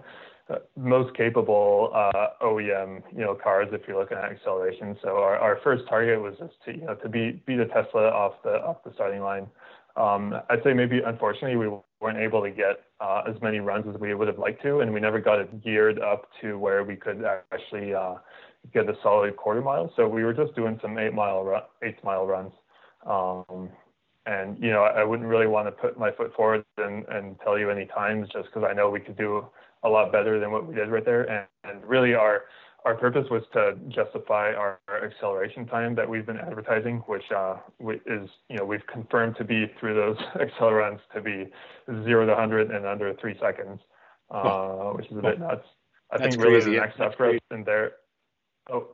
most 0.76 1.16
capable 1.16 1.90
uh, 1.94 2.28
OEM, 2.42 3.03
you 3.12 3.20
know, 3.20 3.34
cars 3.34 3.68
if 3.72 3.82
you're 3.86 3.98
looking 3.98 4.18
at 4.18 4.24
acceleration. 4.24 4.96
So 5.03 5.16
our, 5.18 5.59
first 5.62 5.84
target 5.88 6.20
was 6.20 6.34
just 6.38 6.55
to, 6.64 6.72
you 6.72 6.86
know, 6.86 6.94
to 6.94 7.09
beat 7.09 7.42
a 7.48 7.66
Tesla 7.66 8.09
off 8.09 8.34
the 8.42 8.62
off 8.62 8.78
the 8.84 8.92
starting 8.94 9.20
line. 9.20 9.46
Um, 9.96 10.34
I'd 10.48 10.62
say 10.64 10.72
maybe 10.72 11.01
unfortunately 11.05 11.57
we 11.57 11.68
weren't 12.01 12.18
able 12.18 12.42
to 12.42 12.51
get 12.51 12.84
uh, 13.01 13.22
as 13.28 13.40
many 13.42 13.61
runs 13.61 13.86
as 13.92 14.01
we 14.01 14.14
would 14.14 14.28
have 14.28 14.38
liked 14.38 14.62
to, 14.62 14.80
and 14.80 14.92
we 14.92 15.01
never 15.01 15.20
got 15.20 15.40
it 15.40 15.62
geared 15.62 16.01
up 16.01 16.28
to 16.40 16.59
where 16.59 16.84
we 16.84 16.96
could 16.96 17.24
actually 17.53 17.94
uh, 17.94 18.14
get 18.72 18.88
a 18.88 18.94
solid 19.03 19.36
quarter 19.36 19.61
mile. 19.61 19.92
So 19.96 20.09
we 20.09 20.24
were 20.24 20.32
just 20.32 20.55
doing 20.55 20.78
some 20.80 20.98
eight 20.98 21.12
mile 21.12 21.42
ru- 21.44 21.66
eight 21.82 22.03
mile 22.05 22.26
runs. 22.26 22.53
Um, 23.07 23.70
and 24.26 24.59
you 24.62 24.70
know, 24.70 24.82
I 24.82 25.03
wouldn't 25.03 25.28
really 25.28 25.46
want 25.46 25.66
to 25.66 25.72
put 25.72 25.98
my 25.98 26.11
foot 26.12 26.32
forward 26.34 26.64
and, 26.76 27.07
and 27.09 27.36
tell 27.40 27.59
you 27.59 27.70
any 27.70 27.86
times 27.86 28.28
just 28.32 28.46
because 28.46 28.66
I 28.68 28.74
know 28.74 28.90
we 28.90 29.01
could 29.01 29.16
do 29.16 29.46
a 29.82 29.88
lot 29.88 30.12
better 30.12 30.38
than 30.38 30.50
what 30.50 30.66
we 30.66 30.74
did 30.74 30.88
right 30.88 31.04
there. 31.04 31.22
And, 31.22 31.46
and 31.64 31.84
really, 31.84 32.14
our 32.14 32.44
our 32.84 32.94
purpose 32.94 33.26
was 33.30 33.42
to 33.52 33.76
justify 33.88 34.52
our, 34.52 34.78
our 34.88 35.04
acceleration 35.04 35.66
time 35.66 35.94
that 35.94 36.08
we've 36.08 36.24
been 36.24 36.38
advertising, 36.38 36.98
which 37.06 37.24
uh, 37.30 37.56
is, 38.06 38.28
you 38.48 38.56
know, 38.56 38.64
we've 38.64 38.86
confirmed 38.86 39.36
to 39.36 39.44
be 39.44 39.70
through 39.78 39.94
those 39.94 40.16
accelerants 40.36 41.00
to 41.14 41.20
be 41.20 41.46
zero 42.04 42.24
to 42.24 42.32
100 42.32 42.70
in 42.70 42.86
under 42.86 43.14
three 43.14 43.36
seconds, 43.40 43.80
uh, 44.30 44.90
which 44.92 45.06
is 45.10 45.18
a 45.18 45.22
bit 45.22 45.38
nuts. 45.38 45.66
I 46.10 46.18
That's 46.18 46.34
think 46.34 46.42
really 46.42 46.60
crazy. 46.60 46.72
the 46.72 46.80
next 46.80 46.94
step 46.94 47.16
for 47.16 47.30
us 47.30 47.38
in 47.50 47.64
there. 47.64 47.92
Oh. 48.72 48.88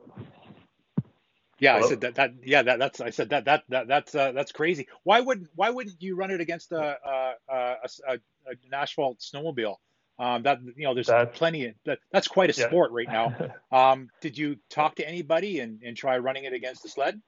Yeah, 1.59 1.75
Hello? 1.75 1.85
I 1.85 1.89
said 1.89 2.01
that. 2.01 2.15
That 2.15 2.33
yeah, 2.43 2.61
that, 2.61 2.77
that's 2.77 3.01
I 3.01 3.09
said 3.09 3.29
that 3.29 3.45
that, 3.45 3.63
that 3.69 3.87
that's 3.87 4.13
uh, 4.13 4.31
that's 4.31 4.51
crazy. 4.51 4.87
Why 5.03 5.21
wouldn't 5.21 5.49
why 5.55 5.71
wouldn't 5.71 5.99
you 5.99 6.15
run 6.15 6.29
it 6.29 6.39
against 6.39 6.71
a 6.71 6.97
a, 7.03 7.33
a, 7.49 7.75
a, 8.07 8.11
an 8.45 8.73
asphalt 8.73 9.19
snowmobile? 9.19 9.77
Um, 10.19 10.43
that 10.43 10.59
you 10.75 10.85
know, 10.85 10.93
there's 10.93 11.07
That's- 11.07 11.37
plenty 11.37 11.65
of 11.67 11.75
that. 11.85 11.99
That's 12.11 12.27
quite 12.27 12.49
a 12.49 12.59
Yeah. 12.59 12.67
sport 12.67 12.91
right 12.91 13.07
now. 13.07 13.35
Um, 13.71 14.09
did 14.21 14.37
you 14.37 14.57
talk 14.69 14.95
to 14.95 15.07
anybody 15.07 15.59
and, 15.59 15.81
and 15.83 15.95
try 15.95 16.17
running 16.17 16.45
it 16.45 16.53
against 16.53 16.81
the 16.83 16.89
sled? 16.89 17.21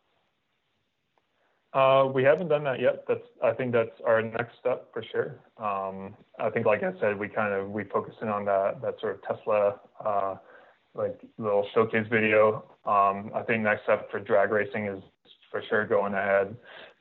Uh, 1.71 2.09
we 2.11 2.23
haven't 2.23 2.47
done 2.47 2.63
that 2.63 2.79
yet. 2.79 3.03
That's 3.07 3.27
I 3.43 3.51
think 3.51 3.73
that's 3.73 4.01
our 4.05 4.23
next 4.23 4.57
step 4.59 4.87
for 4.91 5.03
sure. 5.03 5.39
Um, 5.57 6.15
I 6.39 6.49
think, 6.49 6.65
like 6.65 6.81
I 6.81 6.99
said, 6.99 7.19
we 7.19 7.27
kind 7.27 7.53
of 7.53 7.69
we 7.69 7.83
focus 7.83 8.15
in 8.21 8.27
on 8.27 8.45
that 8.45 8.81
that 8.81 8.99
sort 8.99 9.15
of 9.15 9.21
Tesla 9.37 9.79
uh, 10.03 10.35
like 10.95 11.19
little 11.37 11.67
showcase 11.75 12.07
video. 12.09 12.63
Um, 12.85 13.29
I 13.35 13.43
think 13.45 13.61
next 13.61 13.83
step 13.83 14.09
for 14.09 14.19
drag 14.19 14.49
racing 14.51 14.87
is 14.87 15.03
for 15.51 15.61
sure 15.69 15.85
going 15.85 16.15
ahead, 16.15 16.55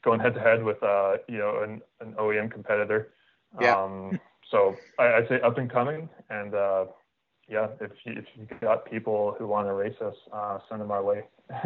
going 0.05 0.21
head 0.21 0.35
to 0.35 0.41
head 0.41 0.63
with 0.63 0.83
uh, 0.83 1.17
you 1.29 1.39
know 1.39 1.63
an, 1.63 1.81
an 2.01 2.13
OEM 2.19 2.51
competitor. 2.51 3.15
Yeah. 3.59 3.75
Um, 3.83 4.21
so 4.51 4.77
I, 4.99 5.27
say 5.29 5.41
up 5.41 5.59
and 5.59 5.71
coming, 5.71 6.09
and 6.31 6.55
uh, 6.55 6.87
yeah, 7.49 7.69
if 7.81 7.91
you, 8.05 8.13
if 8.13 8.25
you 8.35 8.47
got 8.61 8.85
people 8.91 9.35
who 9.39 9.47
want 9.47 9.67
to 9.67 9.73
race 9.73 9.97
us, 10.01 10.15
uh, 10.33 10.59
send 10.69 10.81
them 10.81 10.91
our 10.91 11.03
way. 11.03 11.25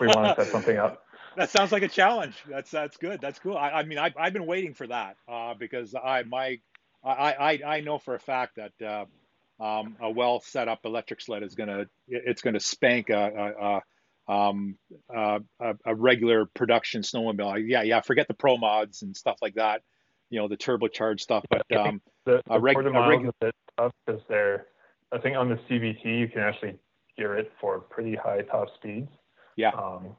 we 0.00 0.06
want 0.06 0.36
to 0.36 0.44
set 0.44 0.52
something 0.52 0.76
up. 0.76 1.04
That 1.36 1.48
sounds 1.48 1.70
like 1.70 1.84
a 1.84 1.88
challenge. 1.88 2.34
That's 2.48 2.72
that's 2.72 2.96
good. 2.96 3.20
That's 3.20 3.38
cool. 3.38 3.56
I, 3.56 3.70
I 3.70 3.82
mean, 3.84 3.98
I, 3.98 4.12
I've 4.18 4.32
been 4.32 4.46
waiting 4.46 4.74
for 4.74 4.88
that 4.88 5.16
uh, 5.28 5.54
because 5.54 5.94
I 5.94 6.24
my 6.24 6.58
I, 7.04 7.32
I 7.32 7.60
I 7.76 7.80
know 7.82 7.98
for 7.98 8.16
a 8.16 8.18
fact 8.18 8.56
that 8.56 8.72
uh, 8.84 9.64
um, 9.64 9.96
a 10.00 10.10
well 10.10 10.40
set 10.40 10.66
up 10.66 10.80
electric 10.84 11.20
sled 11.20 11.44
is 11.44 11.54
gonna 11.54 11.86
it's 12.08 12.42
gonna 12.42 12.58
spank 12.58 13.10
a, 13.10 13.82
a, 14.28 14.32
a, 14.32 14.32
um, 14.32 14.76
a, 15.08 15.40
a 15.86 15.94
regular 15.94 16.46
production 16.46 17.02
snowmobile. 17.02 17.62
Yeah, 17.64 17.82
yeah. 17.82 18.00
Forget 18.00 18.26
the 18.26 18.34
pro 18.34 18.56
mods 18.56 19.02
and 19.02 19.16
stuff 19.16 19.36
like 19.40 19.54
that. 19.54 19.82
You 20.30 20.38
know, 20.40 20.48
the 20.48 20.56
turbocharged 20.56 21.20
stuff. 21.20 21.44
But 21.50 21.62
um, 21.76 22.00
The, 22.24 22.40
the 22.46 22.54
A 22.54 22.60
reg- 22.60 22.74
quarter 22.74 22.88
a 22.88 22.92
mile 22.92 23.08
reg- 23.10 23.26
is 23.42 23.50
tough 23.76 23.92
because 24.06 24.20
they're, 24.28 24.66
I 25.12 25.18
think 25.18 25.36
on 25.36 25.48
the 25.48 25.56
CVT 25.68 26.04
you 26.04 26.28
can 26.28 26.40
actually 26.40 26.78
gear 27.16 27.36
it 27.36 27.52
for 27.60 27.80
pretty 27.80 28.14
high 28.14 28.42
top 28.42 28.68
speeds. 28.76 29.10
yeah, 29.56 29.70
Um, 29.70 30.16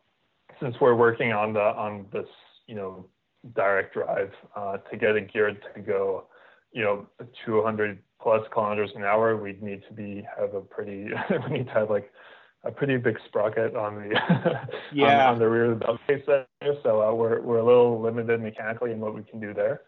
since 0.61 0.75
we're 0.81 0.95
working 0.95 1.31
on 1.31 1.53
the 1.53 1.61
on 1.61 2.05
this, 2.11 2.27
you 2.67 2.75
know, 2.75 3.07
direct 3.55 3.93
drive 3.93 4.31
uh, 4.55 4.77
to 4.77 4.97
get 4.97 5.15
it 5.15 5.31
geared 5.33 5.61
to 5.73 5.81
go, 5.81 6.25
you 6.73 6.83
know, 6.83 7.07
200 7.45 7.97
plus 8.21 8.45
kilometers 8.53 8.91
an 8.95 9.03
hour, 9.03 9.35
we'd 9.37 9.63
need 9.63 9.81
to 9.87 9.93
be 9.93 10.27
have 10.37 10.53
a 10.53 10.61
pretty, 10.61 11.09
we 11.49 11.57
need 11.57 11.67
to 11.67 11.73
have 11.73 11.89
like 11.89 12.11
a 12.63 12.71
pretty 12.71 12.97
big 12.97 13.17
sprocket 13.27 13.75
on 13.75 13.95
the 13.95 14.09
Yeah. 14.93 15.27
on, 15.29 15.33
on 15.35 15.39
the 15.39 15.47
rear 15.49 15.71
of 15.71 15.79
the 15.79 15.85
belt 15.85 15.99
case 16.07 16.23
there. 16.27 16.45
So 16.83 17.01
uh, 17.01 17.13
we're 17.13 17.41
we're 17.41 17.57
a 17.59 17.65
little 17.65 17.99
limited 18.01 18.41
mechanically 18.41 18.91
in 18.91 18.99
what 18.99 19.15
we 19.15 19.23
can 19.23 19.39
do 19.39 19.53
there. 19.53 19.81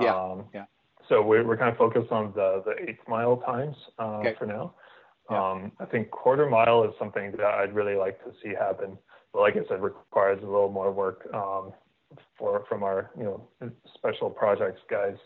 Yeah, 0.00 0.14
Um, 0.14 0.44
yeah. 0.54 0.66
So 1.08 1.22
we're 1.22 1.44
we're 1.46 1.56
kind 1.56 1.70
of 1.70 1.76
focused 1.76 2.12
on 2.12 2.32
the 2.34 2.62
the 2.64 2.88
eighth 2.88 3.06
mile 3.08 3.38
times 3.38 3.76
uh, 3.98 4.18
Okay. 4.20 4.34
for 4.38 4.46
now. 4.46 4.74
Yeah. 5.30 5.50
Um, 5.50 5.72
I 5.80 5.84
think 5.84 6.10
quarter 6.10 6.48
mile 6.48 6.84
is 6.84 6.92
something 6.98 7.32
that 7.32 7.40
I'd 7.46 7.74
really 7.74 7.94
like 7.94 8.22
to 8.24 8.32
see 8.42 8.50
happen. 8.50 8.98
But 9.32 9.40
like 9.40 9.56
I 9.56 9.64
said, 9.68 9.80
requires 9.82 10.42
a 10.42 10.46
little 10.46 10.70
more 10.70 10.90
work 10.92 11.28
um, 11.34 11.72
for 12.36 12.64
from 12.68 12.82
our 12.82 13.10
you 13.16 13.24
know 13.24 13.48
special 13.94 14.30
projects 14.30 14.80
guys. 14.88 15.16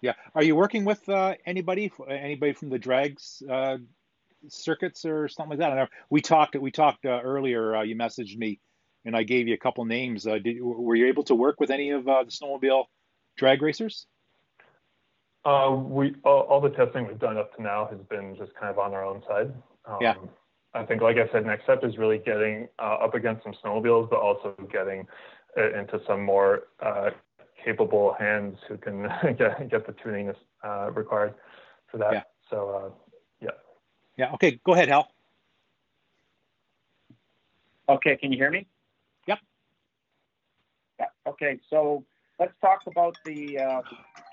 yeah. 0.00 0.14
Are 0.34 0.42
you 0.42 0.54
working 0.56 0.84
with 0.84 1.08
uh, 1.08 1.34
anybody 1.46 1.90
anybody 2.08 2.52
from 2.52 2.68
the 2.70 2.78
drags 2.78 3.42
uh, 3.50 3.78
circuits 4.48 5.04
or 5.04 5.28
something 5.28 5.50
like 5.50 5.58
that? 5.60 5.72
I 5.72 5.76
know 5.76 5.86
we 6.10 6.20
talked 6.20 6.54
we 6.56 6.70
talked 6.70 7.04
uh, 7.06 7.20
earlier. 7.22 7.76
Uh, 7.76 7.82
you 7.82 7.96
messaged 7.96 8.36
me, 8.36 8.60
and 9.04 9.16
I 9.16 9.22
gave 9.24 9.48
you 9.48 9.54
a 9.54 9.58
couple 9.58 9.84
names. 9.84 10.26
Uh, 10.26 10.38
did, 10.38 10.56
were 10.60 10.94
you 10.94 11.06
able 11.08 11.24
to 11.24 11.34
work 11.34 11.58
with 11.60 11.70
any 11.70 11.90
of 11.90 12.06
uh, 12.08 12.22
the 12.24 12.30
snowmobile 12.30 12.84
drag 13.38 13.62
racers? 13.62 14.06
Uh, 15.44 15.70
we 15.70 16.14
all, 16.24 16.40
all 16.42 16.60
the 16.60 16.70
testing 16.70 17.06
we've 17.06 17.18
done 17.18 17.38
up 17.38 17.56
to 17.56 17.62
now 17.62 17.88
has 17.90 18.00
been 18.10 18.36
just 18.36 18.52
kind 18.54 18.68
of 18.68 18.78
on 18.78 18.92
our 18.92 19.04
own 19.04 19.22
side. 19.26 19.52
Um, 19.86 19.98
Yeah. 20.00 20.14
I 20.74 20.84
think, 20.84 21.00
like 21.00 21.16
I 21.16 21.26
said, 21.32 21.46
next 21.46 21.62
step 21.64 21.82
is 21.82 21.96
really 21.96 22.18
getting 22.18 22.68
uh, 22.78 22.98
up 23.00 23.14
against 23.14 23.42
some 23.42 23.54
snowmobiles, 23.64 24.10
but 24.10 24.18
also 24.18 24.54
getting 24.70 25.06
it 25.56 25.74
into 25.74 25.98
some 26.06 26.22
more 26.22 26.64
uh, 26.80 27.10
capable 27.64 28.14
hands 28.18 28.58
who 28.68 28.76
can 28.76 29.02
get 29.38 29.70
get 29.70 29.86
the 29.86 29.94
tuning 30.04 30.30
uh, 30.62 30.90
required 30.92 31.34
for 31.90 31.96
that. 31.96 32.12
Yeah. 32.12 32.22
So 32.50 32.68
uh, 32.68 32.90
yeah. 33.40 33.50
Yeah. 34.18 34.34
Okay. 34.34 34.60
Go 34.62 34.74
ahead, 34.74 34.88
Hal. 34.88 35.10
Okay, 37.88 38.16
can 38.16 38.30
you 38.30 38.36
hear 38.38 38.50
me? 38.50 38.66
Yep. 39.26 39.38
Yeah. 41.00 41.06
Okay, 41.26 41.58
so 41.70 42.04
let's 42.38 42.54
talk 42.60 42.80
about 42.86 43.16
the, 43.24 43.58
uh, 43.58 43.82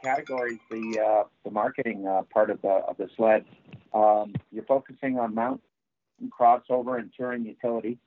categories, 0.06 0.60
the 0.70 1.00
uh, 1.00 1.24
the 1.44 1.52
marketing 1.52 2.08
uh, 2.08 2.22
part 2.32 2.50
of 2.50 2.62
the 2.62 2.70
of 2.70 2.98
the 2.98 3.10
sled. 3.18 3.46
Um, 3.94 4.36
you're 4.52 4.66
focusing 4.66 5.18
on 5.18 5.34
mountain 5.34 5.62
crossover 6.30 7.00
and 7.00 7.12
touring 7.18 7.46
utility. 7.46 7.98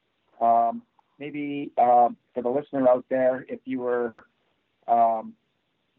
Um, 0.41 0.83
maybe 1.19 1.73
uh, 1.77 2.11
for 2.35 2.43
the 2.43 2.49
listener 2.49 2.89
out 2.89 3.05
there, 3.09 3.45
if 3.49 3.61
you 3.65 3.81
were, 3.81 4.15
um, 4.87 5.35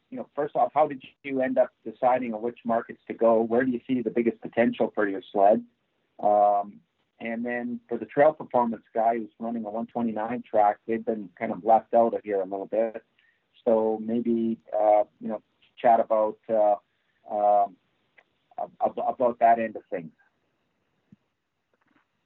you 0.10 0.18
know, 0.18 0.28
first 0.36 0.56
off, 0.56 0.72
how 0.74 0.88
did 0.88 1.04
you 1.24 1.41
end 1.41 1.58
up 1.58 1.72
deciding 1.84 2.34
on 2.34 2.41
which 2.41 2.60
markets 2.64 3.02
to 3.08 3.14
go? 3.14 3.41
Where 3.41 3.66
do 3.66 3.72
you 3.72 3.82
see 3.86 4.02
the 4.02 4.10
biggest 4.10 4.39
potential 4.41 4.91
for 4.95 5.08
your 5.08 5.22
sled? 5.32 5.64
Um, 6.22 6.80
and 7.20 7.45
then 7.45 7.82
for 7.89 7.97
the 7.97 8.06
trail 8.06 8.32
performance 8.32 8.84
guy 8.93 9.18
who's 9.18 9.30
running 9.39 9.64
a 9.64 9.70
129 9.70 10.43
track, 10.50 10.78
they've 10.88 11.04
been 11.04 11.30
kind 11.38 11.52
of 11.52 11.66
left 11.66 11.93
out 11.93 12.14
of 12.14 12.22
here 12.24 12.39
a 12.39 12.45
little 12.45 12.68
bit. 12.68 13.04
So 13.66 13.99
maybe 14.03 14.57
uh, 14.74 15.03
you 15.20 15.30
know 15.30 15.41
chat 15.78 15.99
about 15.99 16.38
uh, 16.49 16.76
um, 17.32 17.76
about 18.82 19.39
that 19.39 19.60
end 19.60 19.76
of 19.76 19.84
things. 19.89 20.12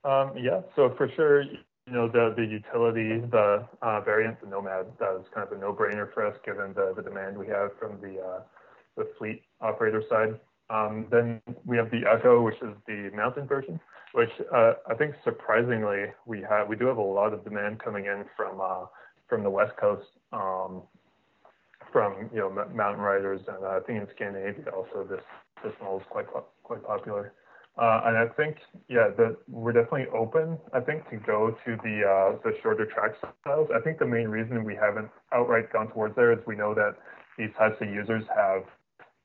Um, 0.04 0.34
yeah, 0.38 0.62
so 0.76 0.94
for 0.98 1.10
sure, 1.16 1.44
you 1.44 1.62
know 1.88 2.08
the 2.08 2.34
the 2.36 2.46
utility, 2.46 3.20
the 3.20 3.68
uh, 3.82 4.02
variant, 4.02 4.42
the 4.42 4.48
Nomad, 4.48 4.88
that 5.00 5.14
was 5.14 5.26
kind 5.34 5.48
of 5.48 5.58
a 5.58 5.62
no-brainer 5.62 6.14
for 6.14 6.26
us 6.26 6.36
given 6.46 6.74
the 6.74 6.94
the 6.96 7.02
demand 7.02 7.38
we 7.38 7.48
have 7.48 7.72
from 7.80 8.00
the 8.02 8.20
uh, 8.20 8.42
the 8.98 9.08
fleet 9.18 9.44
operator 9.62 10.04
side. 10.10 10.40
Um, 10.70 11.08
then 11.12 11.42
we 11.66 11.78
have 11.78 11.92
the 11.92 12.02
Ekko, 12.02 12.44
which 12.44 12.56
is 12.62 12.76
the 12.88 13.12
mountain 13.14 13.46
version 13.46 13.80
which 14.14 14.30
uh, 14.54 14.74
I 14.88 14.94
think 14.94 15.16
surprisingly 15.24 16.06
we 16.26 16.42
have 16.42 16.68
we 16.70 16.76
do 16.76 16.86
have 16.86 16.98
a 16.98 17.02
lot 17.02 17.34
of 17.34 17.44
demand 17.44 17.80
coming 17.80 18.06
in 18.06 18.26
from 18.38 18.62
uh, 18.62 18.86
from 19.28 19.44
the 19.44 19.50
west 19.50 19.76
coast, 19.78 20.08
um, 20.32 20.84
from 21.94 22.30
you 22.34 22.39
know 22.39 22.50
mountain 22.50 23.02
riders, 23.02 23.39
and 23.48 23.64
uh, 23.64 23.78
I 23.78 23.80
think 23.86 24.02
in 24.02 24.08
Scandinavia 24.16 24.66
also 24.76 25.08
this 25.10 25.24
this 25.64 25.72
model 25.80 26.00
is 26.00 26.06
quite 26.10 26.26
quite 26.64 26.84
popular. 26.84 27.34
Uh, 27.76 28.02
and 28.06 28.18
I 28.18 28.28
think 28.36 28.58
yeah, 28.89 29.10
that 29.18 29.38
we're 29.48 29.72
definitely 29.72 30.08
open. 30.14 30.58
I 30.74 30.80
think 30.80 31.10
to 31.10 31.18
go 31.18 31.56
to 31.66 31.78
the 31.84 32.02
uh, 32.04 32.38
the 32.44 32.54
shorter 32.62 32.86
track 32.86 33.12
styles. 33.41 33.70
I 33.74 33.80
think 33.80 34.00
the 34.00 34.06
main 34.06 34.28
reason 34.28 34.64
we 34.66 34.76
haven't 34.76 35.10
outright 35.32 35.72
gone 35.72 35.89
towards 35.91 36.16
there 36.16 36.34
is 36.34 36.39
we 36.46 36.56
know 36.56 36.74
that 36.74 36.96
these 37.38 37.50
types 37.58 37.78
of 37.82 37.88
users 37.88 38.24
have 38.36 38.64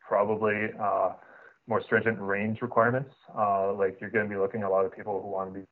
probably 0.06 0.68
uh, 0.80 1.12
more 1.66 1.82
stringent 1.82 2.18
range 2.20 2.62
requirements. 2.62 3.10
Uh, 3.36 3.72
like 3.74 3.98
you're 4.00 4.10
going 4.10 4.28
to 4.28 4.30
be 4.30 4.40
looking 4.40 4.62
at 4.62 4.66
a 4.66 4.70
lot 4.70 4.84
of 4.84 4.94
people 4.94 5.20
who 5.20 5.28
want 5.28 5.52
to 5.52 5.60
be 5.60 5.66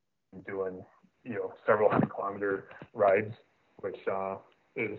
doing, 0.47 0.84
you 1.24 1.34
know, 1.34 1.55
several 1.66 1.90
hundred 1.90 2.11
kilometer 2.14 2.68
rides, 2.92 3.32
which 3.80 3.97
uh, 4.12 4.36
is 4.76 4.99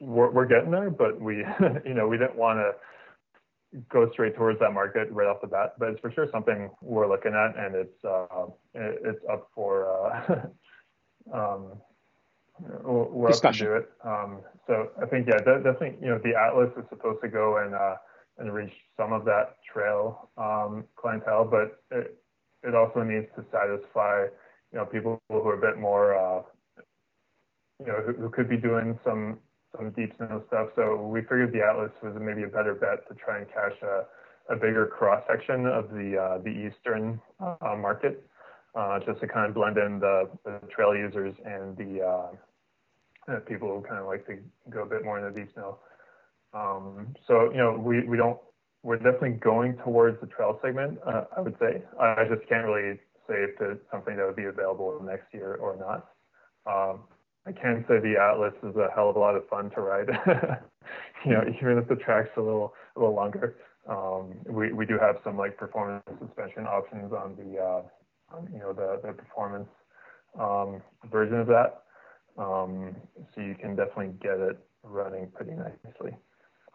we're, 0.00 0.30
we're 0.30 0.46
getting 0.46 0.70
there, 0.70 0.90
but 0.90 1.20
we, 1.20 1.36
you 1.84 1.94
know, 1.94 2.08
we 2.08 2.18
didn't 2.18 2.36
want 2.36 2.58
to 2.58 2.72
go 3.90 4.10
straight 4.12 4.36
towards 4.36 4.58
that 4.60 4.72
market 4.72 5.08
right 5.10 5.26
off 5.26 5.40
the 5.40 5.46
bat. 5.46 5.74
But 5.78 5.90
it's 5.90 6.00
for 6.00 6.10
sure 6.10 6.28
something 6.30 6.70
we're 6.80 7.08
looking 7.08 7.34
at, 7.34 7.56
and 7.56 7.74
it's 7.74 8.04
uh, 8.04 8.46
it's 8.74 9.24
up 9.30 9.48
for. 9.54 9.88
Uh, 9.88 10.46
um, 11.34 11.72
we're 12.58 13.28
Discussion. 13.28 13.66
up 13.66 13.72
to 13.72 13.78
do 13.78 13.84
it. 13.84 13.90
Um, 14.02 14.40
so 14.66 14.88
I 15.02 15.06
think 15.06 15.26
yeah, 15.28 15.36
definitely 15.38 15.96
you 16.00 16.08
know 16.08 16.18
the 16.24 16.34
Atlas 16.34 16.70
is 16.78 16.88
supposed 16.88 17.20
to 17.22 17.28
go 17.28 17.58
and 17.58 17.74
uh, 17.74 17.96
and 18.38 18.52
reach 18.52 18.72
some 18.96 19.12
of 19.12 19.24
that 19.24 19.56
trail 19.70 20.30
um, 20.36 20.84
clientele, 20.96 21.44
but 21.44 21.82
it, 21.90 22.18
it 22.62 22.74
also 22.74 23.02
needs 23.02 23.26
to 23.36 23.44
satisfy, 23.50 24.24
you 24.72 24.78
know, 24.78 24.84
people 24.84 25.20
who 25.28 25.36
are 25.48 25.54
a 25.54 25.60
bit 25.60 25.78
more, 25.80 26.16
uh, 26.16 26.42
you 27.80 27.86
know, 27.86 28.00
who, 28.04 28.12
who, 28.14 28.30
could 28.30 28.48
be 28.48 28.56
doing 28.56 28.98
some 29.04 29.38
some 29.76 29.90
deep 29.90 30.12
snow 30.16 30.42
stuff. 30.48 30.68
So 30.76 31.06
we 31.06 31.20
figured 31.22 31.52
the 31.52 31.62
Atlas 31.62 31.92
was 32.02 32.14
maybe 32.20 32.44
a 32.44 32.48
better 32.48 32.74
bet 32.74 33.08
to 33.08 33.14
try 33.14 33.38
and 33.38 33.46
catch 33.48 33.80
a, 33.82 34.04
a 34.52 34.56
bigger 34.56 34.86
cross 34.86 35.22
section 35.28 35.66
of 35.66 35.90
the 35.90 36.16
uh, 36.16 36.38
the 36.38 36.50
eastern 36.50 37.20
uh, 37.40 37.76
market, 37.76 38.26
uh, 38.74 38.98
just 39.00 39.20
to 39.20 39.26
kind 39.26 39.46
of 39.48 39.54
blend 39.54 39.78
in 39.78 39.98
the, 39.98 40.28
the 40.44 40.60
trail 40.74 40.94
users 40.94 41.34
and 41.44 41.76
the 41.76 42.02
uh, 42.02 42.28
people 43.46 43.68
who 43.68 43.86
kind 43.86 44.00
of 44.00 44.06
like 44.06 44.26
to 44.26 44.38
go 44.70 44.82
a 44.82 44.86
bit 44.86 45.04
more 45.04 45.18
into 45.18 45.38
deep 45.38 45.52
snow. 45.54 45.78
Um, 46.54 47.14
so, 47.26 47.50
you 47.50 47.58
know, 47.58 47.72
we, 47.76 48.04
we 48.06 48.16
don't, 48.16 48.38
we're 48.82 48.96
definitely 48.96 49.30
going 49.30 49.76
towards 49.84 50.20
the 50.20 50.26
trail 50.26 50.58
segment, 50.62 50.98
uh, 51.04 51.24
I 51.36 51.40
would 51.40 51.58
say. 51.58 51.82
I 52.00 52.24
just 52.32 52.48
can't 52.48 52.64
really 52.64 52.98
say 53.28 53.42
if 53.42 53.60
it's 53.60 53.80
something 53.90 54.16
that 54.16 54.24
would 54.24 54.36
be 54.36 54.44
available 54.44 55.02
next 55.04 55.34
year 55.34 55.56
or 55.56 55.76
not. 55.76 56.08
Um, 56.66 57.00
I 57.46 57.52
can 57.52 57.84
say 57.88 58.00
the 58.00 58.16
Atlas 58.20 58.54
is 58.62 58.76
a 58.76 58.88
hell 58.94 59.08
of 59.10 59.16
a 59.16 59.18
lot 59.18 59.36
of 59.36 59.48
fun 59.48 59.70
to 59.70 59.80
ride. 59.80 60.08
you 61.24 61.32
know, 61.32 61.42
even 61.42 61.78
if 61.78 61.88
the 61.88 61.94
track's 61.96 62.30
a 62.36 62.40
little 62.40 62.74
a 62.96 63.00
little 63.00 63.14
longer. 63.14 63.56
Um, 63.88 64.34
we 64.48 64.72
we 64.72 64.84
do 64.84 64.98
have 64.98 65.16
some 65.22 65.36
like 65.38 65.56
performance 65.56 66.02
suspension 66.20 66.66
options 66.66 67.12
on 67.12 67.36
the 67.36 67.60
uh, 67.60 67.82
on, 68.36 68.48
you 68.52 68.58
know 68.58 68.72
the 68.72 69.00
the 69.06 69.12
performance 69.12 69.68
um, 70.38 70.82
version 71.10 71.38
of 71.38 71.46
that. 71.46 71.82
Um, 72.36 72.96
so 73.34 73.40
you 73.40 73.54
can 73.54 73.76
definitely 73.76 74.14
get 74.20 74.38
it 74.38 74.58
running 74.82 75.28
pretty 75.28 75.52
nicely. 75.52 76.16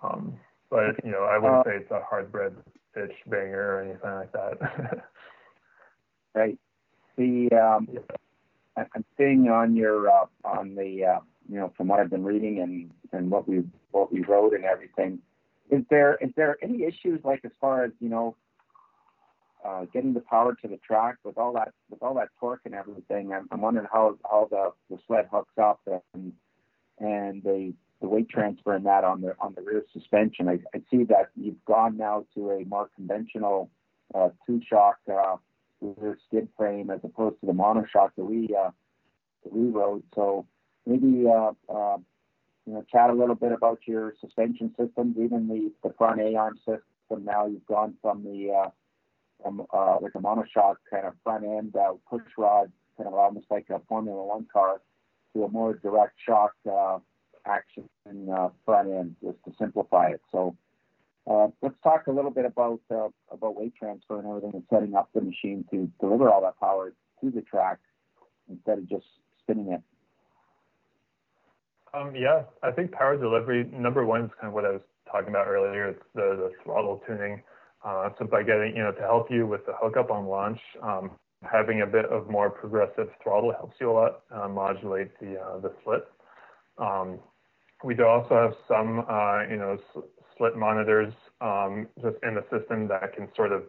Um, 0.01 0.39
but 0.69 1.03
you 1.03 1.11
know, 1.11 1.25
I 1.25 1.37
wouldn't 1.37 1.59
uh, 1.59 1.63
say 1.69 1.75
it's 1.75 1.91
a 1.91 2.01
hard 2.01 2.31
bread 2.31 2.55
pitch 2.95 3.11
banger 3.27 3.75
or 3.75 3.81
anything 3.81 4.11
like 4.11 4.31
that. 4.31 5.03
right. 6.33 6.57
The 7.17 7.49
um, 7.51 7.89
yeah. 7.91 7.99
I'm 8.95 9.05
seeing 9.17 9.49
on 9.49 9.75
your 9.75 10.09
uh, 10.09 10.25
on 10.43 10.75
the 10.75 11.05
uh, 11.05 11.19
you 11.49 11.57
know 11.57 11.73
from 11.77 11.87
what 11.87 11.99
I've 11.99 12.09
been 12.09 12.23
reading 12.23 12.59
and 12.59 12.91
and 13.11 13.29
what 13.31 13.47
we 13.47 13.63
what 13.91 14.11
we 14.11 14.23
wrote 14.23 14.53
and 14.53 14.65
everything. 14.65 15.19
Is 15.69 15.83
there 15.89 16.15
is 16.21 16.31
there 16.35 16.57
any 16.61 16.83
issues 16.83 17.21
like 17.23 17.41
as 17.45 17.51
far 17.59 17.83
as 17.83 17.91
you 17.99 18.09
know 18.09 18.35
uh, 19.65 19.85
getting 19.93 20.13
the 20.13 20.21
power 20.21 20.55
to 20.61 20.67
the 20.67 20.77
track 20.77 21.17
with 21.23 21.37
all 21.37 21.53
that 21.53 21.73
with 21.89 22.01
all 22.01 22.13
that 22.15 22.29
torque 22.39 22.61
and 22.65 22.75
everything? 22.75 23.33
I'm, 23.33 23.47
I'm 23.51 23.61
wondering 23.61 23.87
how 23.91 24.17
how 24.29 24.47
the, 24.49 24.71
the 24.89 25.01
sled 25.07 25.27
hooks 25.31 25.53
up 25.61 25.81
and 26.13 26.33
and 26.99 27.43
the 27.43 27.73
the 28.01 28.07
weight 28.07 28.29
transfer 28.29 28.75
in 28.75 28.83
that 28.83 29.03
on 29.03 29.21
the 29.21 29.35
on 29.39 29.53
the 29.55 29.61
rear 29.61 29.83
suspension. 29.93 30.47
I, 30.47 30.59
I 30.75 30.81
see 30.89 31.03
that 31.05 31.29
you've 31.35 31.63
gone 31.65 31.97
now 31.97 32.25
to 32.35 32.51
a 32.51 32.65
more 32.65 32.89
conventional 32.95 33.69
uh, 34.13 34.29
two 34.45 34.61
shock 34.67 34.97
uh, 35.11 35.37
rear 35.81 36.17
skid 36.27 36.47
frame 36.57 36.89
as 36.89 36.99
opposed 37.03 37.39
to 37.41 37.45
the 37.45 37.53
monoshock 37.53 38.11
that 38.17 38.23
we 38.23 38.55
uh, 38.55 38.71
that 39.43 39.53
we 39.53 39.69
rode. 39.69 40.03
So 40.15 40.45
maybe 40.85 41.25
uh, 41.27 41.51
uh, 41.69 41.97
you 42.65 42.73
know 42.73 42.85
chat 42.91 43.09
a 43.09 43.13
little 43.13 43.35
bit 43.35 43.51
about 43.51 43.79
your 43.85 44.13
suspension 44.19 44.73
systems, 44.77 45.17
even 45.17 45.47
the 45.47 45.71
the 45.87 45.93
front 45.97 46.21
A 46.21 46.35
arm 46.35 46.57
system. 46.57 47.25
Now 47.25 47.45
you've 47.47 47.65
gone 47.65 47.95
from 48.01 48.23
the 48.23 48.51
uh, 48.51 48.69
from 49.41 49.65
uh, 49.73 49.97
like 50.01 50.13
a 50.15 50.19
monoshock 50.19 50.75
kind 50.89 51.05
of 51.05 51.13
front 51.23 51.43
end 51.43 51.75
uh, 51.75 51.93
push 52.09 52.21
rod, 52.37 52.71
kind 52.97 53.07
of 53.07 53.13
almost 53.13 53.47
like 53.49 53.69
a 53.69 53.81
Formula 53.87 54.23
One 54.23 54.47
car, 54.51 54.81
to 55.33 55.43
a 55.43 55.49
more 55.49 55.73
direct 55.73 56.13
shock. 56.25 56.53
Uh, 56.69 56.99
action 57.45 57.89
uh, 58.31 58.49
front 58.65 58.89
end 58.89 59.15
just 59.23 59.37
to 59.45 59.51
simplify 59.57 60.09
it. 60.09 60.21
So 60.31 60.55
let's 61.25 61.75
talk 61.83 62.07
a 62.07 62.11
little 62.11 62.31
bit 62.31 62.45
about 62.45 62.81
uh, 62.89 63.09
about 63.31 63.55
weight 63.55 63.73
transfer 63.75 64.19
and 64.19 64.27
everything 64.27 64.51
and 64.53 64.63
setting 64.69 64.95
up 64.95 65.09
the 65.13 65.21
machine 65.21 65.65
to 65.71 65.89
deliver 65.99 66.29
all 66.29 66.41
that 66.41 66.59
power 66.59 66.93
to 67.21 67.31
the 67.31 67.41
track 67.41 67.79
instead 68.49 68.77
of 68.77 68.89
just 68.89 69.05
spinning 69.41 69.71
it. 69.71 69.81
Um, 71.93 72.15
yeah, 72.15 72.43
I 72.63 72.71
think 72.71 72.91
power 72.91 73.17
delivery 73.17 73.65
number 73.73 74.05
one 74.05 74.25
is 74.25 74.31
kind 74.39 74.47
of 74.47 74.53
what 74.53 74.65
I 74.65 74.71
was 74.71 74.81
talking 75.11 75.29
about 75.29 75.47
earlier. 75.47 75.89
It's 75.89 76.03
the, 76.15 76.51
throttle 76.63 77.01
tuning. 77.05 77.41
Uh, 77.83 78.09
so 78.17 78.25
by 78.25 78.43
getting 78.43 78.75
you 78.75 78.83
know 78.83 78.91
to 78.91 79.01
help 79.01 79.29
you 79.29 79.45
with 79.45 79.65
the 79.65 79.73
hookup 79.75 80.11
on 80.11 80.25
launch, 80.27 80.59
um, 80.81 81.11
having 81.43 81.81
a 81.81 81.87
bit 81.87 82.05
of 82.05 82.29
more 82.29 82.49
progressive 82.49 83.09
throttle 83.21 83.51
helps 83.51 83.75
you 83.79 83.91
a 83.91 83.93
lot 83.93 84.21
uh, 84.31 84.47
modulate 84.47 85.19
the 85.19 85.39
uh, 85.39 85.59
the 85.59 85.73
split. 85.81 86.07
Um, 86.77 87.19
we 87.83 87.95
do 87.95 88.05
also 88.05 88.35
have 88.35 88.53
some, 88.67 89.03
uh, 89.09 89.43
you 89.49 89.57
know, 89.57 89.77
slit 90.37 90.55
monitors 90.55 91.13
um, 91.41 91.87
just 92.01 92.17
in 92.23 92.35
the 92.35 92.43
system 92.51 92.87
that 92.87 93.15
can 93.15 93.27
sort 93.35 93.51
of 93.51 93.63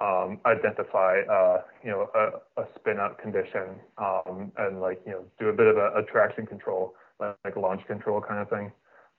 um, 0.00 0.40
identify, 0.46 1.20
uh, 1.30 1.62
you 1.84 1.90
know, 1.90 2.08
a, 2.14 2.60
a 2.62 2.66
spin 2.74 2.98
up 2.98 3.20
condition 3.20 3.76
um, 3.98 4.50
and 4.56 4.80
like, 4.80 5.00
you 5.04 5.12
know, 5.12 5.24
do 5.38 5.48
a 5.48 5.52
bit 5.52 5.66
of 5.66 5.76
a, 5.76 5.92
a 5.98 6.02
traction 6.04 6.46
control, 6.46 6.94
like, 7.18 7.36
like, 7.44 7.56
a 7.56 7.60
launch 7.60 7.86
control 7.86 8.20
kind 8.20 8.40
of 8.40 8.48
thing. 8.48 8.72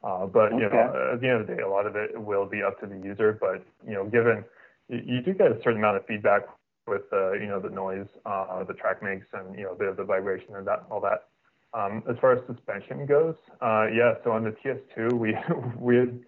Uh, 0.04 0.26
but, 0.26 0.52
you 0.54 0.62
know, 0.62 1.12
at 1.14 1.22
the 1.22 1.30
end 1.30 1.42
of 1.42 1.48
the 1.48 1.56
day, 1.56 1.62
a 1.62 1.70
lot 1.70 1.86
of 1.86 1.96
it 1.96 2.20
will 2.20 2.48
be 2.48 2.64
up 2.64 2.80
to 2.80 2.88
the 2.88 2.98
user. 2.98 3.38
But, 3.40 3.64
you 3.86 3.94
know, 3.94 4.06
given 4.06 4.44
you, 4.90 5.02
you 5.06 5.22
do 5.22 5.34
get 5.34 5.52
a 5.52 5.58
certain 5.64 5.78
amount 5.78 5.98
of 5.98 6.06
feedback 6.08 6.42
with, 6.88 7.04
uh, 7.14 7.34
you 7.34 7.46
know, 7.46 7.60
the 7.60 7.70
noise 7.70 8.08
uh, 8.26 8.64
the 8.64 8.74
track 8.74 9.04
makes 9.04 9.28
and, 9.34 9.56
you 9.56 9.66
know, 9.66 9.74
a 9.74 9.76
bit 9.76 9.88
of 9.88 9.98
the 9.98 10.04
vibration 10.04 10.56
and 10.56 10.66
that, 10.66 10.84
all 10.90 11.02
that. 11.02 11.28
Um, 11.74 12.04
as 12.10 12.18
far 12.20 12.34
as 12.34 12.42
suspension 12.48 13.06
goes, 13.06 13.36
uh, 13.62 13.86
yeah, 13.94 14.16
so 14.24 14.32
on 14.32 14.44
the 14.44 14.52
TS2, 14.52 15.14
we 15.14 15.38
we 15.80 15.96
had, 15.98 16.20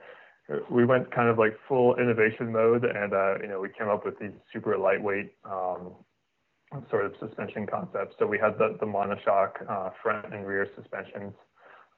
we 0.70 0.86
went 0.86 1.10
kind 1.12 1.30
of 1.30 1.38
like 1.38 1.58
full 1.68 1.96
innovation 1.96 2.52
mode, 2.52 2.84
and 2.84 3.14
uh, 3.14 3.36
you 3.42 3.48
know 3.48 3.60
we 3.60 3.70
came 3.70 3.90
up 3.90 4.06
with 4.06 4.20
these 4.20 4.36
super 4.52 4.78
lightweight 4.78 5.34
um, 5.46 5.94
sort 6.90 7.06
of 7.06 7.14
suspension 7.20 7.66
concepts. 7.66 8.16
So 8.20 8.28
we 8.28 8.38
had 8.38 8.58
the 8.58 8.78
the 8.80 8.86
monoshock 8.86 9.52
uh, 9.70 9.90
front 10.02 10.34
and 10.34 10.46
rear 10.46 10.68
suspensions, 10.76 11.34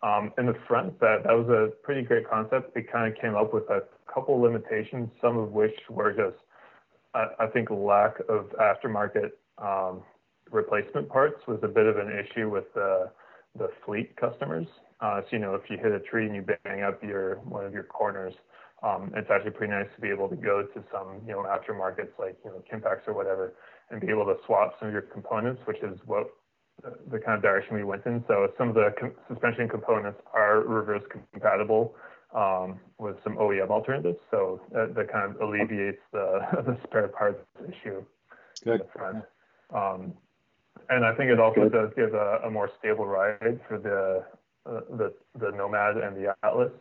Um, 0.03 0.31
in 0.37 0.45
the 0.45 0.57
front, 0.67 0.99
that 0.99 1.23
that 1.23 1.33
was 1.33 1.49
a 1.49 1.71
pretty 1.83 2.03
great 2.03 2.29
concept. 2.29 2.77
It 2.77 2.91
kind 2.91 3.11
of 3.11 3.19
came 3.19 3.33
up 3.33 3.53
with 3.53 3.67
a 3.69 3.81
couple 4.13 4.39
limitations, 4.39 5.09
some 5.21 5.37
of 5.37 5.51
which 5.51 5.77
were 5.89 6.11
just, 6.11 6.37
I, 7.13 7.23
I 7.39 7.47
think, 7.47 7.69
lack 7.71 8.19
of 8.29 8.41
aftermarket 8.59 9.31
um, 9.57 10.03
replacement 10.51 11.09
parts 11.09 11.39
was 11.47 11.59
a 11.63 11.67
bit 11.67 11.87
of 11.87 11.97
an 11.97 12.11
issue 12.11 12.49
with 12.49 12.65
the 12.75 13.09
the 13.57 13.69
fleet 13.85 14.15
customers. 14.17 14.67
Uh, 15.01 15.21
so 15.21 15.27
you 15.31 15.39
know, 15.39 15.55
if 15.55 15.69
you 15.69 15.77
hit 15.77 15.91
a 15.91 15.99
tree 15.99 16.25
and 16.25 16.35
you 16.35 16.45
bang 16.63 16.83
up 16.83 17.03
your 17.03 17.35
one 17.39 17.65
of 17.65 17.73
your 17.73 17.83
corners, 17.83 18.33
um, 18.83 19.11
it's 19.15 19.29
actually 19.29 19.51
pretty 19.51 19.71
nice 19.71 19.87
to 19.95 20.01
be 20.01 20.09
able 20.09 20.29
to 20.29 20.35
go 20.35 20.63
to 20.63 20.83
some 20.91 21.21
you 21.25 21.33
know 21.33 21.43
aftermarkets 21.43 22.17
like 22.17 22.37
you 22.43 22.51
know 22.51 22.63
Kimpex 22.71 23.07
or 23.07 23.13
whatever, 23.13 23.53
and 23.89 23.99
be 23.99 24.07
able 24.07 24.25
to 24.25 24.35
swap 24.45 24.75
some 24.79 24.87
of 24.87 24.93
your 24.93 25.03
components, 25.03 25.61
which 25.65 25.81
is 25.83 25.99
what 26.05 26.27
the 27.11 27.19
kind 27.19 27.35
of 27.37 27.41
direction 27.41 27.75
we 27.75 27.83
went 27.83 28.05
in. 28.05 28.23
So 28.27 28.47
some 28.57 28.69
of 28.69 28.75
the 28.75 28.93
com- 28.99 29.13
suspension 29.27 29.67
components 29.67 30.19
are 30.33 30.61
reverse 30.61 31.03
compatible 31.09 31.95
um, 32.35 32.79
with 32.97 33.15
some 33.23 33.37
OEM 33.37 33.69
alternatives. 33.69 34.19
So 34.29 34.61
that, 34.71 34.93
that 34.95 35.11
kind 35.11 35.31
of 35.31 35.41
alleviates 35.41 36.01
the, 36.11 36.41
the 36.65 36.77
spare 36.83 37.07
parts 37.07 37.39
issue 37.63 38.03
Good. 38.63 38.73
in 38.73 38.79
the 38.79 38.87
front. 38.93 39.23
Um, 39.73 40.13
and 40.89 41.05
I 41.05 41.15
think 41.15 41.31
it 41.31 41.39
also 41.39 41.61
Good. 41.61 41.71
does 41.71 41.89
give 41.95 42.13
a, 42.13 42.41
a, 42.45 42.51
more 42.51 42.69
stable 42.77 43.05
ride 43.05 43.59
for 43.67 43.79
the, 43.79 44.23
uh, 44.65 44.81
the 44.97 45.13
the 45.39 45.51
Nomad 45.51 45.97
and 45.97 46.15
the 46.15 46.35
Atlas. 46.43 46.71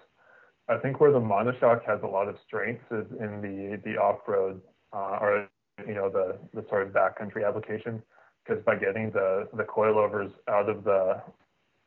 I 0.68 0.78
think 0.78 1.00
where 1.00 1.12
the 1.12 1.20
monoshock 1.20 1.84
has 1.84 2.00
a 2.02 2.06
lot 2.06 2.28
of 2.28 2.36
strengths 2.46 2.84
is 2.90 3.06
in 3.20 3.40
the 3.42 3.80
the 3.84 3.98
off-road 3.98 4.60
uh, 4.92 5.18
or 5.20 5.48
you 5.86 5.94
know 5.94 6.08
the 6.08 6.38
the 6.54 6.66
sort 6.68 6.86
of 6.86 6.92
backcountry 6.92 7.46
application 7.46 8.02
because 8.44 8.62
by 8.64 8.76
getting 8.76 9.10
the 9.10 9.48
the 9.54 9.64
coilovers 9.64 10.32
out 10.48 10.68
of 10.68 10.84
the 10.84 11.20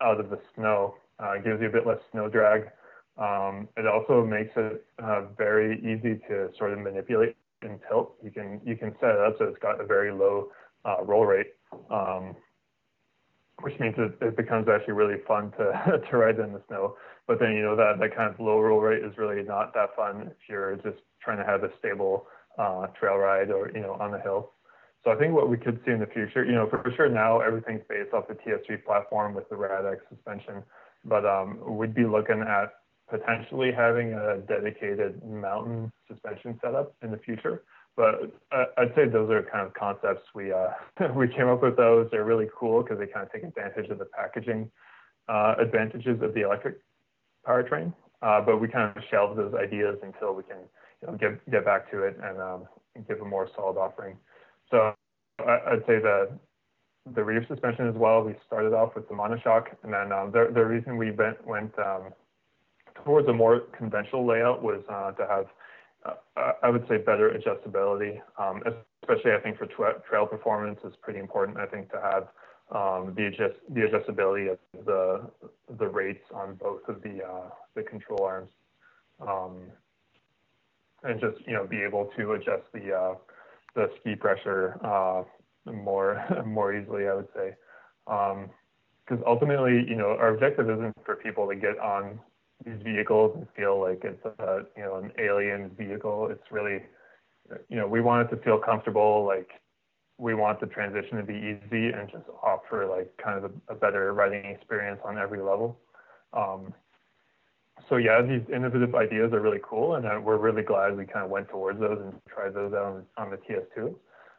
out 0.01 0.19
of 0.19 0.29
the 0.29 0.39
snow 0.55 0.95
uh, 1.19 1.35
gives 1.35 1.61
you 1.61 1.67
a 1.67 1.71
bit 1.71 1.87
less 1.87 1.99
snow 2.11 2.29
drag. 2.29 2.69
Um, 3.17 3.67
it 3.75 3.87
also 3.87 4.23
makes 4.23 4.51
it 4.55 4.85
uh, 5.03 5.23
very 5.37 5.79
easy 5.79 6.19
to 6.27 6.49
sort 6.57 6.73
of 6.73 6.79
manipulate 6.79 7.35
and 7.63 7.79
tilt. 7.87 8.15
You 8.23 8.31
can 8.31 8.61
you 8.63 8.75
can 8.75 8.93
set 8.99 9.11
it 9.11 9.19
up 9.19 9.35
so 9.39 9.45
it's 9.45 9.57
got 9.59 9.81
a 9.81 9.85
very 9.85 10.11
low 10.11 10.49
uh, 10.85 11.03
roll 11.03 11.25
rate, 11.25 11.53
um, 11.89 12.35
which 13.61 13.79
means 13.79 13.95
it, 13.97 14.17
it 14.21 14.37
becomes 14.37 14.67
actually 14.67 14.93
really 14.93 15.21
fun 15.27 15.51
to 15.57 16.01
to 16.11 16.17
ride 16.17 16.39
in 16.39 16.53
the 16.53 16.61
snow. 16.67 16.95
But 17.27 17.39
then 17.39 17.53
you 17.53 17.61
know 17.61 17.75
that 17.75 17.99
that 17.99 18.15
kind 18.15 18.33
of 18.33 18.39
low 18.39 18.59
roll 18.59 18.79
rate 18.79 19.03
is 19.03 19.17
really 19.17 19.43
not 19.43 19.73
that 19.73 19.95
fun 19.95 20.27
if 20.27 20.49
you're 20.49 20.75
just 20.77 20.97
trying 21.21 21.37
to 21.37 21.43
have 21.43 21.63
a 21.63 21.69
stable 21.79 22.27
uh, 22.57 22.87
trail 22.99 23.15
ride 23.17 23.51
or 23.51 23.71
you 23.73 23.81
know 23.81 23.93
on 23.93 24.11
the 24.11 24.19
hill. 24.19 24.51
So 25.03 25.11
I 25.11 25.15
think 25.15 25.33
what 25.33 25.49
we 25.49 25.57
could 25.57 25.79
see 25.85 25.91
in 25.91 25.99
the 25.99 26.07
future, 26.07 26.43
you 26.43 26.51
know, 26.51 26.67
for 26.67 26.83
sure 26.95 27.07
now 27.07 27.39
everything's 27.39 27.83
based 27.87 28.13
off 28.13 28.27
the 28.27 28.33
TS3 28.33 28.83
platform 28.83 29.33
with 29.35 29.47
the 29.47 29.55
RADX 29.55 29.99
suspension, 30.09 30.63
but 31.05 31.25
um, 31.25 31.59
we'd 31.77 31.93
be 31.93 32.03
looking 32.03 32.41
at 32.41 32.73
potentially 33.09 33.71
having 33.71 34.13
a 34.13 34.39
dedicated 34.39 35.23
mountain 35.23 35.91
suspension 36.09 36.59
setup 36.61 36.93
in 37.01 37.11
the 37.11 37.17
future. 37.17 37.63
But 37.97 38.31
I'd 38.51 38.93
say 38.95 39.07
those 39.07 39.29
are 39.31 39.41
kind 39.41 39.65
of 39.65 39.73
concepts 39.73 40.21
we 40.35 40.53
uh, 40.53 40.67
we 41.15 41.27
came 41.27 41.47
up 41.47 41.63
with. 41.63 41.75
Those 41.75 42.07
they're 42.11 42.23
really 42.23 42.47
cool 42.57 42.83
because 42.83 42.99
they 42.99 43.07
kind 43.07 43.25
of 43.25 43.31
take 43.33 43.43
advantage 43.43 43.89
of 43.89 43.97
the 43.97 44.05
packaging 44.05 44.69
uh, 45.27 45.55
advantages 45.59 46.21
of 46.21 46.33
the 46.35 46.41
electric 46.41 46.77
powertrain. 47.45 47.91
Uh, 48.21 48.39
but 48.41 48.61
we 48.61 48.67
kind 48.67 48.95
of 48.95 49.03
shelved 49.09 49.37
those 49.37 49.53
ideas 49.55 49.97
until 50.03 50.33
we 50.33 50.43
can 50.43 50.57
you 51.01 51.07
know, 51.07 51.17
get 51.17 51.51
get 51.51 51.65
back 51.65 51.89
to 51.89 52.03
it 52.03 52.17
and 52.23 52.39
um, 52.39 52.67
give 53.07 53.19
a 53.19 53.25
more 53.25 53.49
solid 53.55 53.77
offering. 53.77 54.15
So 54.69 54.93
I'd 55.39 55.83
say 55.87 55.99
the 55.99 56.29
the 57.15 57.23
rear 57.23 57.43
suspension 57.47 57.87
as 57.87 57.95
well. 57.95 58.23
We 58.23 58.35
started 58.45 58.73
off 58.73 58.95
with 58.95 59.07
the 59.07 59.15
monoshock, 59.15 59.67
and 59.83 59.91
then 59.91 60.11
um, 60.11 60.31
the 60.31 60.51
the 60.53 60.63
reason 60.63 60.97
we 60.97 61.11
went 61.11 61.45
went 61.47 61.77
um, 61.79 62.13
towards 63.03 63.27
a 63.27 63.33
more 63.33 63.61
conventional 63.75 64.25
layout 64.25 64.61
was 64.61 64.83
uh, 64.89 65.11
to 65.11 65.27
have 65.27 65.45
I 66.63 66.69
would 66.69 66.87
say 66.87 66.97
better 66.97 67.31
adjustability, 67.31 68.19
um, 68.37 68.61
especially 69.01 69.31
I 69.33 69.39
think 69.39 69.57
for 69.57 69.65
tra- 69.65 70.01
trail 70.07 70.25
performance 70.25 70.79
is 70.83 70.93
pretty 71.01 71.19
important. 71.19 71.57
I 71.57 71.65
think 71.65 71.91
to 71.91 72.01
have 72.01 72.27
um, 72.71 73.13
the 73.15 73.25
adjust 73.27 73.55
the 73.69 73.81
adjustability 73.81 74.51
of 74.51 74.59
the 74.85 75.29
the 75.77 75.87
rates 75.87 76.23
on 76.33 76.55
both 76.55 76.87
of 76.87 77.01
the 77.01 77.23
uh, 77.23 77.49
the 77.75 77.83
control 77.83 78.23
arms, 78.23 78.49
um, 79.25 79.63
and 81.03 81.19
just 81.19 81.37
you 81.47 81.53
know 81.53 81.65
be 81.65 81.81
able 81.81 82.11
to 82.17 82.33
adjust 82.33 82.63
the 82.73 82.93
uh, 82.93 83.15
the 83.75 83.89
ski 83.99 84.15
pressure 84.15 84.77
uh, 84.83 85.23
more 85.71 86.23
more 86.45 86.75
easily, 86.75 87.07
I 87.07 87.15
would 87.15 87.29
say. 87.35 87.55
Because 88.05 88.41
um, 89.11 89.23
ultimately, 89.25 89.85
you 89.87 89.95
know, 89.95 90.11
our 90.11 90.33
objective 90.33 90.69
isn't 90.69 90.93
for 91.05 91.15
people 91.15 91.47
to 91.47 91.55
get 91.55 91.79
on 91.79 92.19
these 92.67 92.81
vehicles 92.83 93.31
and 93.35 93.47
feel 93.55 93.79
like 93.79 94.03
it's 94.03 94.23
a 94.25 94.61
you 94.75 94.83
know 94.83 94.97
an 94.97 95.11
alien 95.17 95.69
vehicle. 95.77 96.27
It's 96.31 96.51
really, 96.51 96.83
you 97.69 97.77
know, 97.77 97.87
we 97.87 98.01
want 98.01 98.27
it 98.27 98.35
to 98.35 98.41
feel 98.43 98.59
comfortable. 98.59 99.25
Like 99.25 99.49
we 100.17 100.33
want 100.33 100.59
the 100.59 100.67
transition 100.67 101.17
to 101.17 101.23
be 101.23 101.33
easy 101.33 101.89
and 101.89 102.09
just 102.11 102.25
offer 102.43 102.85
like 102.85 103.11
kind 103.23 103.43
of 103.43 103.51
a, 103.51 103.73
a 103.73 103.75
better 103.75 104.13
riding 104.13 104.45
experience 104.45 104.99
on 105.05 105.17
every 105.17 105.39
level. 105.39 105.77
Um, 106.33 106.73
so 107.87 107.97
yeah, 107.97 108.21
these 108.21 108.41
innovative 108.53 108.95
ideas 108.95 109.31
are 109.33 109.39
really 109.39 109.61
cool, 109.63 109.95
and 109.95 110.05
uh, 110.05 110.19
we're 110.21 110.37
really 110.37 110.63
glad 110.63 110.97
we 110.97 111.05
kind 111.05 111.23
of 111.23 111.31
went 111.31 111.47
towards 111.49 111.79
those 111.79 111.99
and 112.01 112.13
tried 112.27 112.53
those 112.53 112.73
out 112.73 112.85
on, 112.85 113.03
on 113.17 113.29
the 113.29 113.37
TS2. 113.37 113.95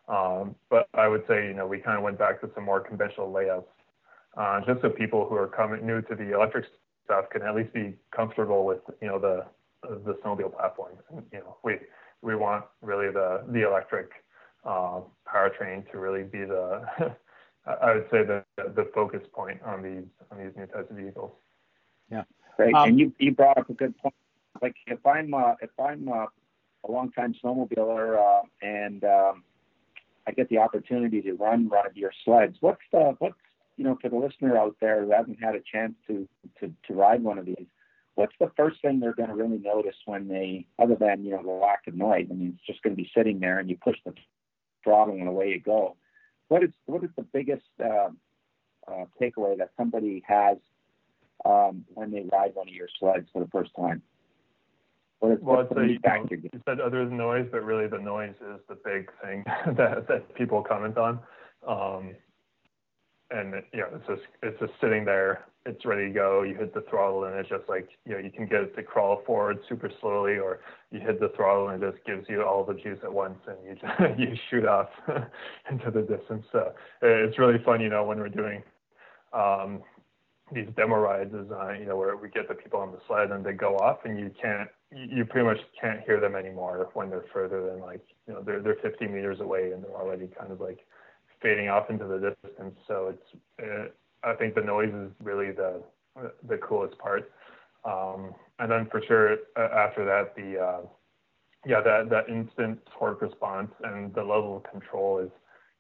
Um, 0.09 0.55
but 0.71 0.89
I 0.95 1.07
would 1.07 1.23
say, 1.29 1.47
you 1.47 1.55
know, 1.55 1.67
we 1.67 1.79
kind 1.79 1.97
of 1.97 2.03
went 2.03 2.19
back 2.19 2.41
to 2.41 2.51
some 2.55 2.65
more 2.65 2.81
conventional 2.81 3.31
layouts, 3.31 3.69
uh, 4.37 4.61
just 4.67 4.83
so 4.83 4.91
people 4.91 5.27
who 5.27 5.37
are 5.37 5.47
coming 5.47 5.87
new 5.87 6.03
to 6.03 6.15
the 6.15 6.35
electric 6.35 6.67
stuff 7.09 7.31
can 7.31 7.43
at 7.43 7.57
least 7.57 7.73
be 7.73 7.95
comfortable 8.15 8.67
with, 8.67 8.81
you 9.01 9.09
know, 9.09 9.19
the 9.19 9.45
the 9.83 10.15
snowmobile 10.25 10.55
platform. 10.55 10.93
And, 11.11 11.25
you 11.33 11.39
know, 11.39 11.57
we 11.65 11.79
we 12.23 12.37
want 12.37 12.65
really 12.83 13.11
the 13.11 13.45
the 13.49 13.67
electric 13.67 14.11
uh, 14.65 15.01
powertrain 15.27 15.91
to 15.91 15.99
really 15.99 16.25
be 16.25 16.45
the 16.45 16.85
I 17.67 17.95
would 17.95 18.07
say 18.11 18.25
the 18.25 18.45
the 18.57 18.91
focus 18.95 19.23
point 19.33 19.61
on 19.63 19.83
these 19.83 20.05
on 20.31 20.39
these 20.39 20.53
new 20.57 20.67
types 20.67 20.91
of 20.91 20.97
vehicles. 20.97 21.33
Yeah. 22.11 22.25
Great. 22.57 22.75
Um, 22.75 22.89
and 22.89 23.01
you, 23.01 23.13
you 23.19 23.33
brought 23.33 23.57
up 23.57 23.71
a 23.71 23.75
good 23.75 23.97
point. 23.99 24.15
Like 24.61 24.75
if 24.87 25.05
I'm 25.07 25.33
uh, 25.33 25.55
if 25.63 25.71
I'm 25.79 26.09
uh, 26.09 26.27
a 26.85 26.91
longtime 26.91 27.35
snowmobiler 27.43 28.19
uh, 28.19 28.43
and 28.63 29.05
um, 29.05 29.45
I 30.27 30.33
get 30.33 30.49
the 30.49 30.59
opportunity 30.59 31.23
to 31.23 31.35
run 31.35 31.69
one 31.69 31.87
of 31.87 31.97
your 31.97 32.11
sleds, 32.25 32.57
what's 32.61 32.83
the 32.93 33.15
what's 33.19 33.37
you 33.79 33.85
know 33.85 33.97
for 34.03 34.11
the 34.11 34.17
listener 34.17 34.59
out 34.59 34.77
there 34.81 35.03
who 35.05 35.13
hasn't 35.13 35.43
had 35.43 35.55
a 35.55 35.61
chance 35.61 35.95
to 36.09 36.29
to, 36.61 36.73
to 36.87 36.95
ride 36.95 37.23
one 37.23 37.39
of 37.39 37.47
these, 37.47 37.67
what's 38.19 38.35
the 38.41 38.51
first 38.57 38.83
thing 38.83 38.99
they're 38.99 39.15
going 39.15 39.29
to 39.29 39.35
really 39.37 39.59
notice 39.59 39.95
when 40.05 40.27
they, 40.27 40.67
other 40.79 40.97
than 40.97 41.25
you 41.25 41.31
know 41.31 41.43
the 41.43 41.51
lack 41.51 41.87
of 41.87 41.95
noise? 41.95 42.27
I 42.29 42.35
mean, 42.35 42.55
it's 42.57 42.67
just 42.67 42.83
going 42.83 42.95
to 42.95 43.01
be 43.01 43.09
sitting 43.17 43.39
there 43.39 43.61
and 43.61 43.71
you 43.71 43.79
push 43.83 43.97
the 44.05 44.13
throttle 44.83 45.15
and 45.15 45.29
away 45.29 45.51
you 45.51 45.61
go. 45.61 45.97
What 46.49 46.65
is 46.65 46.71
what 46.87 47.05
is 47.05 47.11
the 47.17 47.23
biggest 47.23 47.63
uh, 47.83 48.09
uh, 48.89 49.05
takeaway 49.23 49.57
that 49.59 49.71
somebody 49.77 50.25
has 50.27 50.59
um, 51.45 51.85
when 51.95 52.11
they 52.11 52.25
ride 52.33 52.51
one 52.55 52.69
of 52.69 52.75
your 52.75 52.89
sleds 52.99 53.29
for 53.33 53.41
the 53.41 53.51
first 53.51 53.71
time? 53.77 54.03
What 55.21 55.33
is, 55.33 55.39
well, 55.41 55.61
it's 55.61 55.69
the 55.69 55.77
know, 55.77 56.27
you 56.31 56.61
said 56.65 56.81
other 56.81 57.05
than 57.05 57.17
noise, 57.17 57.47
but 57.51 57.65
really 57.65 57.87
the 57.87 57.99
noise 57.99 58.35
is 58.41 58.61
the 58.69 58.77
big 58.85 59.11
thing 59.23 59.45
that, 59.77 60.09
that 60.09 60.35
people 60.35 60.63
comment 60.63 60.97
on. 60.99 61.21
Um, 61.67 62.15
and 63.31 63.55
you 63.73 63.81
know, 63.81 63.89
it's 63.95 64.07
just 64.07 64.23
it's 64.43 64.59
just 64.61 64.73
sitting 64.81 65.05
there. 65.05 65.45
It's 65.67 65.85
ready 65.85 66.09
to 66.09 66.15
go. 66.15 66.43
You 66.43 66.55
hit 66.55 66.73
the 66.73 66.81
throttle, 66.89 67.25
and 67.25 67.35
it's 67.37 67.49
just 67.49 67.69
like 67.69 67.89
you 68.07 68.13
know, 68.13 68.19
you 68.19 68.31
can 68.31 68.47
get 68.47 68.61
it 68.61 68.77
to 68.77 68.83
crawl 68.83 69.23
forward 69.27 69.59
super 69.69 69.91
slowly, 70.01 70.39
or 70.39 70.61
you 70.91 71.01
hit 71.01 71.21
the 71.21 71.31
throttle, 71.37 71.69
and 71.69 71.83
it 71.83 71.93
just 71.93 72.05
gives 72.07 72.27
you 72.29 72.43
all 72.43 72.65
the 72.65 72.75
juice 72.75 72.99
at 73.03 73.13
once, 73.13 73.39
and 73.47 73.57
you 73.65 73.75
just, 73.75 74.19
you 74.19 74.35
shoot 74.51 74.67
off 74.67 74.89
into 75.71 75.91
the 75.91 76.03
distance. 76.03 76.47
So 76.53 76.73
it's 77.03 77.39
really 77.39 77.63
fun, 77.65 77.81
you 77.81 77.91
know, 77.91 78.05
when 78.05 78.19
we're 78.19 78.29
doing 78.29 78.63
um, 79.33 79.83
these 80.53 80.69
demo 80.77 80.97
rides 80.97 81.35
is 81.35 81.51
uh, 81.51 81.73
you 81.73 81.85
know 81.85 81.97
where 81.97 82.17
we 82.17 82.29
get 82.29 82.49
the 82.49 82.55
people 82.55 82.81
on 82.81 82.93
the 82.93 82.99
sled 83.07 83.31
and 83.31 83.45
they 83.45 83.53
go 83.53 83.77
off 83.77 83.99
and 84.05 84.19
you 84.19 84.31
can't 84.41 84.69
you 84.91 85.25
pretty 85.25 85.47
much 85.47 85.59
can't 85.79 86.01
hear 86.01 86.21
them 86.21 86.35
anymore 86.35 86.89
when 86.95 87.11
they're 87.11 87.25
further 87.33 87.67
than 87.67 87.81
like 87.81 88.01
you 88.27 88.33
know 88.33 88.43
they're 88.43 88.61
they're 88.61 88.77
50 88.83 89.07
meters 89.07 89.41
away 89.41 89.73
and 89.73 89.85
they're 89.85 89.91
already 89.91 90.29
kind 90.39 90.51
of 90.51 90.61
like 90.61 90.87
fading 91.43 91.69
off 91.69 91.91
into 91.91 92.07
the 92.07 92.35
distance 92.45 92.75
so 92.87 93.15
it's 93.15 93.43
uh, 93.63 94.29
I 94.29 94.35
think 94.35 94.55
the 94.55 94.63
noise 94.63 94.93
is 94.93 95.11
really 95.23 95.53
the 95.53 95.83
the 96.49 96.59
coolest 96.59 96.99
part 96.99 97.31
um, 97.85 98.35
and 98.59 98.71
then 98.71 98.89
for 98.91 99.03
sure 99.07 99.37
after 99.57 100.05
that 100.05 100.35
the 100.37 100.59
uh, 100.59 100.81
yeah 101.67 101.81
that 101.81 102.11
that 102.11 102.29
instant 102.29 102.81
torque 102.99 103.23
response 103.23 103.71
and 103.85 104.15
the 104.15 104.23
level 104.23 104.57
of 104.57 104.65
control 104.71 105.19
is 105.19 105.31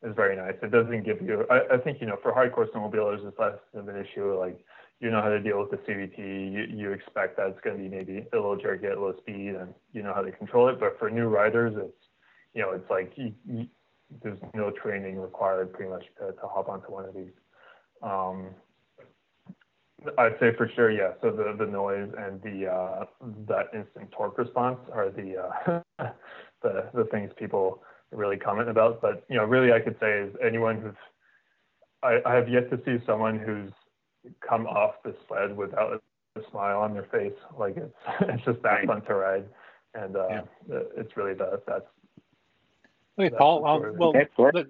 is 0.02 0.14
very 0.14 0.36
nice. 0.36 0.54
It 0.62 0.70
doesn't 0.70 1.04
give 1.04 1.20
you, 1.20 1.44
I, 1.50 1.74
I 1.74 1.78
think, 1.78 2.00
you 2.00 2.06
know, 2.06 2.18
for 2.22 2.32
hardcore 2.32 2.70
snowmobilers, 2.70 3.26
it's 3.26 3.38
less 3.38 3.58
of 3.74 3.88
an 3.88 3.96
issue. 3.96 4.38
Like, 4.38 4.64
you 5.00 5.10
know 5.10 5.22
how 5.22 5.28
to 5.28 5.40
deal 5.40 5.60
with 5.60 5.70
the 5.70 5.76
CVT. 5.78 6.18
You, 6.18 6.66
you 6.76 6.92
expect 6.92 7.36
that 7.36 7.48
it's 7.48 7.60
going 7.62 7.76
to 7.76 7.82
be 7.82 7.88
maybe 7.88 8.26
a 8.32 8.36
little 8.36 8.56
jerky 8.56 8.86
at 8.86 8.98
low 8.98 9.14
speed 9.18 9.54
and 9.54 9.72
you 9.92 10.02
know 10.02 10.12
how 10.12 10.22
to 10.22 10.32
control 10.32 10.68
it. 10.68 10.80
But 10.80 10.98
for 10.98 11.08
new 11.08 11.28
riders, 11.28 11.74
it's, 11.76 11.92
you 12.54 12.62
know, 12.62 12.72
it's 12.72 12.90
like 12.90 13.12
you, 13.16 13.32
there's 14.22 14.38
no 14.54 14.70
training 14.70 15.18
required 15.18 15.72
pretty 15.72 15.90
much 15.90 16.04
to, 16.18 16.32
to 16.32 16.46
hop 16.46 16.68
onto 16.68 16.90
one 16.90 17.04
of 17.04 17.14
these. 17.14 17.32
Um, 18.02 18.48
I'd 20.16 20.38
say 20.38 20.54
for 20.56 20.70
sure, 20.74 20.90
yeah. 20.90 21.12
So 21.20 21.30
the, 21.30 21.54
the 21.58 21.70
noise 21.70 22.10
and 22.16 22.40
the 22.42 22.70
uh, 22.70 23.04
that 23.48 23.66
instant 23.74 24.10
torque 24.12 24.38
response 24.38 24.78
are 24.92 25.10
the 25.10 25.82
uh, 25.98 26.08
the 26.62 26.88
the 26.94 27.04
things 27.10 27.32
people 27.36 27.82
really 28.12 28.36
comment 28.36 28.68
about. 28.68 29.00
But 29.00 29.24
you 29.28 29.36
know, 29.36 29.44
really, 29.44 29.72
I 29.72 29.80
could 29.80 29.96
say 30.00 30.20
is 30.20 30.34
anyone 30.44 30.80
who's 30.80 30.94
I, 32.02 32.20
I 32.24 32.34
have 32.34 32.48
yet 32.48 32.70
to 32.70 32.80
see 32.84 33.04
someone 33.04 33.38
who's 33.38 33.72
come 34.46 34.66
off 34.66 34.94
the 35.04 35.14
sled 35.26 35.56
without 35.56 36.00
a 36.36 36.40
smile 36.50 36.80
on 36.80 36.94
their 36.94 37.08
face. 37.10 37.32
Like 37.58 37.76
it's 37.76 37.94
it's 38.20 38.44
just 38.44 38.62
that 38.62 38.86
fun 38.86 39.02
to 39.02 39.14
ride, 39.14 39.44
and 39.94 40.16
uh, 40.16 40.28
yeah. 40.28 40.42
it's 40.96 41.16
really 41.16 41.34
that 41.34 41.62
that's. 41.66 41.86
Okay, 43.18 43.34
Paul. 43.36 43.66
Um, 43.66 43.96
well, 43.98 44.12
let, 44.12 44.66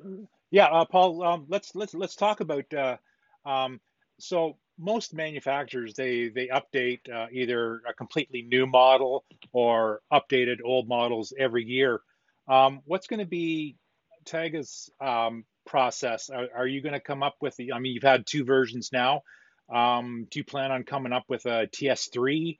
yeah, 0.50 0.66
uh, 0.66 0.84
Paul. 0.86 1.22
Um, 1.22 1.46
let's 1.48 1.74
let's 1.74 1.94
let's 1.94 2.16
talk 2.16 2.40
about. 2.40 2.72
Uh, 2.72 2.96
um, 3.44 3.80
so 4.18 4.56
most 4.78 5.12
manufacturers 5.12 5.94
they 5.94 6.28
they 6.28 6.48
update 6.48 7.00
uh, 7.12 7.26
either 7.32 7.82
a 7.88 7.92
completely 7.92 8.42
new 8.42 8.66
model 8.66 9.24
or 9.52 10.00
updated 10.12 10.58
old 10.64 10.88
models 10.88 11.32
every 11.38 11.64
year. 11.64 12.00
Um, 12.48 12.80
what's 12.86 13.06
going 13.06 13.20
to 13.20 13.26
be 13.26 13.76
Taiga's 14.24 14.90
um, 15.00 15.44
process? 15.66 16.30
Are, 16.30 16.48
are 16.56 16.66
you 16.66 16.80
going 16.80 16.94
to 16.94 17.00
come 17.00 17.22
up 17.22 17.36
with 17.40 17.56
the? 17.56 17.72
I 17.72 17.78
mean, 17.80 17.92
you've 17.92 18.02
had 18.02 18.26
two 18.26 18.44
versions 18.44 18.90
now. 18.92 19.22
Um, 19.68 20.26
do 20.30 20.38
you 20.38 20.44
plan 20.44 20.72
on 20.72 20.84
coming 20.84 21.12
up 21.12 21.24
with 21.28 21.44
a 21.44 21.66
TS3 21.66 22.56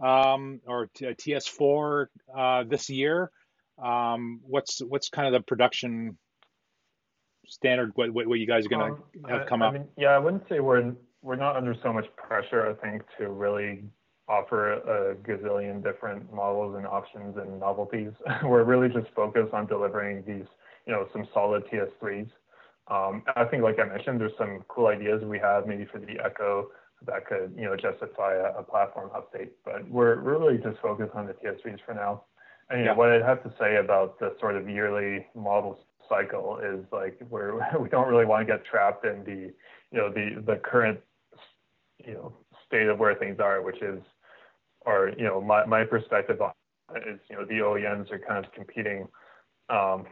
um, 0.00 0.60
or 0.66 0.84
a 0.84 1.14
TS4 1.14 2.06
uh, 2.36 2.64
this 2.64 2.88
year? 2.88 3.32
Um, 3.82 4.40
what's 4.44 4.80
what's 4.80 5.08
kind 5.08 5.26
of 5.26 5.40
the 5.40 5.44
production 5.44 6.16
standard? 7.46 7.92
What 7.94 8.10
what, 8.10 8.26
what 8.26 8.38
you 8.38 8.46
guys 8.46 8.66
are 8.66 8.68
going 8.68 8.94
to 8.94 9.24
um, 9.24 9.30
have 9.30 9.46
come 9.48 9.62
I, 9.62 9.66
up? 9.66 9.74
I 9.74 9.78
mean, 9.78 9.88
yeah, 9.96 10.08
I 10.08 10.18
wouldn't 10.18 10.44
say 10.48 10.60
we're 10.60 10.94
we're 11.22 11.36
not 11.36 11.56
under 11.56 11.74
so 11.82 11.92
much 11.92 12.06
pressure. 12.16 12.68
I 12.68 12.74
think 12.86 13.02
to 13.18 13.28
really 13.28 13.84
offer 14.28 14.74
a 14.74 15.14
gazillion 15.16 15.82
different 15.82 16.32
models 16.32 16.76
and 16.76 16.86
options 16.86 17.36
and 17.36 17.58
novelties. 17.58 18.12
we're 18.44 18.64
really 18.64 18.88
just 18.88 19.12
focused 19.14 19.52
on 19.52 19.66
delivering 19.66 20.22
these, 20.26 20.46
you 20.86 20.92
know, 20.92 21.08
some 21.12 21.26
solid 21.34 21.64
TS3s 21.66 22.30
um, 22.88 23.22
I 23.36 23.44
think, 23.44 23.62
like 23.62 23.78
I 23.78 23.84
mentioned, 23.84 24.20
there's 24.20 24.36
some 24.36 24.64
cool 24.68 24.86
ideas 24.86 25.22
we 25.24 25.38
have 25.38 25.66
maybe 25.66 25.84
for 25.84 25.98
the 25.98 26.18
Ekko 26.18 26.64
that 27.06 27.26
could, 27.26 27.54
you 27.56 27.64
know, 27.64 27.76
justify 27.76 28.34
a, 28.34 28.58
a 28.58 28.62
platform 28.62 29.10
update. 29.14 29.50
But 29.64 29.88
we're, 29.88 30.20
we're 30.22 30.38
really 30.38 30.58
just 30.58 30.80
focused 30.80 31.14
on 31.14 31.26
the 31.26 31.34
TS3s 31.34 31.78
for 31.86 31.94
now. 31.94 32.24
You 32.72 32.84
yeah. 32.84 32.94
what 32.94 33.10
I'd 33.10 33.22
have 33.22 33.42
to 33.42 33.52
say 33.58 33.76
about 33.76 34.18
the 34.18 34.34
sort 34.40 34.56
of 34.56 34.68
yearly 34.68 35.26
model 35.34 35.78
cycle 36.08 36.58
is 36.58 36.84
like 36.92 37.18
we're 37.28 37.54
we 37.80 37.88
don't 37.88 38.08
really 38.08 38.24
want 38.24 38.46
to 38.46 38.52
get 38.52 38.64
trapped 38.64 39.04
in 39.04 39.24
the, 39.24 39.52
you 39.90 39.98
know, 39.98 40.10
the 40.10 40.42
the 40.44 40.56
current, 40.56 41.00
you 42.04 42.14
know, 42.14 42.32
state 42.66 42.88
of 42.88 42.98
where 42.98 43.14
things 43.14 43.38
are, 43.40 43.62
which 43.62 43.80
is, 43.82 44.00
or 44.82 45.12
you 45.16 45.24
know, 45.24 45.40
my 45.40 45.64
my 45.66 45.84
perspective 45.84 46.40
on 46.40 46.52
is, 47.06 47.20
you 47.30 47.36
know, 47.36 47.44
the 47.44 47.54
OEMs 47.54 48.10
are 48.10 48.18
kind 48.18 48.44
of 48.44 48.52
competing 48.52 49.06
um, 49.70 50.06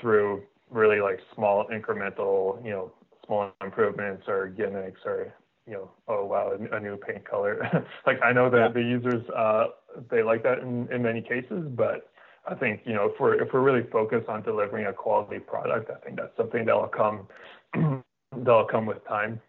through 0.00 0.42
really 0.70 1.00
like 1.00 1.20
small 1.34 1.66
incremental, 1.68 2.62
you 2.64 2.70
know, 2.70 2.92
small 3.26 3.52
improvements 3.62 4.24
or 4.28 4.48
gimmicks 4.48 5.00
or 5.04 5.34
you 5.66 5.74
know, 5.74 5.90
oh 6.08 6.24
wow, 6.24 6.52
a 6.72 6.80
new 6.80 6.96
paint 6.96 7.28
color. 7.28 7.86
like 8.06 8.20
I 8.22 8.32
know 8.32 8.50
that 8.50 8.58
yeah. 8.58 8.72
the 8.72 8.82
users 8.82 9.22
uh, 9.30 9.66
they 10.10 10.22
like 10.22 10.42
that 10.42 10.58
in, 10.58 10.88
in 10.92 11.02
many 11.02 11.20
cases, 11.20 11.68
but 11.70 12.10
I 12.46 12.54
think 12.54 12.82
you 12.84 12.92
know 12.92 13.06
if 13.06 13.20
we're 13.20 13.40
if 13.40 13.52
we're 13.52 13.60
really 13.60 13.88
focused 13.90 14.28
on 14.28 14.42
delivering 14.42 14.86
a 14.86 14.92
quality 14.92 15.38
product, 15.38 15.90
I 15.90 16.04
think 16.04 16.16
that's 16.16 16.36
something 16.36 16.64
that'll 16.64 16.88
come 16.88 17.26
that'll 18.36 18.66
come 18.66 18.86
with 18.86 19.06
time. 19.06 19.40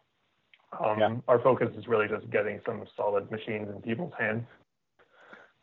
Um, 0.84 1.00
yeah. 1.00 1.16
Our 1.28 1.40
focus 1.40 1.70
is 1.78 1.88
really 1.88 2.08
just 2.08 2.30
getting 2.32 2.60
some 2.66 2.84
solid 2.98 3.30
machines 3.30 3.70
in 3.70 3.82
people's 3.82 4.14
hands. 4.18 4.44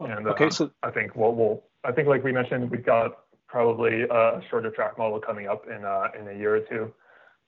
And 0.01 0.27
okay, 0.29 0.47
uh, 0.47 0.51
so 0.51 0.71
I 0.83 0.91
think 0.91 1.15
we'll, 1.15 1.35
we'll 1.35 1.63
I 1.85 1.93
think 1.93 2.09
like 2.09 2.25
we 2.25 2.33
mentioned, 2.33 2.71
we've 2.71 2.85
got 2.85 3.19
probably 3.49 4.03
a 4.03 4.41
shorter 4.49 4.71
track 4.71 4.97
model 4.97 5.21
coming 5.21 5.49
up 5.49 5.67
in 5.69 5.85
uh, 5.85 6.09
in 6.19 6.29
a 6.29 6.39
year 6.39 6.57
or 6.57 6.61
two. 6.61 6.93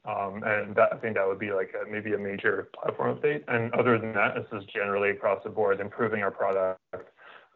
Um, 0.05 0.43
and 0.45 0.74
that, 0.74 0.93
I 0.93 0.97
think 0.97 1.14
that 1.14 1.26
would 1.26 1.39
be 1.39 1.53
like 1.53 1.72
a, 1.80 1.89
maybe 1.89 2.14
a 2.14 2.18
major 2.18 2.68
platform 2.74 3.16
update. 3.16 3.45
And 3.47 3.72
other 3.74 3.99
than 3.99 4.12
that, 4.14 4.35
this 4.35 4.61
is 4.61 4.66
generally 4.74 5.11
across 5.11 5.43
the 5.45 5.51
board 5.51 5.78
improving 5.78 6.24
our 6.24 6.30
product, 6.33 6.80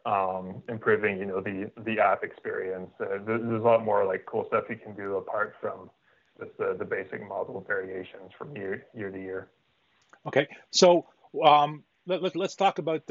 um, 0.05 0.61
improving 0.69 1.17
you 1.17 1.25
know 1.25 1.41
the 1.41 1.71
the 1.85 1.99
app 1.99 2.23
experience. 2.23 2.89
Uh, 2.99 3.17
there's, 3.25 3.41
a 3.41 3.65
lot 3.65 3.83
more 3.83 4.05
like 4.05 4.25
cool 4.25 4.45
stuff 4.47 4.65
you 4.69 4.77
can 4.77 4.95
do 4.95 5.15
apart 5.15 5.55
from 5.59 5.89
just 6.39 6.51
the, 6.57 6.75
the 6.77 6.85
basic 6.85 7.27
model 7.27 7.63
variations 7.67 8.31
from 8.37 8.55
year 8.55 8.85
year 8.95 9.09
to 9.09 9.19
year. 9.19 9.49
Okay, 10.25 10.47
so 10.71 11.05
um, 11.43 11.83
let, 12.05 12.21
let, 12.21 12.35
us 12.37 12.55
talk 12.55 12.79
about 12.79 13.05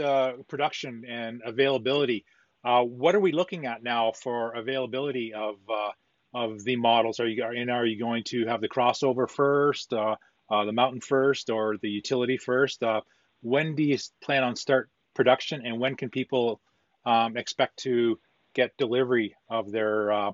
production 0.48 1.04
and 1.08 1.42
availability. 1.44 2.24
Uh, 2.66 2.82
what 2.82 3.14
are 3.14 3.20
we 3.20 3.30
looking 3.30 3.64
at 3.64 3.84
now 3.84 4.10
for 4.10 4.52
availability 4.54 5.32
of 5.32 5.54
uh, 5.68 5.90
of 6.34 6.64
the 6.64 6.74
models? 6.74 7.20
Are 7.20 7.28
you 7.28 7.44
and 7.44 7.70
are 7.70 7.86
you 7.86 7.96
going 7.96 8.24
to 8.24 8.46
have 8.46 8.60
the 8.60 8.68
crossover 8.68 9.30
first, 9.30 9.92
uh, 9.92 10.16
uh 10.50 10.64
the 10.64 10.72
mountain 10.72 11.00
first, 11.00 11.48
or 11.48 11.76
the 11.80 11.88
utility 11.88 12.38
first? 12.38 12.82
Uh, 12.82 13.02
when 13.40 13.76
do 13.76 13.84
you 13.84 13.96
plan 14.20 14.42
on 14.42 14.56
start 14.56 14.90
production, 15.14 15.64
and 15.64 15.78
when 15.78 15.94
can 15.94 16.10
people 16.10 16.60
um, 17.06 17.36
expect 17.36 17.78
to 17.78 18.18
get 18.54 18.76
delivery 18.76 19.34
of 19.48 19.70
their 19.70 20.12
uh, 20.12 20.32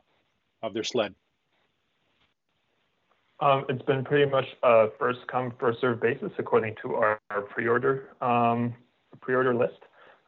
of 0.62 0.74
their 0.74 0.84
sled? 0.84 1.14
Um, 3.40 3.64
it's 3.68 3.82
been 3.82 4.04
pretty 4.04 4.30
much 4.30 4.46
a 4.62 4.88
first 4.98 5.20
come 5.26 5.52
first 5.58 5.80
serve 5.80 6.00
basis 6.00 6.30
according 6.38 6.76
to 6.82 6.94
our, 6.94 7.20
our 7.30 7.42
pre-order 7.42 8.10
um, 8.20 8.74
pre-order 9.20 9.54
list. 9.54 9.78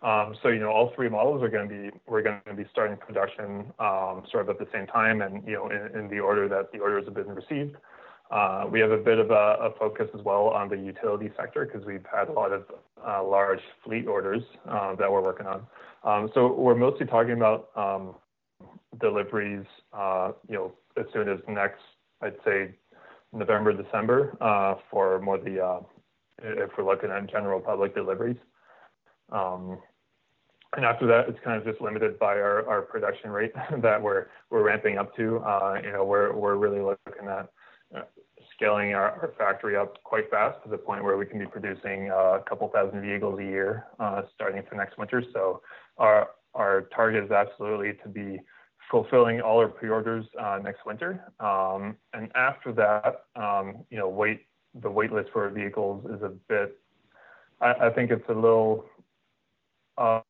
Um, 0.02 0.34
so 0.42 0.48
you 0.48 0.58
know, 0.58 0.68
all 0.68 0.92
three 0.94 1.08
models 1.08 1.42
are 1.42 1.48
going 1.48 1.68
to 1.68 1.74
be 1.74 1.90
we're 2.06 2.22
going 2.22 2.40
to 2.46 2.54
be 2.54 2.66
starting 2.70 2.96
production 2.98 3.72
um, 3.78 4.24
sort 4.30 4.42
of 4.42 4.50
at 4.50 4.58
the 4.58 4.66
same 4.72 4.86
time, 4.86 5.22
and 5.22 5.46
you 5.46 5.54
know, 5.54 5.70
in, 5.70 5.98
in 5.98 6.08
the 6.08 6.20
order 6.20 6.48
that 6.48 6.72
the 6.72 6.80
orders 6.80 7.04
have 7.06 7.14
been 7.14 7.28
received. 7.28 7.76
Uh, 8.30 8.64
we 8.70 8.80
have 8.80 8.90
a 8.90 8.96
bit 8.96 9.18
of 9.18 9.30
a, 9.30 9.56
a, 9.60 9.70
focus 9.78 10.08
as 10.14 10.24
well 10.24 10.48
on 10.48 10.68
the 10.68 10.76
utility 10.76 11.30
sector 11.36 11.66
because 11.66 11.86
we've 11.86 12.04
had 12.10 12.28
a 12.28 12.32
lot 12.32 12.52
of 12.52 12.64
uh, 13.06 13.22
large 13.22 13.60
fleet 13.84 14.06
orders 14.06 14.42
uh, 14.68 14.94
that 14.94 15.10
we're 15.10 15.20
working 15.20 15.46
on. 15.46 15.66
Um, 16.04 16.30
so 16.34 16.52
we're 16.54 16.74
mostly 16.74 17.06
talking 17.06 17.32
about 17.32 17.68
um, 17.76 18.14
deliveries, 19.00 19.66
uh, 19.92 20.32
you 20.48 20.54
know, 20.54 20.72
as 20.98 21.04
soon 21.12 21.28
as 21.28 21.38
next, 21.48 21.80
I'd 22.22 22.36
say 22.44 22.74
November, 23.32 23.72
December 23.74 24.36
uh, 24.40 24.76
for 24.90 25.20
more 25.20 25.38
the 25.38 25.62
uh, 25.62 25.80
if 26.42 26.70
we're 26.78 26.84
looking 26.84 27.10
at 27.10 27.30
general 27.30 27.60
public 27.60 27.94
deliveries. 27.94 28.36
Um, 29.30 29.78
and 30.76 30.84
after 30.84 31.06
that, 31.06 31.28
it's 31.28 31.38
kind 31.44 31.56
of 31.56 31.64
just 31.64 31.80
limited 31.80 32.18
by 32.18 32.34
our, 32.34 32.68
our 32.68 32.82
production 32.82 33.30
rate 33.30 33.52
that 33.82 34.00
we're 34.00 34.26
we're 34.50 34.62
ramping 34.62 34.96
up 34.98 35.14
to. 35.16 35.22
You 35.84 35.92
know, 35.92 36.04
we're 36.04 36.32
we're 36.34 36.56
really 36.56 36.80
looking 36.80 37.28
at 37.28 37.48
scaling 38.54 38.94
our, 38.94 39.10
our, 39.10 39.32
factory 39.36 39.76
up 39.76 40.02
quite 40.04 40.30
fast 40.30 40.62
to 40.64 40.70
the 40.70 40.78
point 40.78 41.02
where 41.02 41.16
we 41.16 41.26
can 41.26 41.38
be 41.38 41.46
producing 41.46 42.10
uh, 42.10 42.38
a 42.38 42.42
couple 42.48 42.68
thousand 42.68 43.00
vehicles 43.00 43.38
a 43.40 43.42
year 43.42 43.86
uh, 43.98 44.22
starting 44.34 44.62
for 44.68 44.76
next 44.76 44.98
winter. 44.98 45.22
So 45.32 45.60
our 45.98 46.30
our 46.54 46.82
target 46.94 47.24
is 47.24 47.30
absolutely 47.30 47.94
to 48.04 48.08
be 48.08 48.40
fulfilling 48.90 49.40
all 49.40 49.58
our 49.58 49.68
pre-orders 49.68 50.24
uh, 50.40 50.60
next 50.62 50.86
winter. 50.86 51.32
Um, 51.40 51.96
and 52.12 52.30
after 52.36 52.72
that, 52.74 53.24
um, 53.34 53.84
you 53.90 53.98
know, 53.98 54.08
wait 54.08 54.42
the 54.82 54.90
wait 54.90 55.12
list 55.12 55.30
for 55.32 55.48
vehicles 55.50 56.04
is 56.06 56.22
a 56.22 56.32
bit. 56.48 56.78
I, 57.60 57.86
I 57.86 57.90
think 57.90 58.10
it's 58.10 58.28
a 58.28 58.34
little 58.34 58.84
uh, 59.98 60.20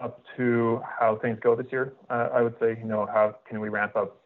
up 0.00 0.22
to 0.36 0.80
how 0.98 1.18
things 1.20 1.38
go 1.42 1.54
this 1.54 1.66
year. 1.70 1.94
Uh, 2.08 2.28
I 2.32 2.42
would 2.42 2.54
say, 2.60 2.76
you 2.78 2.86
know, 2.86 3.06
how 3.06 3.36
can 3.48 3.60
we 3.60 3.68
ramp 3.68 3.96
up 3.96 4.22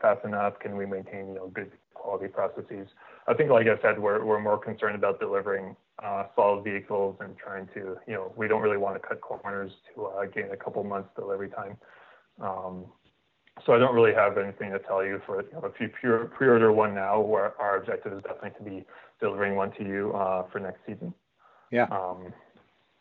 fast 0.00 0.24
enough? 0.24 0.58
Can 0.60 0.76
we 0.76 0.86
maintain, 0.86 1.28
you 1.28 1.34
know, 1.34 1.48
good 1.48 1.72
quality 1.94 2.28
processes? 2.28 2.88
I 3.26 3.34
think, 3.34 3.50
like 3.50 3.66
I 3.66 3.80
said, 3.82 3.98
we're 3.98 4.24
we're 4.24 4.40
more 4.40 4.58
concerned 4.58 4.94
about 4.94 5.20
delivering 5.20 5.76
uh, 6.02 6.24
solid 6.34 6.64
vehicles 6.64 7.16
and 7.20 7.36
trying 7.36 7.66
to, 7.74 7.98
you 8.06 8.14
know, 8.14 8.32
we 8.36 8.48
don't 8.48 8.62
really 8.62 8.76
want 8.76 9.00
to 9.00 9.06
cut 9.06 9.20
corners 9.20 9.72
to 9.94 10.06
uh, 10.06 10.24
gain 10.26 10.50
a 10.52 10.56
couple 10.56 10.82
months 10.84 11.10
delivery 11.16 11.50
time. 11.50 11.76
Um, 12.40 12.84
so 13.66 13.72
I 13.72 13.78
don't 13.78 13.94
really 13.94 14.14
have 14.14 14.38
anything 14.38 14.70
to 14.70 14.78
tell 14.78 15.04
you 15.04 15.20
for 15.26 15.42
you 15.42 15.48
know, 15.52 15.64
if 15.64 15.80
you 15.80 15.88
pre-order 15.88 16.72
one 16.72 16.94
now, 16.94 17.20
where 17.20 17.60
our 17.60 17.76
objective 17.78 18.12
is 18.12 18.22
definitely 18.22 18.50
to 18.58 18.62
be 18.62 18.86
delivering 19.20 19.56
one 19.56 19.72
to 19.72 19.84
you 19.84 20.12
uh, 20.12 20.44
for 20.50 20.60
next 20.60 20.78
season. 20.86 21.12
Yeah. 21.72 21.86
Um, 21.90 22.32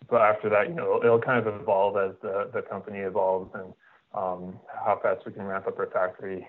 but 0.09 0.21
after 0.21 0.49
that, 0.49 0.69
you 0.69 0.75
know, 0.75 0.99
it'll 1.03 1.21
kind 1.21 1.45
of 1.45 1.61
evolve 1.61 1.97
as 1.97 2.15
the, 2.21 2.49
the 2.53 2.61
company 2.61 2.99
evolves 2.99 3.51
and 3.53 3.73
how 4.13 4.99
fast 5.01 5.25
we 5.25 5.33
can 5.33 5.43
ramp 5.43 5.67
up 5.67 5.77
our 5.79 5.87
factory. 5.87 6.45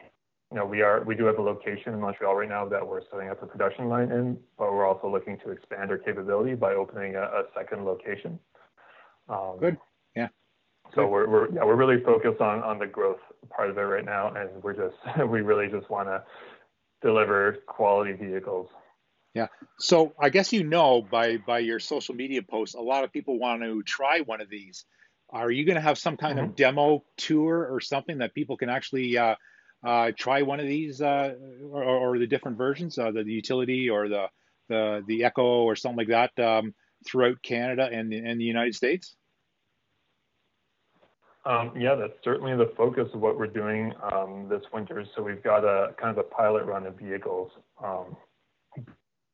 You 0.50 0.56
know, 0.56 0.64
we 0.64 0.80
are 0.80 1.02
we 1.04 1.14
do 1.14 1.24
have 1.24 1.38
a 1.38 1.42
location 1.42 1.92
in 1.92 2.00
Montreal 2.00 2.34
right 2.34 2.48
now 2.48 2.66
that 2.68 2.86
we're 2.86 3.02
setting 3.10 3.28
up 3.28 3.42
a 3.42 3.46
production 3.46 3.88
line 3.88 4.10
in, 4.10 4.38
but 4.56 4.72
we're 4.72 4.86
also 4.86 5.10
looking 5.10 5.38
to 5.44 5.50
expand 5.50 5.90
our 5.90 5.98
capability 5.98 6.54
by 6.54 6.74
opening 6.74 7.16
a, 7.16 7.42
second 7.54 7.84
location. 7.84 8.38
Um, 9.28 9.56
Good. 9.60 9.76
Yeah. 10.16 10.28
So 10.94 11.06
we're, 11.06 11.28
we're 11.28 11.52
yeah 11.52 11.64
we're 11.64 11.76
really 11.76 12.02
focused 12.02 12.40
on 12.40 12.62
on 12.62 12.78
the 12.78 12.86
growth 12.86 13.20
part 13.50 13.68
of 13.68 13.76
it 13.76 13.82
right 13.82 14.04
now, 14.04 14.32
and 14.34 14.62
we're 14.62 14.72
just 14.72 14.96
we 15.28 15.42
really 15.42 15.68
just 15.68 15.90
want 15.90 16.08
to 16.08 16.22
deliver 17.02 17.58
quality 17.66 18.12
vehicles 18.12 18.68
Yeah. 19.34 19.48
So 19.78 20.14
I 20.18 20.30
guess 20.30 20.52
you 20.52 20.64
know 20.64 21.02
by 21.02 21.36
by 21.36 21.58
your 21.58 21.78
social 21.78 22.14
media 22.14 22.42
posts, 22.42 22.74
a 22.74 22.80
lot 22.80 23.04
of 23.04 23.12
people 23.12 23.38
want 23.38 23.62
to 23.62 23.82
try 23.82 24.20
one 24.20 24.40
of 24.40 24.48
these. 24.48 24.86
Are 25.30 25.50
you 25.50 25.64
going 25.64 25.76
to 25.76 25.82
have 25.82 25.98
some 25.98 26.16
kind 26.16 26.38
mm-hmm. 26.38 26.50
of 26.50 26.56
demo 26.56 27.04
tour 27.16 27.68
or 27.70 27.80
something 27.80 28.18
that 28.18 28.34
people 28.34 28.56
can 28.56 28.70
actually 28.70 29.16
uh, 29.18 29.34
uh, 29.84 30.12
try 30.16 30.42
one 30.42 30.60
of 30.60 30.66
these 30.66 31.00
uh, 31.00 31.34
or, 31.70 31.82
or, 31.82 32.18
the 32.18 32.26
different 32.26 32.56
versions, 32.56 32.98
uh, 32.98 33.10
the, 33.10 33.22
the, 33.24 33.32
utility 33.32 33.90
or 33.90 34.08
the 34.08 34.26
the 34.68 35.02
the 35.06 35.20
Ekko 35.20 35.64
or 35.64 35.76
something 35.76 36.06
like 36.06 36.32
that 36.34 36.44
um, 36.44 36.74
throughout 37.06 37.42
Canada 37.42 37.88
and 37.92 38.12
and 38.12 38.40
the 38.40 38.44
United 38.44 38.74
States? 38.74 39.14
Um, 41.44 41.72
yeah, 41.78 41.94
that's 41.94 42.12
certainly 42.24 42.56
the 42.56 42.72
focus 42.76 43.08
of 43.14 43.20
what 43.20 43.38
we're 43.38 43.46
doing 43.46 43.94
um, 44.12 44.48
this 44.50 44.62
winter. 44.72 45.04
So 45.16 45.22
we've 45.22 45.42
got 45.42 45.64
a 45.64 45.94
kind 45.94 46.10
of 46.10 46.18
a 46.18 46.28
pilot 46.28 46.64
run 46.64 46.86
of 46.86 46.98
vehicles 46.98 47.50
um, 47.82 48.16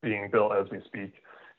being 0.03 0.29
built 0.31 0.53
as 0.53 0.71
we 0.71 0.81
speak, 0.85 1.15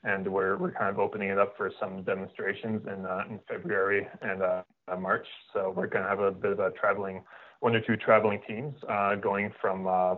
and 0.06 0.28
we're 0.28 0.58
we're 0.58 0.72
kind 0.72 0.90
of 0.90 1.00
opening 1.00 1.30
it 1.30 1.38
up 1.38 1.56
for 1.58 1.72
some 1.80 2.04
demonstrations 2.04 2.82
in 2.88 3.06
uh, 3.06 3.24
in 3.30 3.40
February 3.48 4.08
and 4.22 4.42
uh, 4.42 4.62
March. 5.00 5.28
So 5.52 5.74
we're 5.76 5.88
going 5.88 6.04
to 6.04 6.10
have 6.10 6.20
a 6.20 6.32
bit 6.32 6.52
of 6.52 6.60
a 6.60 6.72
traveling, 6.72 7.24
one 7.60 7.76
or 7.76 7.82
two 7.82 7.98
traveling 7.98 8.40
teams 8.48 8.76
uh, 8.88 9.16
going 9.16 9.52
from 9.60 9.88
uh, 9.88 10.16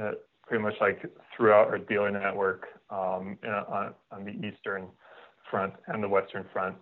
uh, 0.00 0.12
pretty 0.46 0.62
much 0.62 0.74
like 0.80 1.02
throughout 1.36 1.68
our 1.68 1.78
dealer 1.78 2.10
network 2.10 2.66
um, 2.90 3.38
on, 3.44 3.94
on 4.12 4.24
the 4.24 4.32
eastern 4.46 4.86
front 5.50 5.72
and 5.88 6.02
the 6.02 6.08
western 6.08 6.44
front 6.52 6.76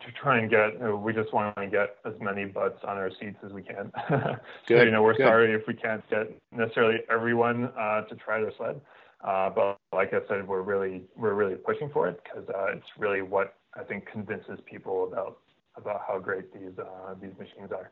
to 0.00 0.12
try 0.20 0.38
and 0.38 0.50
get 0.50 0.70
we 0.98 1.12
just 1.12 1.32
want 1.32 1.56
to 1.56 1.66
get 1.66 1.96
as 2.04 2.14
many 2.20 2.44
butts 2.44 2.78
on 2.86 2.96
our 2.96 3.10
seats 3.20 3.36
as 3.44 3.52
we 3.52 3.62
can. 3.62 3.90
so, 4.68 4.74
you 4.82 4.90
know, 4.90 5.02
we're 5.02 5.14
good. 5.14 5.26
sorry 5.26 5.52
if 5.52 5.62
we 5.66 5.74
can't 5.74 6.08
get 6.08 6.36
necessarily 6.52 6.98
everyone 7.10 7.70
uh, 7.78 8.02
to 8.02 8.14
try 8.16 8.40
their 8.40 8.52
sled. 8.56 8.80
Uh, 9.24 9.48
but 9.48 9.78
like 9.92 10.12
I 10.12 10.20
said, 10.28 10.46
we're 10.46 10.62
really 10.62 11.02
we're 11.16 11.32
really 11.32 11.54
pushing 11.54 11.88
for 11.90 12.08
it 12.08 12.20
because 12.22 12.46
uh, 12.50 12.66
it's 12.76 12.86
really 12.98 13.22
what 13.22 13.54
I 13.74 13.82
think 13.82 14.06
convinces 14.06 14.58
people 14.66 15.08
about 15.10 15.38
about 15.76 16.02
how 16.06 16.18
great 16.18 16.52
these 16.52 16.78
uh, 16.78 17.14
these 17.20 17.32
machines 17.38 17.72
are. 17.72 17.90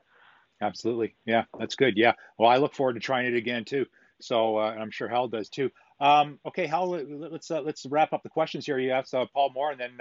Absolutely, 0.61 1.15
yeah, 1.25 1.45
that's 1.59 1.75
good. 1.75 1.97
Yeah, 1.97 2.13
well, 2.39 2.51
I 2.51 2.59
look 2.59 2.75
forward 2.75 2.95
to 2.95 3.01
trying 3.01 3.27
it 3.27 3.35
again 3.35 3.65
too. 3.65 3.87
So 4.21 4.59
uh, 4.59 4.77
I'm 4.79 4.91
sure 4.91 5.09
Hal 5.09 5.29
does 5.29 5.49
too. 5.49 5.71
Um, 6.01 6.39
okay, 6.47 6.67
Hal, 6.67 6.91
let's 6.91 7.51
uh, 7.51 7.63
let's 7.63 7.87
wrap 7.87 8.13
up 8.13 8.23
the 8.23 8.29
questions 8.29 8.67
here. 8.67 8.79
You 8.79 8.91
asked 8.91 9.15
uh, 9.15 9.25
Paul 9.33 9.53
Moore, 9.55 9.71
and 9.71 9.81
then 9.81 9.99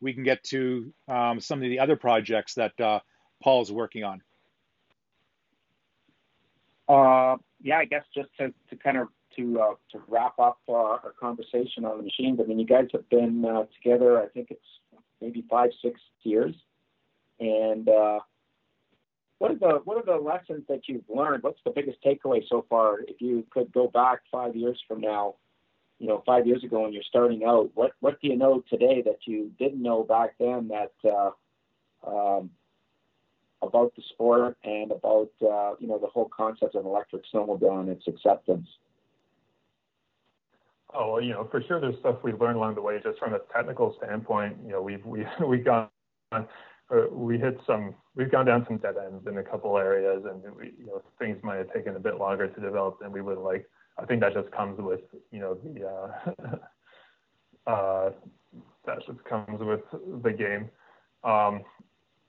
we 0.00 0.14
can 0.14 0.24
get 0.24 0.42
to 0.44 0.94
um, 1.08 1.40
some 1.40 1.62
of 1.62 1.68
the 1.68 1.80
other 1.80 1.96
projects 1.96 2.54
that 2.54 2.80
uh 2.80 3.00
Paul's 3.42 3.70
working 3.70 4.02
on. 4.04 4.22
yeah, 7.62 7.76
I 7.76 7.84
guess 7.84 8.04
just 8.14 8.30
to, 8.38 8.54
to 8.70 8.76
kind 8.76 8.96
of 8.96 9.08
to 9.36 9.60
uh, 9.60 9.74
to 9.92 10.02
wrap 10.08 10.38
up 10.38 10.58
uh, 10.68 10.72
our 10.72 11.14
conversation 11.18 11.84
on 11.84 11.98
the 11.98 12.02
machines. 12.02 12.40
I 12.42 12.46
mean, 12.46 12.58
you 12.58 12.66
guys 12.66 12.88
have 12.92 13.08
been 13.08 13.44
uh, 13.44 13.64
together. 13.82 14.20
I 14.20 14.26
think 14.26 14.50
it's 14.50 14.60
maybe 15.20 15.44
five, 15.50 15.70
six 15.82 16.00
years. 16.22 16.54
And 17.38 17.88
uh, 17.88 18.20
what 19.38 19.52
are 19.52 19.58
the 19.58 19.80
what 19.84 19.96
are 19.96 20.04
the 20.04 20.22
lessons 20.22 20.64
that 20.68 20.82
you've 20.86 21.08
learned? 21.08 21.42
What's 21.42 21.60
the 21.64 21.70
biggest 21.70 21.98
takeaway 22.04 22.42
so 22.48 22.66
far? 22.68 23.00
If 23.00 23.20
you 23.20 23.46
could 23.50 23.72
go 23.72 23.88
back 23.88 24.20
five 24.30 24.54
years 24.54 24.78
from 24.86 25.00
now, 25.00 25.36
you 25.98 26.06
know, 26.06 26.22
five 26.26 26.46
years 26.46 26.62
ago 26.62 26.82
when 26.82 26.92
you're 26.92 27.02
starting 27.02 27.44
out, 27.44 27.70
what 27.74 27.92
what 28.00 28.20
do 28.20 28.28
you 28.28 28.36
know 28.36 28.62
today 28.68 29.02
that 29.02 29.18
you 29.26 29.50
didn't 29.58 29.82
know 29.82 30.02
back 30.02 30.34
then 30.38 30.68
that 30.68 30.92
uh, 31.04 31.30
um, 32.06 32.50
about 33.62 33.94
the 33.96 34.02
sport 34.10 34.56
and 34.64 34.92
about 34.92 35.30
uh, 35.42 35.74
you 35.78 35.88
know 35.88 35.98
the 35.98 36.06
whole 36.06 36.28
concept 36.28 36.74
of 36.74 36.84
electric 36.84 37.22
snowmobile 37.32 37.80
and 37.80 37.88
its 37.88 38.06
acceptance? 38.06 38.68
Oh, 40.92 41.12
well, 41.12 41.22
you 41.22 41.32
know, 41.32 41.46
for 41.50 41.62
sure, 41.62 41.80
there's 41.80 41.98
stuff 42.00 42.16
we've 42.22 42.40
learned 42.40 42.56
along 42.56 42.74
the 42.74 42.82
way. 42.82 42.98
Just 43.02 43.18
from 43.18 43.34
a 43.34 43.38
technical 43.54 43.94
standpoint, 44.02 44.56
you 44.64 44.72
know, 44.72 44.82
we've 44.82 45.04
we 45.04 45.24
we've 45.46 45.64
gone 45.64 45.88
uh, 46.32 46.42
we 47.12 47.38
hit 47.38 47.58
some 47.66 47.94
we've 48.16 48.30
gone 48.30 48.46
down 48.46 48.64
some 48.66 48.78
dead 48.78 48.94
ends 48.96 49.26
in 49.26 49.38
a 49.38 49.42
couple 49.42 49.76
areas, 49.78 50.24
and 50.24 50.42
we, 50.56 50.72
you 50.78 50.86
know, 50.86 51.02
things 51.18 51.38
might 51.42 51.56
have 51.56 51.72
taken 51.72 51.96
a 51.96 52.00
bit 52.00 52.16
longer 52.18 52.48
to 52.48 52.60
develop 52.60 52.98
than 53.00 53.12
we 53.12 53.20
would 53.20 53.38
like. 53.38 53.68
I 53.98 54.06
think 54.06 54.20
that 54.20 54.34
just 54.34 54.50
comes 54.50 54.80
with 54.80 55.00
you 55.30 55.40
know 55.40 55.54
the 55.54 55.86
uh, 55.86 56.50
uh, 57.70 58.10
that 58.86 58.98
just 59.06 59.22
comes 59.24 59.60
with 59.60 59.82
the 60.22 60.32
game. 60.32 60.70
Um, 61.22 61.62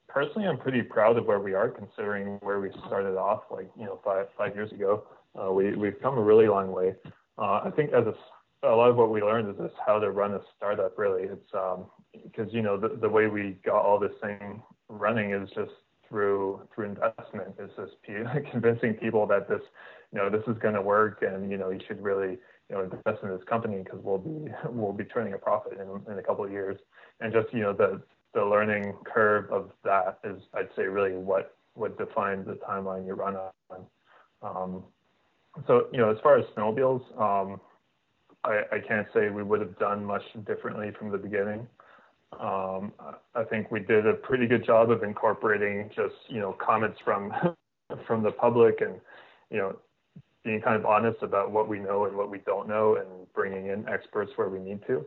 personally, 0.08 0.48
I'm 0.48 0.58
pretty 0.58 0.84
proud 0.84 1.18
of 1.18 1.26
where 1.26 1.40
we 1.40 1.54
are 1.54 1.70
considering 1.70 2.38
where 2.42 2.60
we 2.60 2.70
started 2.86 3.18
off, 3.18 3.44
like 3.50 3.70
you 3.78 3.86
know 3.86 4.00
five 4.04 4.28
five 4.38 4.54
years 4.56 4.72
ago. 4.72 5.06
Uh, 5.42 5.52
we 5.52 5.76
we've 5.76 6.00
come 6.02 6.18
a 6.18 6.22
really 6.22 6.48
long 6.48 6.72
way. 6.72 6.94
Uh, 7.38 7.62
I 7.64 7.72
think 7.76 7.92
as 7.94 8.06
a 8.06 8.14
a 8.64 8.70
lot 8.70 8.90
of 8.90 8.96
what 8.96 9.10
we 9.10 9.22
learned 9.22 9.50
is 9.50 9.56
just 9.58 9.76
how 9.86 10.00
to 10.00 10.12
run 10.12 10.34
a 10.34 10.42
startup. 10.56 10.98
Really, 10.98 11.24
it's 11.24 11.54
um, 11.54 11.86
because 12.24 12.54
you 12.54 12.62
know 12.62 12.78
the, 12.78 12.90
the 12.90 13.10
way 13.10 13.28
we 13.28 13.58
got 13.66 13.84
all 13.84 14.00
this 14.00 14.12
thing 14.22 14.62
running 14.88 15.32
is 15.32 15.50
just 15.56 15.72
through 16.08 16.62
through 16.74 16.86
investment. 16.86 17.56
It's 17.58 17.74
just 17.76 17.94
convincing 18.52 18.94
people 18.96 19.26
that 19.28 19.50
this 19.50 19.62
you 20.14 20.20
know 20.20 20.30
this 20.30 20.44
is 20.48 20.62
going 20.62 20.76
to 20.76 20.82
work, 20.82 21.24
and 21.24 21.50
you 21.50 21.58
know 21.58 21.70
you 21.70 21.80
should 21.88 22.02
really 22.02 22.38
you 22.70 22.76
know 22.76 22.84
invest 22.84 23.24
in 23.24 23.30
this 23.30 23.44
company 23.50 23.82
because 23.84 24.00
we'll 24.04 24.20
be 24.20 24.52
we'll 24.70 24.94
be 24.94 25.06
turning 25.06 25.34
a 25.34 25.38
profit 25.38 25.74
in 25.74 26.12
in 26.12 26.20
a 26.20 26.24
couple 26.24 26.46
of 26.46 26.52
years. 26.52 26.78
And 27.20 27.34
just 27.34 27.52
you 27.54 27.62
know 27.62 27.74
the 27.74 28.02
the 28.34 28.46
learning 28.46 28.94
curve 29.04 29.52
of 29.52 29.72
that 29.84 30.20
is 30.24 30.42
I'd 30.54 30.70
say 30.76 30.84
really 30.84 31.18
what 31.18 31.56
what 31.74 31.98
defines 31.98 32.46
the 32.46 32.54
timeline 32.54 33.08
you 33.08 33.14
run 33.14 33.38
on. 33.38 33.86
Um, 34.44 34.84
so 35.66 35.88
you 35.92 35.98
know 35.98 36.12
as 36.12 36.18
far 36.22 36.38
as 36.38 36.46
snowmobiles. 36.56 37.02
Um, 37.20 37.60
I, 38.44 38.62
I 38.72 38.80
can't 38.80 39.08
say 39.14 39.30
we 39.30 39.44
would 39.44 39.60
have 39.60 39.78
done 39.78 40.04
much 40.04 40.24
differently 40.46 40.92
from 40.98 41.12
the 41.12 41.18
beginning. 41.18 41.68
Um, 42.40 42.94
I 43.36 43.44
think 43.50 43.72
we 43.72 43.82
did 43.82 44.08
a 44.08 44.14
pretty 44.14 44.48
good 44.48 44.66
job 44.66 44.90
of 44.90 45.04
incorporating 45.04 45.90
just 45.96 46.16
you 46.28 46.40
know 46.40 46.54
comments 46.54 46.98
from 47.04 47.32
from 48.08 48.24
the 48.24 48.32
public 48.32 48.82
and 48.82 48.96
you 49.50 49.58
know 49.58 49.76
being 50.44 50.62
kind 50.62 50.76
of 50.76 50.86
honest 50.86 51.22
about 51.22 51.52
what 51.52 51.68
we 51.68 51.78
know 51.78 52.06
and 52.06 52.16
what 52.16 52.32
we 52.32 52.40
don't 52.40 52.68
know 52.68 52.96
and 52.96 53.08
bringing 53.34 53.68
in 53.68 53.88
experts 53.88 54.32
where 54.36 54.50
we 54.50 54.60
need 54.60 54.80
to. 54.88 55.06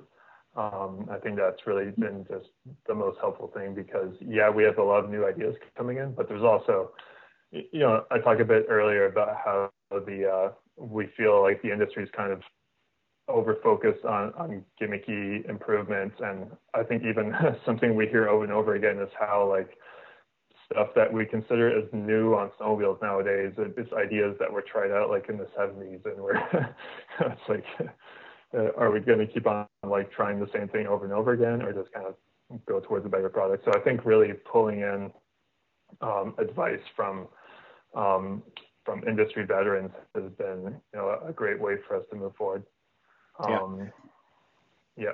Um, 0.57 1.09
I 1.11 1.19
think 1.19 1.37
that's 1.37 1.67
really 1.67 1.91
been 1.91 2.25
just 2.31 2.47
the 2.87 2.95
most 2.95 3.19
helpful 3.21 3.51
thing 3.53 3.75
because 3.75 4.15
yeah, 4.21 4.49
we 4.49 4.63
have 4.63 4.79
a 4.79 4.83
lot 4.83 5.05
of 5.05 5.11
new 5.11 5.27
ideas 5.27 5.57
coming 5.77 5.97
in, 5.97 6.13
but 6.13 6.29
there's 6.29 6.45
also, 6.45 6.93
you 7.51 7.81
know, 7.81 8.05
I 8.13 8.19
talked 8.19 8.41
a 8.41 8.45
bit 8.45 8.67
earlier 8.69 9.07
about 9.07 9.37
how 9.45 9.71
the 9.91 10.31
uh, 10.31 10.53
we 10.77 11.09
feel 11.17 11.43
like 11.43 11.61
the 11.63 11.73
industry 11.73 12.05
is 12.05 12.11
kind 12.17 12.33
of 12.33 12.43
over 13.29 13.57
on, 14.05 14.33
on 14.35 14.65
gimmicky 14.81 15.49
improvements. 15.49 16.17
And 16.21 16.47
I 16.75 16.83
think 16.83 17.05
even 17.05 17.35
something 17.67 17.95
we 17.95 18.07
hear 18.07 18.29
over 18.29 18.45
and 18.45 18.53
over 18.53 18.75
again 18.75 18.99
is 18.99 19.09
how 19.19 19.49
like 19.49 19.71
stuff 20.71 20.89
that 20.95 21.13
we 21.13 21.27
consider 21.27 21.77
as 21.77 21.85
new 21.93 22.35
on 22.35 22.51
snowmobiles 22.61 23.01
nowadays, 23.03 23.53
it's 23.59 23.93
ideas 23.93 24.37
that 24.41 24.53
were 24.53 24.63
tried 24.63 24.91
out 24.91 25.11
like 25.11 25.29
in 25.29 25.39
the 25.39 25.47
70s 25.59 26.05
and 26.05 26.17
we're, 26.17 26.37
it's 27.21 27.41
like, 27.49 27.65
uh, 28.57 28.71
are 28.77 28.91
we 28.91 29.01
going 29.01 29.19
to 29.19 29.27
keep 29.27 29.47
on 29.47 29.67
like 29.87 30.11
trying 30.13 30.39
the 30.39 30.49
same 30.55 30.69
thing 30.69 30.87
over 30.87 31.05
and 31.05 31.15
over 31.15 31.33
again 31.33 31.63
or 31.63 31.73
just 31.73 31.93
kind 31.93 32.07
of 32.07 32.15
go 32.67 32.81
towards 32.81 33.05
a 33.07 33.09
better 33.09 33.29
product? 33.29 33.65
So 33.65 33.73
I 33.75 33.81
think 33.81 34.05
really 34.05 34.33
pulling 34.51 34.81
in 34.81 35.11
um, 36.01 36.35
advice 36.39 36.81
from 36.95 37.29
um, 37.95 38.43
from 38.85 39.03
industry 39.09 39.47
veterans 39.47 39.91
has 40.15 40.31
been 40.37 40.75
you 40.93 40.99
know 40.99 41.19
a 41.27 41.33
great 41.33 41.61
way 41.61 41.77
for 41.87 41.97
us 41.97 42.05
to 42.11 42.17
move 42.17 42.35
forward. 42.37 42.65
Um, 43.39 43.91
yeah. 44.97 45.13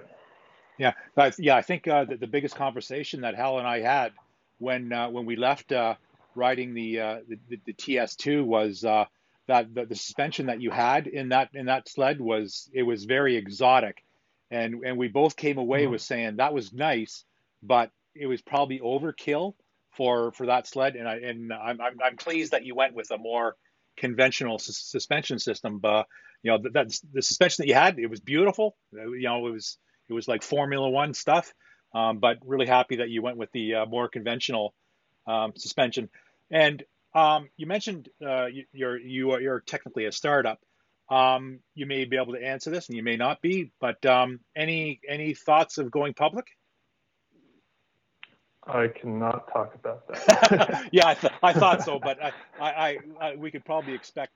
Yeah. 0.78 0.92
Yeah. 1.16 1.30
yeah. 1.38 1.56
I 1.56 1.62
think 1.62 1.88
uh, 1.88 2.04
the, 2.04 2.16
the, 2.16 2.26
biggest 2.26 2.54
conversation 2.54 3.22
that 3.22 3.34
Hal 3.34 3.58
and 3.58 3.66
I 3.66 3.80
had 3.80 4.12
when 4.58 4.92
uh, 4.92 5.08
when 5.10 5.26
we 5.26 5.36
left 5.36 5.72
uh, 5.72 5.94
riding 6.34 6.74
the, 6.74 7.00
uh, 7.00 7.16
the, 7.48 7.60
the 7.66 7.72
TS2 7.72 8.44
was 8.44 8.84
uh, 8.84 9.04
that 9.46 9.74
the, 9.74 9.86
the, 9.86 9.94
suspension 9.94 10.46
that 10.46 10.60
you 10.60 10.70
had 10.70 11.06
in 11.06 11.30
that 11.30 11.50
in 11.54 11.66
that 11.66 11.88
sled 11.88 12.20
was 12.20 12.70
it 12.72 12.82
was 12.82 13.04
very 13.04 13.36
exotic, 13.36 14.04
and 14.50 14.84
and 14.84 14.96
we 14.96 15.08
both 15.08 15.36
came 15.36 15.58
away 15.58 15.82
mm-hmm. 15.82 15.92
with 15.92 16.02
saying 16.02 16.36
that 16.36 16.54
was 16.54 16.72
nice, 16.72 17.24
but 17.62 17.90
it 18.14 18.26
was 18.26 18.40
probably 18.42 18.78
overkill 18.78 19.54
for 19.92 20.32
for 20.32 20.46
that 20.46 20.66
sled. 20.66 20.94
And 20.94 21.08
I 21.08 21.16
and 21.16 21.52
I'm 21.52 21.80
I'm, 21.80 21.96
I'm 22.04 22.16
pleased 22.16 22.52
that 22.52 22.64
you 22.64 22.74
went 22.74 22.94
with 22.94 23.10
a 23.10 23.18
more 23.18 23.56
conventional 23.96 24.58
su- 24.58 24.72
suspension 24.72 25.38
system. 25.38 25.78
But 25.78 26.06
you 26.42 26.50
know, 26.50 26.58
that, 26.72 27.00
the 27.12 27.22
suspension 27.22 27.62
that 27.62 27.68
you 27.68 27.74
had, 27.74 27.98
it 27.98 28.08
was 28.08 28.20
beautiful. 28.20 28.76
You 28.92 29.22
know, 29.22 29.46
it 29.46 29.50
was 29.50 29.78
it 30.08 30.12
was 30.12 30.26
like 30.26 30.42
Formula 30.42 30.88
One 30.88 31.14
stuff. 31.14 31.52
Um, 31.92 32.18
but 32.18 32.38
really 32.44 32.66
happy 32.66 32.96
that 32.96 33.10
you 33.10 33.20
went 33.20 33.36
with 33.36 33.50
the 33.52 33.74
uh, 33.74 33.86
more 33.86 34.08
conventional 34.08 34.74
um, 35.26 35.52
suspension. 35.56 36.08
And 36.50 36.82
um, 37.14 37.48
you 37.56 37.66
mentioned 37.66 38.08
uh, 38.24 38.46
you're 38.72 38.98
you 38.98 39.32
are 39.32 39.40
you're 39.40 39.60
technically 39.60 40.06
a 40.06 40.12
startup. 40.12 40.60
Um, 41.08 41.58
you 41.74 41.86
may 41.86 42.04
be 42.04 42.16
able 42.16 42.34
to 42.34 42.44
answer 42.44 42.70
this, 42.70 42.88
and 42.88 42.96
you 42.96 43.02
may 43.02 43.16
not 43.16 43.42
be. 43.42 43.72
But 43.80 44.04
um, 44.06 44.40
any 44.54 45.00
any 45.08 45.34
thoughts 45.34 45.78
of 45.78 45.90
going 45.90 46.14
public? 46.14 46.46
I 48.64 48.88
cannot 48.88 49.52
talk 49.52 49.74
about 49.74 50.06
that. 50.08 50.88
yeah, 50.92 51.08
I, 51.08 51.14
th- 51.14 51.32
I, 51.42 51.52
thought 51.54 51.82
so, 51.82 51.98
but 51.98 52.22
I, 52.22 52.32
I, 52.60 52.98
I, 53.20 53.36
we 53.36 53.50
could 53.50 53.64
probably 53.64 53.94
expect 53.94 54.32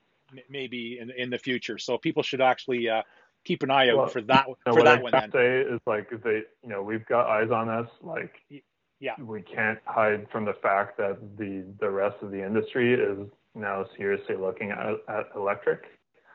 maybe 0.49 0.99
in 0.99 1.11
in 1.11 1.31
the 1.31 1.39
future. 1.39 1.79
So 1.79 1.99
people 1.99 2.23
should 2.23 2.41
actually 2.41 2.89
uh, 2.89 3.03
keep 3.45 3.63
an 3.63 3.71
eye 3.71 3.91
out 3.91 3.97
Well, 3.97 4.07
for 4.09 4.23
that 4.23 4.47
for 4.65 4.73
what 4.75 4.85
that 4.85 4.99
I 4.99 5.03
one. 5.03 5.13
can 5.13 5.21
Then. 5.21 5.33
say 5.33 5.61
is 5.61 5.81
like 5.87 6.11
they, 6.23 6.43
you 6.63 6.69
know, 6.69 6.83
we've 6.83 7.07
got 7.07 7.27
eyes 7.29 7.51
on 7.51 7.69
us. 7.69 7.89
Like, 8.03 8.33
Yeah. 9.01 9.15
we 9.21 9.43
can't 9.43 9.79
hide 9.85 10.27
from 10.31 10.45
the 10.45 10.55
fact 10.55 10.97
that 10.99 11.19
the 11.37 11.65
the 11.81 11.91
rest 11.91 12.17
of 12.23 12.31
the 12.31 12.43
industry 12.45 12.95
is 12.95 13.29
now 13.55 13.85
seriously 13.97 14.37
looking 14.37 14.71
at, 14.71 14.95
at 15.09 15.27
electric. 15.37 15.83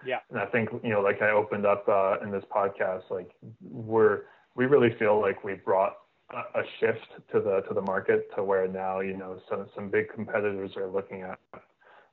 Yeah. 0.06 0.20
And 0.30 0.40
I 0.40 0.46
think 0.46 0.70
you 0.84 0.90
know, 0.90 1.02
like 1.02 1.22
I 1.22 1.32
opened 1.32 1.66
up 1.66 1.88
uh, 1.90 2.18
in 2.24 2.32
this 2.32 2.46
podcast, 2.56 3.10
like 3.10 3.32
we're 3.62 4.22
we 4.56 4.66
really 4.66 4.94
feel 4.98 5.20
like 5.20 5.44
we 5.44 5.56
brought 5.56 5.96
a, 6.32 6.60
a 6.60 6.64
shift 6.80 7.08
to 7.32 7.42
the 7.42 7.62
to 7.68 7.74
the 7.74 7.82
market 7.82 8.30
to 8.36 8.44
where 8.44 8.68
now 8.68 9.00
you 9.02 9.18
know 9.18 9.40
some 9.50 9.68
some 9.76 9.90
big 9.90 10.08
competitors 10.14 10.72
are 10.78 10.88
looking 10.88 11.24
at 11.24 11.40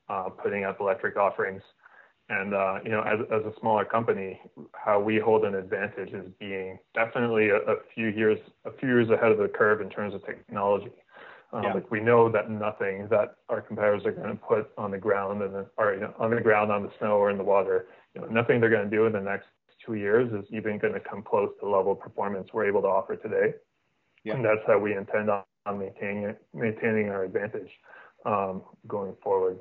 uh, 0.08 0.28
putting 0.30 0.64
up 0.64 0.80
electric 0.80 1.16
offerings. 1.16 1.62
And 2.28 2.54
uh, 2.54 2.78
you 2.84 2.90
know, 2.90 3.02
as, 3.02 3.20
as 3.32 3.44
a 3.44 3.52
smaller 3.60 3.84
company, 3.84 4.40
how 4.72 4.98
we 5.00 5.18
hold 5.18 5.44
an 5.44 5.54
advantage 5.54 6.12
is 6.12 6.26
being 6.40 6.78
definitely 6.94 7.50
a, 7.50 7.58
a 7.58 7.76
few 7.94 8.08
years 8.08 8.38
a 8.64 8.72
few 8.72 8.88
years 8.88 9.08
ahead 9.10 9.30
of 9.30 9.38
the 9.38 9.48
curve 9.48 9.80
in 9.80 9.88
terms 9.88 10.12
of 10.14 10.24
technology. 10.26 10.90
Uh, 11.52 11.60
Yeah. 11.62 11.74
Like 11.74 11.90
we 11.90 12.00
know 12.00 12.28
that 12.28 12.50
nothing 12.50 13.06
that 13.10 13.36
our 13.48 13.60
competitors 13.60 14.04
are 14.04 14.12
going 14.12 14.30
to 14.30 14.34
put 14.34 14.70
on 14.76 14.90
the 14.90 14.98
ground 14.98 15.42
and 15.42 15.54
then, 15.54 15.66
or 15.76 15.94
you 15.94 16.00
know, 16.00 16.12
on 16.18 16.30
the 16.34 16.40
ground, 16.40 16.72
on 16.72 16.82
the 16.82 16.90
snow, 16.98 17.16
or 17.16 17.30
in 17.30 17.38
the 17.38 17.44
water, 17.44 17.86
you 18.14 18.20
know, 18.20 18.26
nothing 18.26 18.60
they're 18.60 18.70
going 18.70 18.90
to 18.90 18.96
do 18.96 19.06
in 19.06 19.12
the 19.12 19.20
next 19.20 19.46
two 19.84 19.94
years 19.94 20.32
is 20.32 20.44
even 20.52 20.78
going 20.78 20.94
to 20.94 21.00
come 21.00 21.22
close 21.22 21.50
to 21.60 21.66
the 21.66 21.70
level 21.70 21.92
of 21.92 22.00
performance 22.00 22.48
we're 22.52 22.66
able 22.66 22.82
to 22.82 22.88
offer 22.88 23.14
today. 23.14 23.54
Yeah. 24.24 24.34
And 24.34 24.44
that's 24.44 24.60
how 24.66 24.78
we 24.80 24.96
intend 24.96 25.30
on, 25.30 25.44
on 25.66 25.78
maintaining 25.78 26.34
maintaining 26.52 27.10
our 27.10 27.22
advantage 27.22 27.70
um, 28.24 28.62
going 28.88 29.14
forward. 29.22 29.58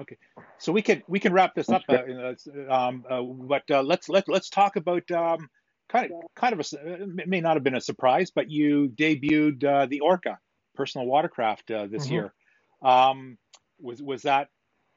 Okay, 0.00 0.16
so 0.58 0.72
we 0.72 0.82
can 0.82 1.02
we 1.08 1.20
can 1.20 1.32
wrap 1.32 1.54
this 1.54 1.70
up. 1.70 1.82
Uh, 1.88 1.94
uh, 1.94 2.34
um, 2.72 3.04
uh, 3.08 3.22
but 3.22 3.62
uh, 3.70 3.82
let's 3.82 4.08
let 4.08 4.28
let's 4.28 4.48
talk 4.48 4.76
about 4.76 5.10
um, 5.10 5.48
kind 5.88 6.10
of 6.10 6.34
kind 6.34 6.52
of 6.52 6.58
a 6.58 6.62
s- 6.62 6.72
it 6.72 7.28
may 7.28 7.40
not 7.40 7.56
have 7.56 7.64
been 7.64 7.74
a 7.74 7.80
surprise, 7.80 8.30
but 8.30 8.50
you 8.50 8.88
debuted 8.94 9.62
uh, 9.64 9.86
the 9.86 10.00
Orca 10.00 10.38
personal 10.74 11.06
watercraft 11.06 11.70
uh, 11.70 11.86
this 11.86 12.06
Mhm. 12.06 12.10
year. 12.10 12.34
Um, 12.82 13.38
was 13.78 14.02
was 14.02 14.22
that 14.22 14.48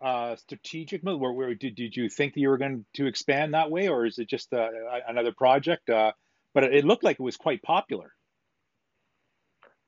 uh, 0.02 0.36
strategic 0.38 1.04
move? 1.04 1.20
Where, 1.20 1.34
where 1.34 1.54
did 1.56 1.76
did 1.76 1.96
you 1.98 2.10
think 2.10 2.34
that 2.36 2.40
you 2.40 2.50
were 2.50 2.58
going 2.58 2.86
to 2.96 3.06
expand 3.08 3.54
that 3.54 3.70
way, 3.70 3.90
or 3.90 4.06
is 4.06 4.20
it 4.20 4.30
just 4.30 4.54
uh, 4.54 4.70
another 5.08 5.34
project? 5.34 5.90
Uh, 5.90 6.14
but 6.54 6.64
it 6.64 6.86
looked 6.86 7.04
like 7.04 7.20
it 7.20 7.24
was 7.24 7.36
quite 7.38 7.62
popular. 7.62 8.14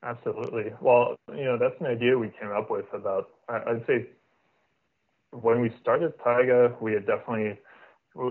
Absolutely. 0.02 0.72
Well, 0.80 1.16
you 1.34 1.44
know, 1.44 1.58
that's 1.58 1.80
an 1.80 1.86
idea 1.86 2.16
we 2.18 2.28
came 2.40 2.50
up 2.50 2.70
with 2.70 2.86
about, 2.92 3.30
I'd 3.48 3.84
say 3.86 4.06
when 5.42 5.60
we 5.60 5.72
started 5.80 6.12
Taiga, 6.22 6.74
we 6.80 6.92
had 6.92 7.06
definitely, 7.06 7.58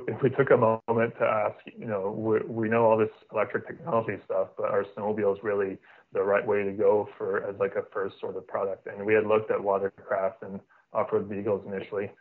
if 0.07 0.21
we 0.21 0.29
took 0.29 0.51
a 0.51 0.57
moment 0.57 1.13
to 1.19 1.25
ask, 1.25 1.55
you 1.65 1.85
know, 1.85 2.11
we, 2.11 2.39
we 2.47 2.69
know 2.69 2.85
all 2.85 2.97
this 2.97 3.09
electric 3.31 3.67
technology 3.67 4.17
stuff, 4.25 4.49
but 4.57 4.69
are 4.69 4.85
snowmobiles 4.97 5.43
really 5.43 5.77
the 6.13 6.21
right 6.21 6.45
way 6.45 6.63
to 6.63 6.71
go 6.71 7.09
for 7.17 7.43
as 7.47 7.55
like 7.59 7.75
a 7.75 7.83
first 7.93 8.15
sort 8.19 8.37
of 8.37 8.47
product? 8.47 8.87
And 8.87 9.05
we 9.05 9.13
had 9.13 9.25
looked 9.25 9.51
at 9.51 9.63
watercraft 9.63 10.43
and 10.43 10.59
off-road 10.93 11.27
vehicles 11.27 11.65
initially. 11.67 12.11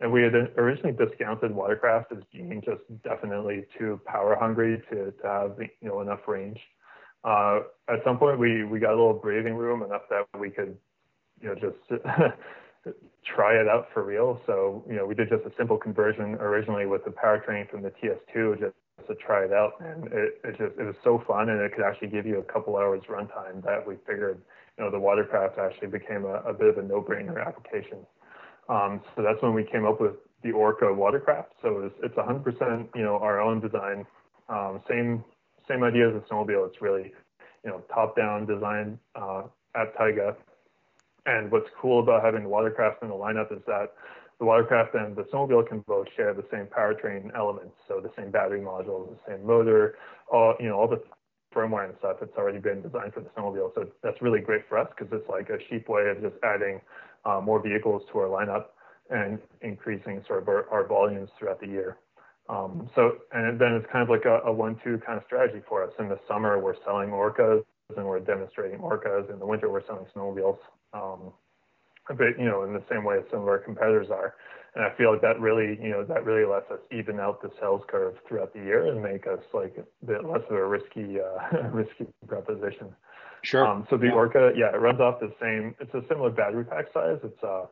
And 0.00 0.12
we 0.12 0.22
had 0.22 0.34
originally 0.56 0.92
discounted 0.92 1.54
watercraft 1.54 2.12
as 2.12 2.18
being 2.32 2.62
just 2.64 2.82
definitely 3.04 3.64
too 3.78 4.00
power 4.04 4.36
hungry 4.38 4.82
to, 4.90 5.12
to 5.12 5.26
have, 5.26 5.56
you 5.58 5.88
know, 5.88 6.00
enough 6.00 6.26
range 6.26 6.58
uh, 7.24 7.60
at 7.88 8.04
some 8.04 8.18
point 8.18 8.38
we, 8.38 8.64
we 8.64 8.78
got 8.78 8.90
a 8.90 8.96
little 8.96 9.14
breathing 9.14 9.54
room 9.54 9.82
enough 9.82 10.02
that 10.10 10.26
we 10.38 10.50
could, 10.50 10.76
you 11.40 11.48
know, 11.48 11.54
just 11.54 12.02
try 13.24 13.54
it 13.54 13.68
out 13.68 13.88
for 13.92 14.04
real. 14.04 14.40
So, 14.46 14.84
you 14.88 14.96
know, 14.96 15.06
we 15.06 15.14
did 15.14 15.28
just 15.28 15.44
a 15.44 15.52
simple 15.56 15.76
conversion 15.76 16.34
originally 16.36 16.86
with 16.86 17.04
the 17.04 17.10
powertrain 17.10 17.70
from 17.70 17.82
the 17.82 17.90
TS2 17.90 18.60
just 18.60 18.74
to 19.08 19.14
try 19.14 19.44
it 19.44 19.52
out. 19.52 19.72
And 19.80 20.06
it, 20.12 20.40
it 20.44 20.58
just, 20.58 20.78
it 20.78 20.84
was 20.84 20.96
so 21.02 21.22
fun 21.26 21.48
and 21.48 21.60
it 21.60 21.74
could 21.74 21.84
actually 21.84 22.08
give 22.08 22.26
you 22.26 22.38
a 22.38 22.52
couple 22.52 22.76
hours 22.76 23.02
runtime 23.08 23.62
that 23.64 23.86
we 23.86 23.96
figured, 24.06 24.40
you 24.78 24.84
know, 24.84 24.90
the 24.90 24.98
watercraft 24.98 25.58
actually 25.58 25.88
became 25.88 26.24
a, 26.24 26.42
a 26.46 26.52
bit 26.52 26.68
of 26.68 26.78
a 26.78 26.82
no-brainer 26.82 27.44
application. 27.44 27.98
Um, 28.68 29.00
so 29.14 29.22
that's 29.22 29.42
when 29.42 29.54
we 29.54 29.64
came 29.64 29.84
up 29.84 30.00
with 30.00 30.14
the 30.42 30.52
Orca 30.52 30.92
watercraft. 30.92 31.52
So 31.62 31.80
it's, 31.80 31.94
it's 32.02 32.14
100%, 32.14 32.88
you 32.94 33.02
know, 33.02 33.18
our 33.18 33.40
own 33.40 33.60
design, 33.60 34.06
um, 34.48 34.82
same 34.88 35.24
same 35.68 35.82
idea 35.82 36.08
as 36.08 36.14
a 36.14 36.20
snowmobile. 36.32 36.68
It's 36.68 36.82
really, 36.82 37.12
you 37.64 37.70
know, 37.70 37.82
top-down 37.92 38.46
design 38.46 38.98
uh, 39.14 39.44
at 39.74 39.96
Taiga. 39.96 40.36
And 41.26 41.50
what's 41.50 41.68
cool 41.80 42.02
about 42.02 42.22
having 42.22 42.42
the 42.42 42.48
watercraft 42.48 43.02
in 43.02 43.08
the 43.08 43.14
lineup 43.14 43.52
is 43.52 43.62
that 43.66 43.92
the 44.38 44.44
watercraft 44.44 44.94
and 44.94 45.16
the 45.16 45.22
snowmobile 45.24 45.68
can 45.68 45.80
both 45.86 46.06
share 46.16 46.34
the 46.34 46.44
same 46.50 46.66
powertrain 46.66 47.34
elements, 47.36 47.74
so 47.88 48.00
the 48.00 48.10
same 48.16 48.30
battery 48.30 48.60
modules, 48.60 49.16
the 49.16 49.32
same 49.32 49.46
motor, 49.46 49.96
all 50.30 50.54
you 50.58 50.68
know, 50.68 50.76
all 50.76 50.88
the 50.88 51.02
firmware 51.54 51.88
and 51.88 51.94
stuff. 51.98 52.16
It's 52.20 52.36
already 52.36 52.58
been 52.58 52.82
designed 52.82 53.14
for 53.14 53.20
the 53.20 53.30
snowmobile, 53.30 53.74
so 53.74 53.86
that's 54.02 54.20
really 54.20 54.40
great 54.40 54.68
for 54.68 54.78
us 54.78 54.88
because 54.96 55.12
it's 55.16 55.28
like 55.28 55.50
a 55.50 55.58
cheap 55.70 55.88
way 55.88 56.08
of 56.08 56.20
just 56.20 56.34
adding 56.42 56.80
uh, 57.24 57.40
more 57.40 57.62
vehicles 57.62 58.02
to 58.12 58.18
our 58.18 58.28
lineup 58.28 58.66
and 59.10 59.38
increasing 59.62 60.22
sort 60.26 60.42
of 60.42 60.48
our, 60.48 60.68
our 60.70 60.86
volumes 60.86 61.30
throughout 61.38 61.60
the 61.60 61.66
year. 61.66 61.98
Um, 62.48 62.90
so, 62.94 63.18
and 63.32 63.58
then 63.58 63.72
it's 63.72 63.86
kind 63.90 64.02
of 64.02 64.10
like 64.10 64.24
a, 64.26 64.40
a 64.44 64.52
one-two 64.52 65.00
kind 65.06 65.16
of 65.16 65.24
strategy 65.26 65.62
for 65.68 65.82
us. 65.82 65.90
In 65.98 66.08
the 66.08 66.18
summer, 66.28 66.58
we're 66.58 66.74
selling 66.84 67.10
Orcas 67.10 67.64
and 67.96 68.04
we're 68.04 68.20
demonstrating 68.20 68.80
Orcas. 68.80 69.32
In 69.32 69.38
the 69.38 69.46
winter, 69.46 69.70
we're 69.70 69.86
selling 69.86 70.06
snowmobiles. 70.14 70.58
Um, 70.94 71.32
a 72.10 72.14
bit, 72.14 72.38
you 72.38 72.44
know, 72.44 72.64
in 72.64 72.72
the 72.72 72.82
same 72.90 73.04
way 73.04 73.16
as 73.18 73.24
some 73.30 73.40
of 73.40 73.48
our 73.48 73.58
competitors 73.58 74.08
are. 74.10 74.34
And 74.74 74.84
I 74.84 74.90
feel 74.96 75.12
like 75.12 75.22
that 75.22 75.40
really, 75.40 75.78
you 75.80 75.90
know, 75.90 76.04
that 76.04 76.24
really 76.24 76.44
lets 76.44 76.70
us 76.70 76.80
even 76.90 77.20
out 77.20 77.40
the 77.40 77.50
sales 77.60 77.82
curve 77.88 78.14
throughout 78.28 78.52
the 78.52 78.60
year 78.60 78.86
and 78.86 79.02
make 79.02 79.26
us 79.26 79.38
like 79.52 79.74
a 79.78 80.06
bit 80.06 80.24
less 80.24 80.42
of 80.50 80.56
a 80.56 80.66
risky, 80.66 81.18
uh, 81.20 81.68
risky 81.72 82.06
proposition. 82.26 82.94
Sure. 83.42 83.66
Um, 83.66 83.86
so 83.88 83.96
the 83.96 84.06
Yeah. 84.06 84.14
Orca, 84.14 84.52
yeah, 84.56 84.74
it 84.74 84.80
runs 84.80 85.00
off 85.00 85.20
the 85.20 85.32
same. 85.40 85.74
It's 85.78 85.94
a 85.94 86.02
similar 86.08 86.30
battery 86.30 86.64
pack 86.64 86.86
size. 86.92 87.18
It's 87.22 87.42
uh, 87.44 87.66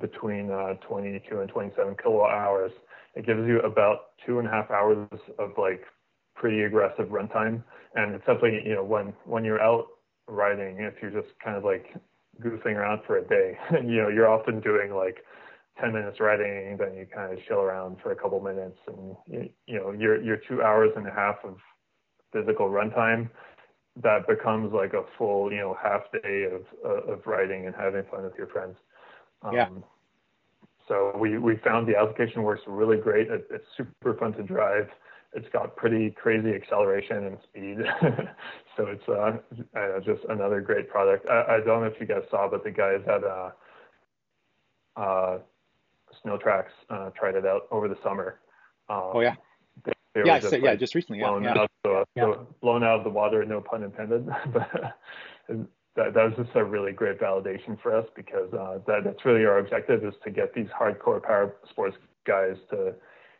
between 0.00 0.50
uh, 0.50 0.74
22 0.86 1.40
and 1.40 1.48
27 1.48 1.96
kilowatt 2.02 2.34
hours. 2.34 2.72
It 3.14 3.26
gives 3.26 3.46
you 3.46 3.60
about 3.60 4.18
two 4.26 4.38
and 4.38 4.48
a 4.48 4.50
half 4.50 4.70
hours 4.70 5.08
of 5.38 5.52
like 5.56 5.82
pretty 6.34 6.62
aggressive 6.62 7.08
runtime, 7.08 7.62
and 7.94 8.14
it's 8.14 8.24
definitely 8.26 8.62
you 8.64 8.74
know 8.74 8.84
when 8.84 9.12
when 9.24 9.44
you're 9.44 9.60
out 9.60 9.86
riding, 10.28 10.78
if 10.80 10.94
you're 11.00 11.10
just 11.10 11.28
kind 11.42 11.56
of 11.56 11.64
like 11.64 11.94
goofing 12.40 12.76
around 12.76 13.02
for 13.06 13.18
a 13.18 13.26
day, 13.26 13.58
you 13.72 14.02
know, 14.02 14.08
you're 14.08 14.28
often 14.28 14.60
doing 14.60 14.92
like 14.94 15.24
10 15.80 15.92
minutes 15.92 16.20
writing, 16.20 16.76
then 16.78 16.94
you 16.94 17.06
kind 17.12 17.32
of 17.32 17.38
chill 17.46 17.58
around 17.60 17.98
for 18.02 18.12
a 18.12 18.16
couple 18.16 18.40
minutes, 18.40 18.78
and 18.86 19.16
you, 19.26 19.48
you 19.66 19.76
know, 19.78 19.92
your 19.92 20.20
your 20.22 20.36
two 20.36 20.62
hours 20.62 20.90
and 20.96 21.06
a 21.06 21.12
half 21.12 21.36
of 21.44 21.56
physical 22.32 22.68
runtime 22.68 23.28
that 24.02 24.26
becomes 24.28 24.72
like 24.72 24.92
a 24.94 25.02
full, 25.16 25.50
you 25.50 25.58
know, 25.58 25.76
half 25.80 26.02
day 26.22 26.44
of 26.44 26.90
of 26.90 27.20
writing 27.26 27.66
and 27.66 27.74
having 27.74 28.04
fun 28.10 28.22
with 28.22 28.34
your 28.36 28.48
friends. 28.48 28.76
Um, 29.42 29.54
Yeah. 29.54 29.68
So 30.88 31.12
we 31.18 31.38
we 31.38 31.56
found 31.58 31.86
the 31.86 31.96
application 31.96 32.42
works 32.42 32.62
really 32.66 32.96
great. 32.96 33.30
It, 33.30 33.46
it's 33.50 33.66
super 33.76 34.14
fun 34.14 34.32
to 34.34 34.42
drive. 34.42 34.88
It's 35.34 35.48
got 35.52 35.76
pretty 35.76 36.10
crazy 36.10 36.54
acceleration 36.54 37.24
and 37.26 37.38
speed. 37.44 37.78
so 38.76 38.86
it's 38.86 39.06
uh, 39.08 39.36
uh, 39.78 40.00
just 40.00 40.24
another 40.28 40.60
great 40.60 40.88
product. 40.88 41.26
I, 41.28 41.56
I 41.56 41.60
don't 41.60 41.82
know 41.82 41.84
if 41.84 42.00
you 42.00 42.06
guys 42.06 42.22
saw, 42.30 42.48
but 42.48 42.64
the 42.64 42.70
guys 42.70 43.00
at 43.06 43.22
uh, 43.24 43.50
uh, 44.96 45.38
Snow 46.22 46.38
Tracks 46.38 46.72
uh, 46.90 47.10
tried 47.10 47.34
it 47.34 47.44
out 47.46 47.62
over 47.70 47.88
the 47.88 47.98
summer. 48.02 48.40
Um, 48.88 49.10
Oh, 49.14 49.20
yeah. 49.20 49.34
They, 49.84 49.92
they 50.14 50.22
yeah. 50.24 50.38
just, 50.38 50.50
So, 50.50 50.56
yeah. 50.56 50.74
Just 50.74 50.94
recently. 50.94 51.20
Yeah. 51.20 51.28
blown 51.28 51.42
yeah. 51.44 51.58
out 51.58 51.70
the, 51.84 52.04
Yeah. 52.16 52.24
the- 52.26 52.46
blown 52.62 52.82
out 52.82 52.98
of 52.98 53.04
the 53.04 53.10
water, 53.10 53.44
no 53.44 53.60
pun 53.60 53.82
intended. 53.82 54.26
but 54.52 54.70
that, 55.94 56.14
that 56.14 56.24
was 56.24 56.32
just 56.36 56.56
a 56.56 56.64
really 56.64 56.92
great 56.92 57.20
validation 57.20 57.80
for 57.82 57.94
us 57.94 58.06
because 58.16 58.52
uh, 58.54 58.78
that, 58.86 59.04
that's 59.04 59.24
really 59.26 59.44
our 59.44 59.58
objective 59.58 60.04
is 60.04 60.14
to 60.24 60.30
get 60.30 60.54
these 60.54 60.68
hardcore 60.68 61.22
power 61.22 61.54
sports 61.70 61.96
guys 62.26 62.56
to, 62.70 62.94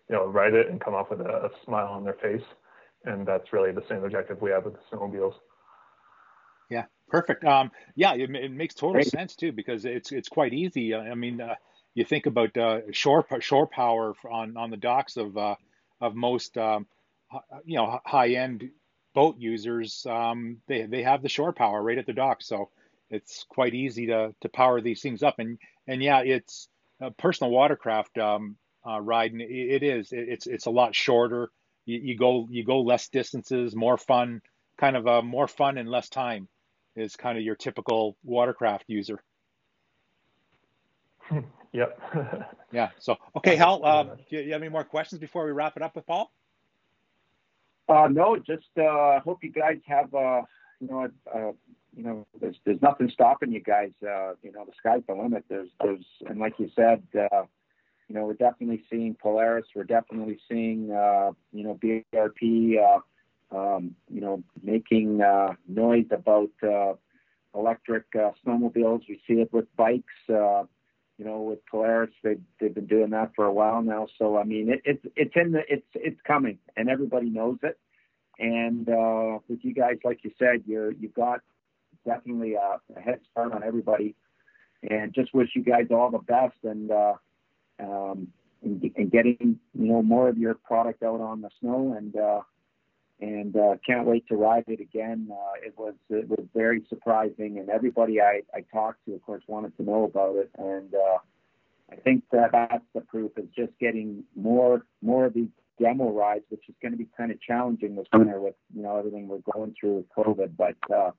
you 0.08 0.16
know, 0.16 0.26
ride 0.26 0.54
it 0.54 0.68
and 0.68 0.80
come 0.80 0.94
off 0.94 1.10
with 1.10 1.20
a, 1.20 1.46
a 1.46 1.50
smile 1.64 1.88
on 1.88 2.04
their 2.04 2.14
face. 2.14 2.44
And 3.04 3.26
that's 3.26 3.52
really 3.52 3.72
the 3.72 3.84
same 3.88 4.04
objective 4.04 4.40
we 4.40 4.50
have 4.50 4.64
with 4.64 4.74
the 4.74 4.80
snowmobiles. 4.90 5.34
Yeah, 6.70 6.84
perfect. 7.08 7.44
Um, 7.44 7.70
yeah, 7.94 8.14
it, 8.14 8.30
it 8.34 8.52
makes 8.52 8.74
total 8.74 8.94
Great. 8.94 9.06
sense 9.06 9.36
too 9.36 9.52
because 9.52 9.84
it's 9.84 10.12
it's 10.12 10.28
quite 10.28 10.52
easy. 10.52 10.94
I 10.94 11.14
mean, 11.14 11.40
uh, 11.40 11.54
you 11.94 12.04
think 12.04 12.26
about 12.26 12.56
uh, 12.56 12.80
shore 12.92 13.26
shore 13.40 13.66
power 13.66 14.14
on 14.30 14.56
on 14.56 14.70
the 14.70 14.76
docks 14.76 15.16
of 15.16 15.36
uh, 15.36 15.54
of 16.00 16.14
most 16.14 16.58
um, 16.58 16.86
you 17.64 17.76
know 17.76 18.00
high 18.04 18.30
end 18.30 18.70
boat 19.14 19.36
users. 19.38 20.04
Um, 20.06 20.58
they 20.66 20.82
they 20.82 21.02
have 21.02 21.22
the 21.22 21.28
shore 21.28 21.52
power 21.52 21.82
right 21.82 21.98
at 21.98 22.06
the 22.06 22.12
dock, 22.12 22.42
so 22.42 22.70
it's 23.10 23.44
quite 23.48 23.74
easy 23.74 24.06
to 24.06 24.34
to 24.40 24.48
power 24.48 24.80
these 24.80 25.00
things 25.00 25.22
up. 25.22 25.38
And 25.38 25.58
and 25.86 26.02
yeah, 26.02 26.20
it's 26.20 26.68
a 27.00 27.10
personal 27.10 27.50
watercraft 27.50 28.18
um, 28.18 28.56
uh, 28.86 29.00
ride, 29.00 29.32
and 29.32 29.40
it, 29.40 29.50
it 29.50 29.82
is. 29.82 30.12
It, 30.12 30.28
it's 30.28 30.46
it's 30.46 30.66
a 30.66 30.70
lot 30.70 30.94
shorter. 30.94 31.50
You, 31.84 31.98
you 31.98 32.16
go 32.16 32.46
you 32.50 32.64
go 32.64 32.80
less 32.80 33.08
distances, 33.08 33.74
more 33.74 33.96
fun, 33.96 34.42
kind 34.78 34.96
of 34.96 35.06
uh, 35.06 35.22
more 35.22 35.48
fun 35.48 35.78
and 35.78 35.88
less 35.88 36.08
time 36.08 36.48
is 36.96 37.16
kind 37.16 37.38
of 37.38 37.44
your 37.44 37.54
typical 37.54 38.16
watercraft 38.24 38.84
user. 38.88 39.22
Yep. 41.72 42.00
Yeah. 42.70 42.90
So, 42.98 43.16
okay, 43.36 43.56
Hal, 43.56 43.82
um, 43.84 44.10
do 44.28 44.36
you, 44.36 44.42
you 44.42 44.52
have 44.52 44.60
any 44.60 44.70
more 44.70 44.84
questions 44.84 45.18
before 45.18 45.46
we 45.46 45.52
wrap 45.52 45.76
it 45.78 45.82
up 45.82 45.96
with 45.96 46.06
Paul? 46.06 46.30
Uh, 47.88 48.08
no, 48.10 48.36
just 48.36 48.68
uh, 48.78 49.20
hope 49.20 49.42
you 49.42 49.50
guys 49.50 49.78
have 49.86 50.12
uh, 50.12 50.42
you 50.80 50.88
know 50.88 51.08
uh, 51.34 51.52
you 51.96 52.02
know 52.02 52.26
there's 52.38 52.56
there's 52.66 52.82
nothing 52.82 53.08
stopping 53.10 53.50
you 53.52 53.60
guys. 53.60 53.92
Uh, 54.02 54.32
you 54.42 54.52
know 54.52 54.66
the 54.66 54.72
sky's 54.78 55.00
the 55.08 55.14
limit. 55.14 55.44
There's 55.48 55.70
there's 55.82 56.04
and 56.26 56.38
like 56.38 56.58
you 56.58 56.68
said, 56.76 57.02
uh, 57.18 57.44
you 58.08 58.14
know 58.14 58.24
we're 58.24 58.34
definitely 58.34 58.82
seeing 58.90 59.14
Polaris. 59.14 59.66
We're 59.74 59.84
definitely 59.84 60.38
seeing 60.48 60.90
uh, 60.90 61.32
you 61.52 61.64
know 61.64 61.78
BRP. 61.82 62.76
Uh, 62.78 63.00
um, 63.50 63.94
you 64.10 64.20
know 64.20 64.42
making 64.62 65.22
uh, 65.22 65.54
noise 65.66 66.06
about 66.10 66.50
uh, 66.62 66.94
electric 67.54 68.04
uh, 68.14 68.30
snowmobiles. 68.44 69.02
We 69.08 69.20
see 69.26 69.34
it 69.34 69.52
with 69.52 69.64
bikes. 69.76 70.12
Uh, 70.28 70.64
you 71.18 71.24
know, 71.24 71.40
with 71.40 71.58
Polaris, 71.66 72.10
they've 72.22 72.40
they've 72.60 72.74
been 72.74 72.86
doing 72.86 73.10
that 73.10 73.32
for 73.34 73.44
a 73.44 73.52
while 73.52 73.82
now. 73.82 74.06
So 74.18 74.38
I 74.38 74.44
mean, 74.44 74.70
it, 74.70 74.82
it's 74.84 75.04
it's 75.16 75.34
in 75.34 75.52
the 75.52 75.60
it's 75.68 75.86
it's 75.94 76.20
coming, 76.26 76.58
and 76.76 76.88
everybody 76.88 77.28
knows 77.28 77.58
it. 77.62 77.78
And 78.38 78.88
uh, 78.88 79.38
with 79.48 79.58
you 79.62 79.74
guys, 79.74 79.96
like 80.04 80.20
you 80.22 80.30
said, 80.38 80.62
you're 80.66 80.92
you've 80.92 81.14
got 81.14 81.40
definitely 82.06 82.54
a, 82.54 82.78
a 82.96 83.00
head 83.00 83.20
start 83.30 83.52
on 83.52 83.64
everybody. 83.64 84.14
And 84.88 85.12
just 85.12 85.34
wish 85.34 85.48
you 85.56 85.64
guys 85.64 85.86
all 85.90 86.08
the 86.10 86.18
best 86.18 86.54
and 86.62 86.92
uh, 86.92 87.14
and, 88.82 88.92
and 88.96 89.10
getting 89.10 89.58
you 89.74 89.86
know 89.86 90.02
more 90.02 90.28
of 90.28 90.38
your 90.38 90.54
product 90.54 91.02
out 91.02 91.20
on 91.20 91.40
the 91.40 91.50
snow 91.60 91.94
and 91.96 92.16
uh, 92.16 92.40
and 93.20 93.56
uh, 93.56 93.76
can't 93.84 94.06
wait 94.06 94.26
to 94.28 94.36
ride 94.36 94.64
it 94.68 94.80
again. 94.80 95.28
Uh, 95.30 95.66
it 95.66 95.74
was 95.76 95.94
it 96.10 96.28
was 96.28 96.44
very 96.54 96.84
surprising, 96.88 97.58
and 97.58 97.68
everybody 97.68 98.20
I, 98.20 98.42
I 98.54 98.64
talked 98.72 99.04
to, 99.06 99.14
of 99.14 99.22
course, 99.22 99.42
wanted 99.46 99.76
to 99.76 99.82
know 99.82 100.04
about 100.04 100.36
it. 100.36 100.50
And 100.56 100.94
uh, 100.94 101.18
I 101.90 101.96
think 101.96 102.24
that 102.32 102.52
that's 102.52 102.84
the 102.94 103.00
proof 103.00 103.32
is 103.36 103.48
just 103.56 103.72
getting 103.80 104.24
more 104.36 104.82
more 105.02 105.26
of 105.26 105.34
these 105.34 105.48
demo 105.80 106.10
rides, 106.10 106.44
which 106.48 106.68
is 106.68 106.74
going 106.80 106.92
to 106.92 106.98
be 106.98 107.08
kind 107.16 107.30
of 107.30 107.40
challenging 107.40 107.96
this 107.96 108.06
winter 108.12 108.40
with 108.40 108.54
you 108.74 108.82
know 108.82 108.96
everything 108.96 109.26
we're 109.26 109.52
going 109.52 109.74
through 109.78 109.96
with 109.96 110.08
COVID. 110.16 110.52
But 110.56 110.76
uh, 110.94 111.10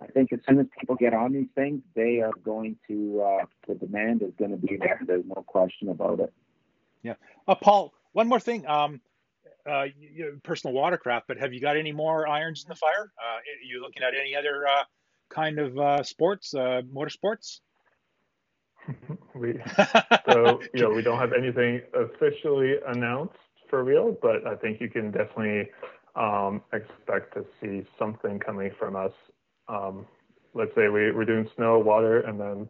I 0.00 0.06
think 0.06 0.32
as 0.32 0.40
soon 0.48 0.60
as 0.60 0.66
people 0.78 0.96
get 0.96 1.12
on 1.12 1.32
these 1.32 1.48
things, 1.54 1.82
they 1.94 2.20
are 2.20 2.32
going 2.44 2.76
to 2.88 3.22
uh, 3.22 3.44
the 3.66 3.74
demand 3.74 4.22
is 4.22 4.32
going 4.38 4.52
to 4.52 4.56
be 4.56 4.78
there. 4.78 5.00
There's 5.06 5.24
no 5.26 5.44
question 5.46 5.90
about 5.90 6.20
it. 6.20 6.32
Yeah, 7.02 7.14
uh, 7.46 7.54
Paul. 7.54 7.92
One 8.12 8.28
more 8.28 8.40
thing. 8.40 8.66
Um, 8.66 9.00
uh, 9.68 9.84
you 9.98 10.24
know, 10.24 10.38
personal 10.42 10.74
watercraft, 10.74 11.28
but 11.28 11.38
have 11.38 11.52
you 11.52 11.60
got 11.60 11.76
any 11.76 11.92
more 11.92 12.26
irons 12.26 12.64
in 12.64 12.68
the 12.68 12.74
fire? 12.74 13.12
Uh, 13.22 13.36
are 13.36 13.42
you 13.64 13.82
looking 13.82 14.02
at 14.02 14.14
any 14.18 14.34
other 14.34 14.66
uh, 14.66 14.84
kind 15.28 15.58
of 15.58 15.78
uh, 15.78 16.02
sports, 16.02 16.54
uh, 16.54 16.82
motorsports? 16.92 17.60
we 19.34 19.60
so 20.30 20.60
you 20.72 20.80
know 20.80 20.90
we 20.90 21.02
don't 21.02 21.18
have 21.18 21.32
anything 21.34 21.82
officially 21.94 22.76
announced 22.88 23.36
for 23.68 23.84
real, 23.84 24.16
but 24.22 24.46
I 24.46 24.56
think 24.56 24.80
you 24.80 24.88
can 24.88 25.10
definitely 25.10 25.68
um, 26.16 26.62
expect 26.72 27.34
to 27.34 27.44
see 27.60 27.86
something 27.98 28.38
coming 28.38 28.70
from 28.78 28.96
us. 28.96 29.12
Um, 29.68 30.06
let's 30.54 30.74
say 30.74 30.88
we, 30.88 31.12
we're 31.12 31.26
doing 31.26 31.48
snow, 31.56 31.78
water, 31.78 32.20
and 32.20 32.40
then 32.40 32.68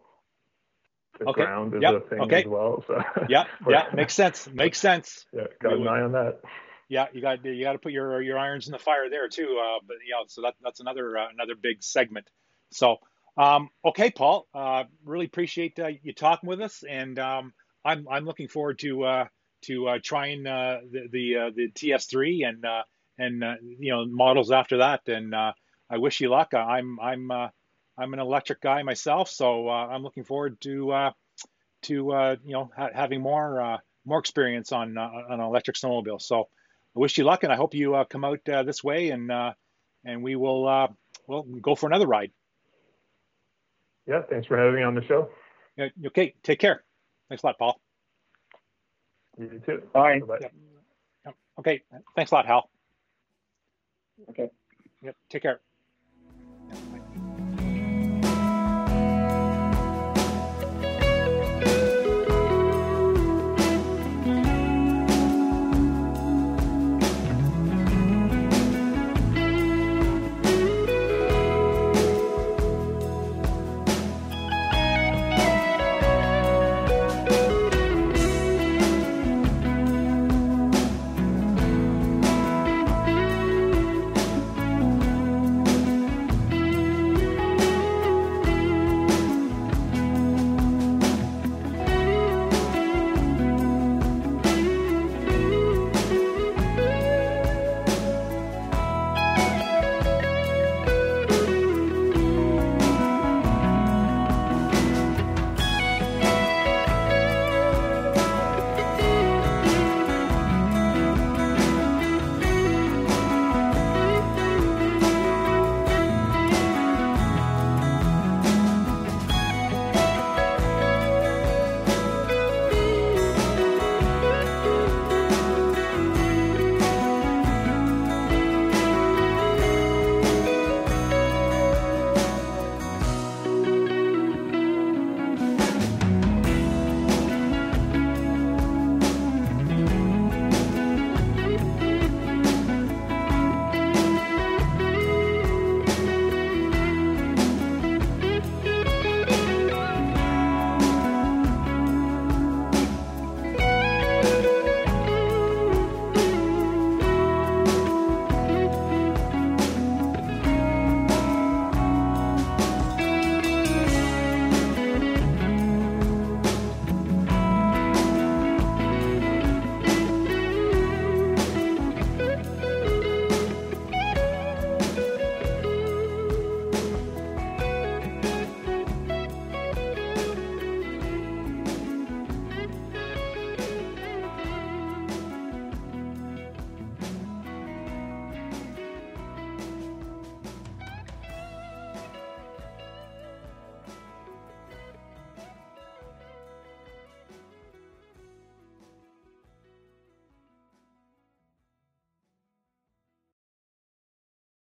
the 1.19 1.27
okay. 1.27 1.45
ground 1.45 1.75
is 1.75 1.83
yep. 1.83 1.95
a 1.95 2.01
thing 2.01 2.21
okay. 2.21 2.43
as 2.43 2.47
well. 2.47 2.85
So 2.87 3.03
yeah, 3.29 3.45
yeah, 3.69 3.87
makes 3.95 4.15
sense. 4.15 4.49
Makes 4.53 4.79
sense. 4.79 5.27
Yeah, 5.33 5.45
got 5.61 5.75
an 5.75 5.89
eye 5.89 6.03
on 6.03 6.13
that 6.13 6.41
yeah, 6.89 7.07
you 7.13 7.21
got 7.21 7.45
you 7.45 7.63
got 7.63 7.73
to 7.73 7.79
put 7.79 7.93
your 7.93 8.21
your 8.23 8.39
irons 8.39 8.67
in 8.67 8.73
the 8.73 8.79
fire 8.79 9.11
there 9.11 9.29
too. 9.29 9.61
Uh, 9.63 9.79
but 9.87 9.97
yeah, 10.09 10.25
so 10.27 10.43
that 10.43 10.55
that's 10.63 10.81
another 10.81 11.19
uh, 11.19 11.29
another 11.33 11.55
big 11.55 11.83
segment. 11.83 12.29
So 12.71 12.97
um, 13.37 13.69
okay, 13.85 14.11
Paul, 14.11 14.49
uh, 14.55 14.85
really 15.05 15.27
appreciate 15.27 15.79
uh, 15.79 15.91
you 16.03 16.15
talking 16.15 16.49
with 16.49 16.61
us, 16.61 16.83
and 16.89 17.19
um, 17.19 17.53
I'm 17.85 18.09
I'm 18.11 18.25
looking 18.25 18.49
forward 18.49 18.79
to 18.81 19.05
uh, 19.05 19.25
to 19.63 19.89
uh, 19.89 19.99
trying 20.03 20.45
the 20.45 20.81
the 21.11 21.53
the 21.55 21.71
TS3 21.73 22.49
and 22.49 22.65
and 23.19 23.59
you 23.79 23.93
know 23.93 24.07
models 24.07 24.51
after 24.51 24.79
that. 24.79 25.07
And 25.09 25.35
I 25.35 25.99
wish 25.99 26.21
you 26.21 26.31
luck. 26.31 26.55
I'm 26.55 26.99
I'm 27.01 27.31
I'm 27.99 28.15
an 28.15 28.21
electric 28.21 28.61
guy 28.61 28.83
myself, 28.83 29.29
so 29.29 29.69
I'm 29.69 30.03
looking 30.03 30.25
forward 30.25 30.61
to 30.63 31.13
to 31.83 31.95
you 32.45 32.53
know 32.53 32.71
ha- 32.77 32.91
having 32.95 33.21
more 33.21 33.81
more 34.05 34.19
experience 34.19 34.73
on 34.73 34.97
on 34.97 35.33
an 35.33 35.41
electric 35.41 35.77
snowmobile. 35.77 36.21
So 36.21 36.49
I 36.97 37.01
wish 37.01 37.19
you 37.19 37.25
luck, 37.25 37.45
and 37.45 37.53
I 37.53 37.57
hope 37.57 37.75
you 37.75 37.95
uh, 37.95 38.05
come 38.05 38.25
out 38.25 38.49
uh, 38.49 38.63
this 38.63 38.83
way, 38.83 39.11
and 39.11 39.31
uh, 39.31 39.53
and 40.05 40.23
we 40.23 40.35
will 40.35 40.67
uh, 40.67 40.89
well 41.27 41.43
go 41.43 41.75
for 41.75 41.87
another 41.87 42.07
ride. 42.07 42.33
Yeah, 44.07 44.23
thanks 44.29 44.47
for 44.47 44.57
having 44.57 44.77
me 44.77 44.83
on 44.83 44.95
the 44.95 45.05
show. 45.05 45.29
Yeah, 45.77 45.89
okay, 46.07 46.35
take 46.43 46.59
care. 46.59 46.83
Thanks 47.29 47.43
a 47.45 47.47
lot, 47.47 47.59
Paul. 47.59 47.81
You 49.39 49.61
too. 49.65 49.83
Bye. 49.93 50.21
Yep. 50.41 51.35
Okay, 51.59 51.83
thanks 52.17 52.33
a 52.33 52.35
lot, 52.35 52.47
Hal. 52.47 52.71
Okay. 54.31 54.51
Yep. 55.03 55.17
Take 55.31 55.43
care. 55.43 55.61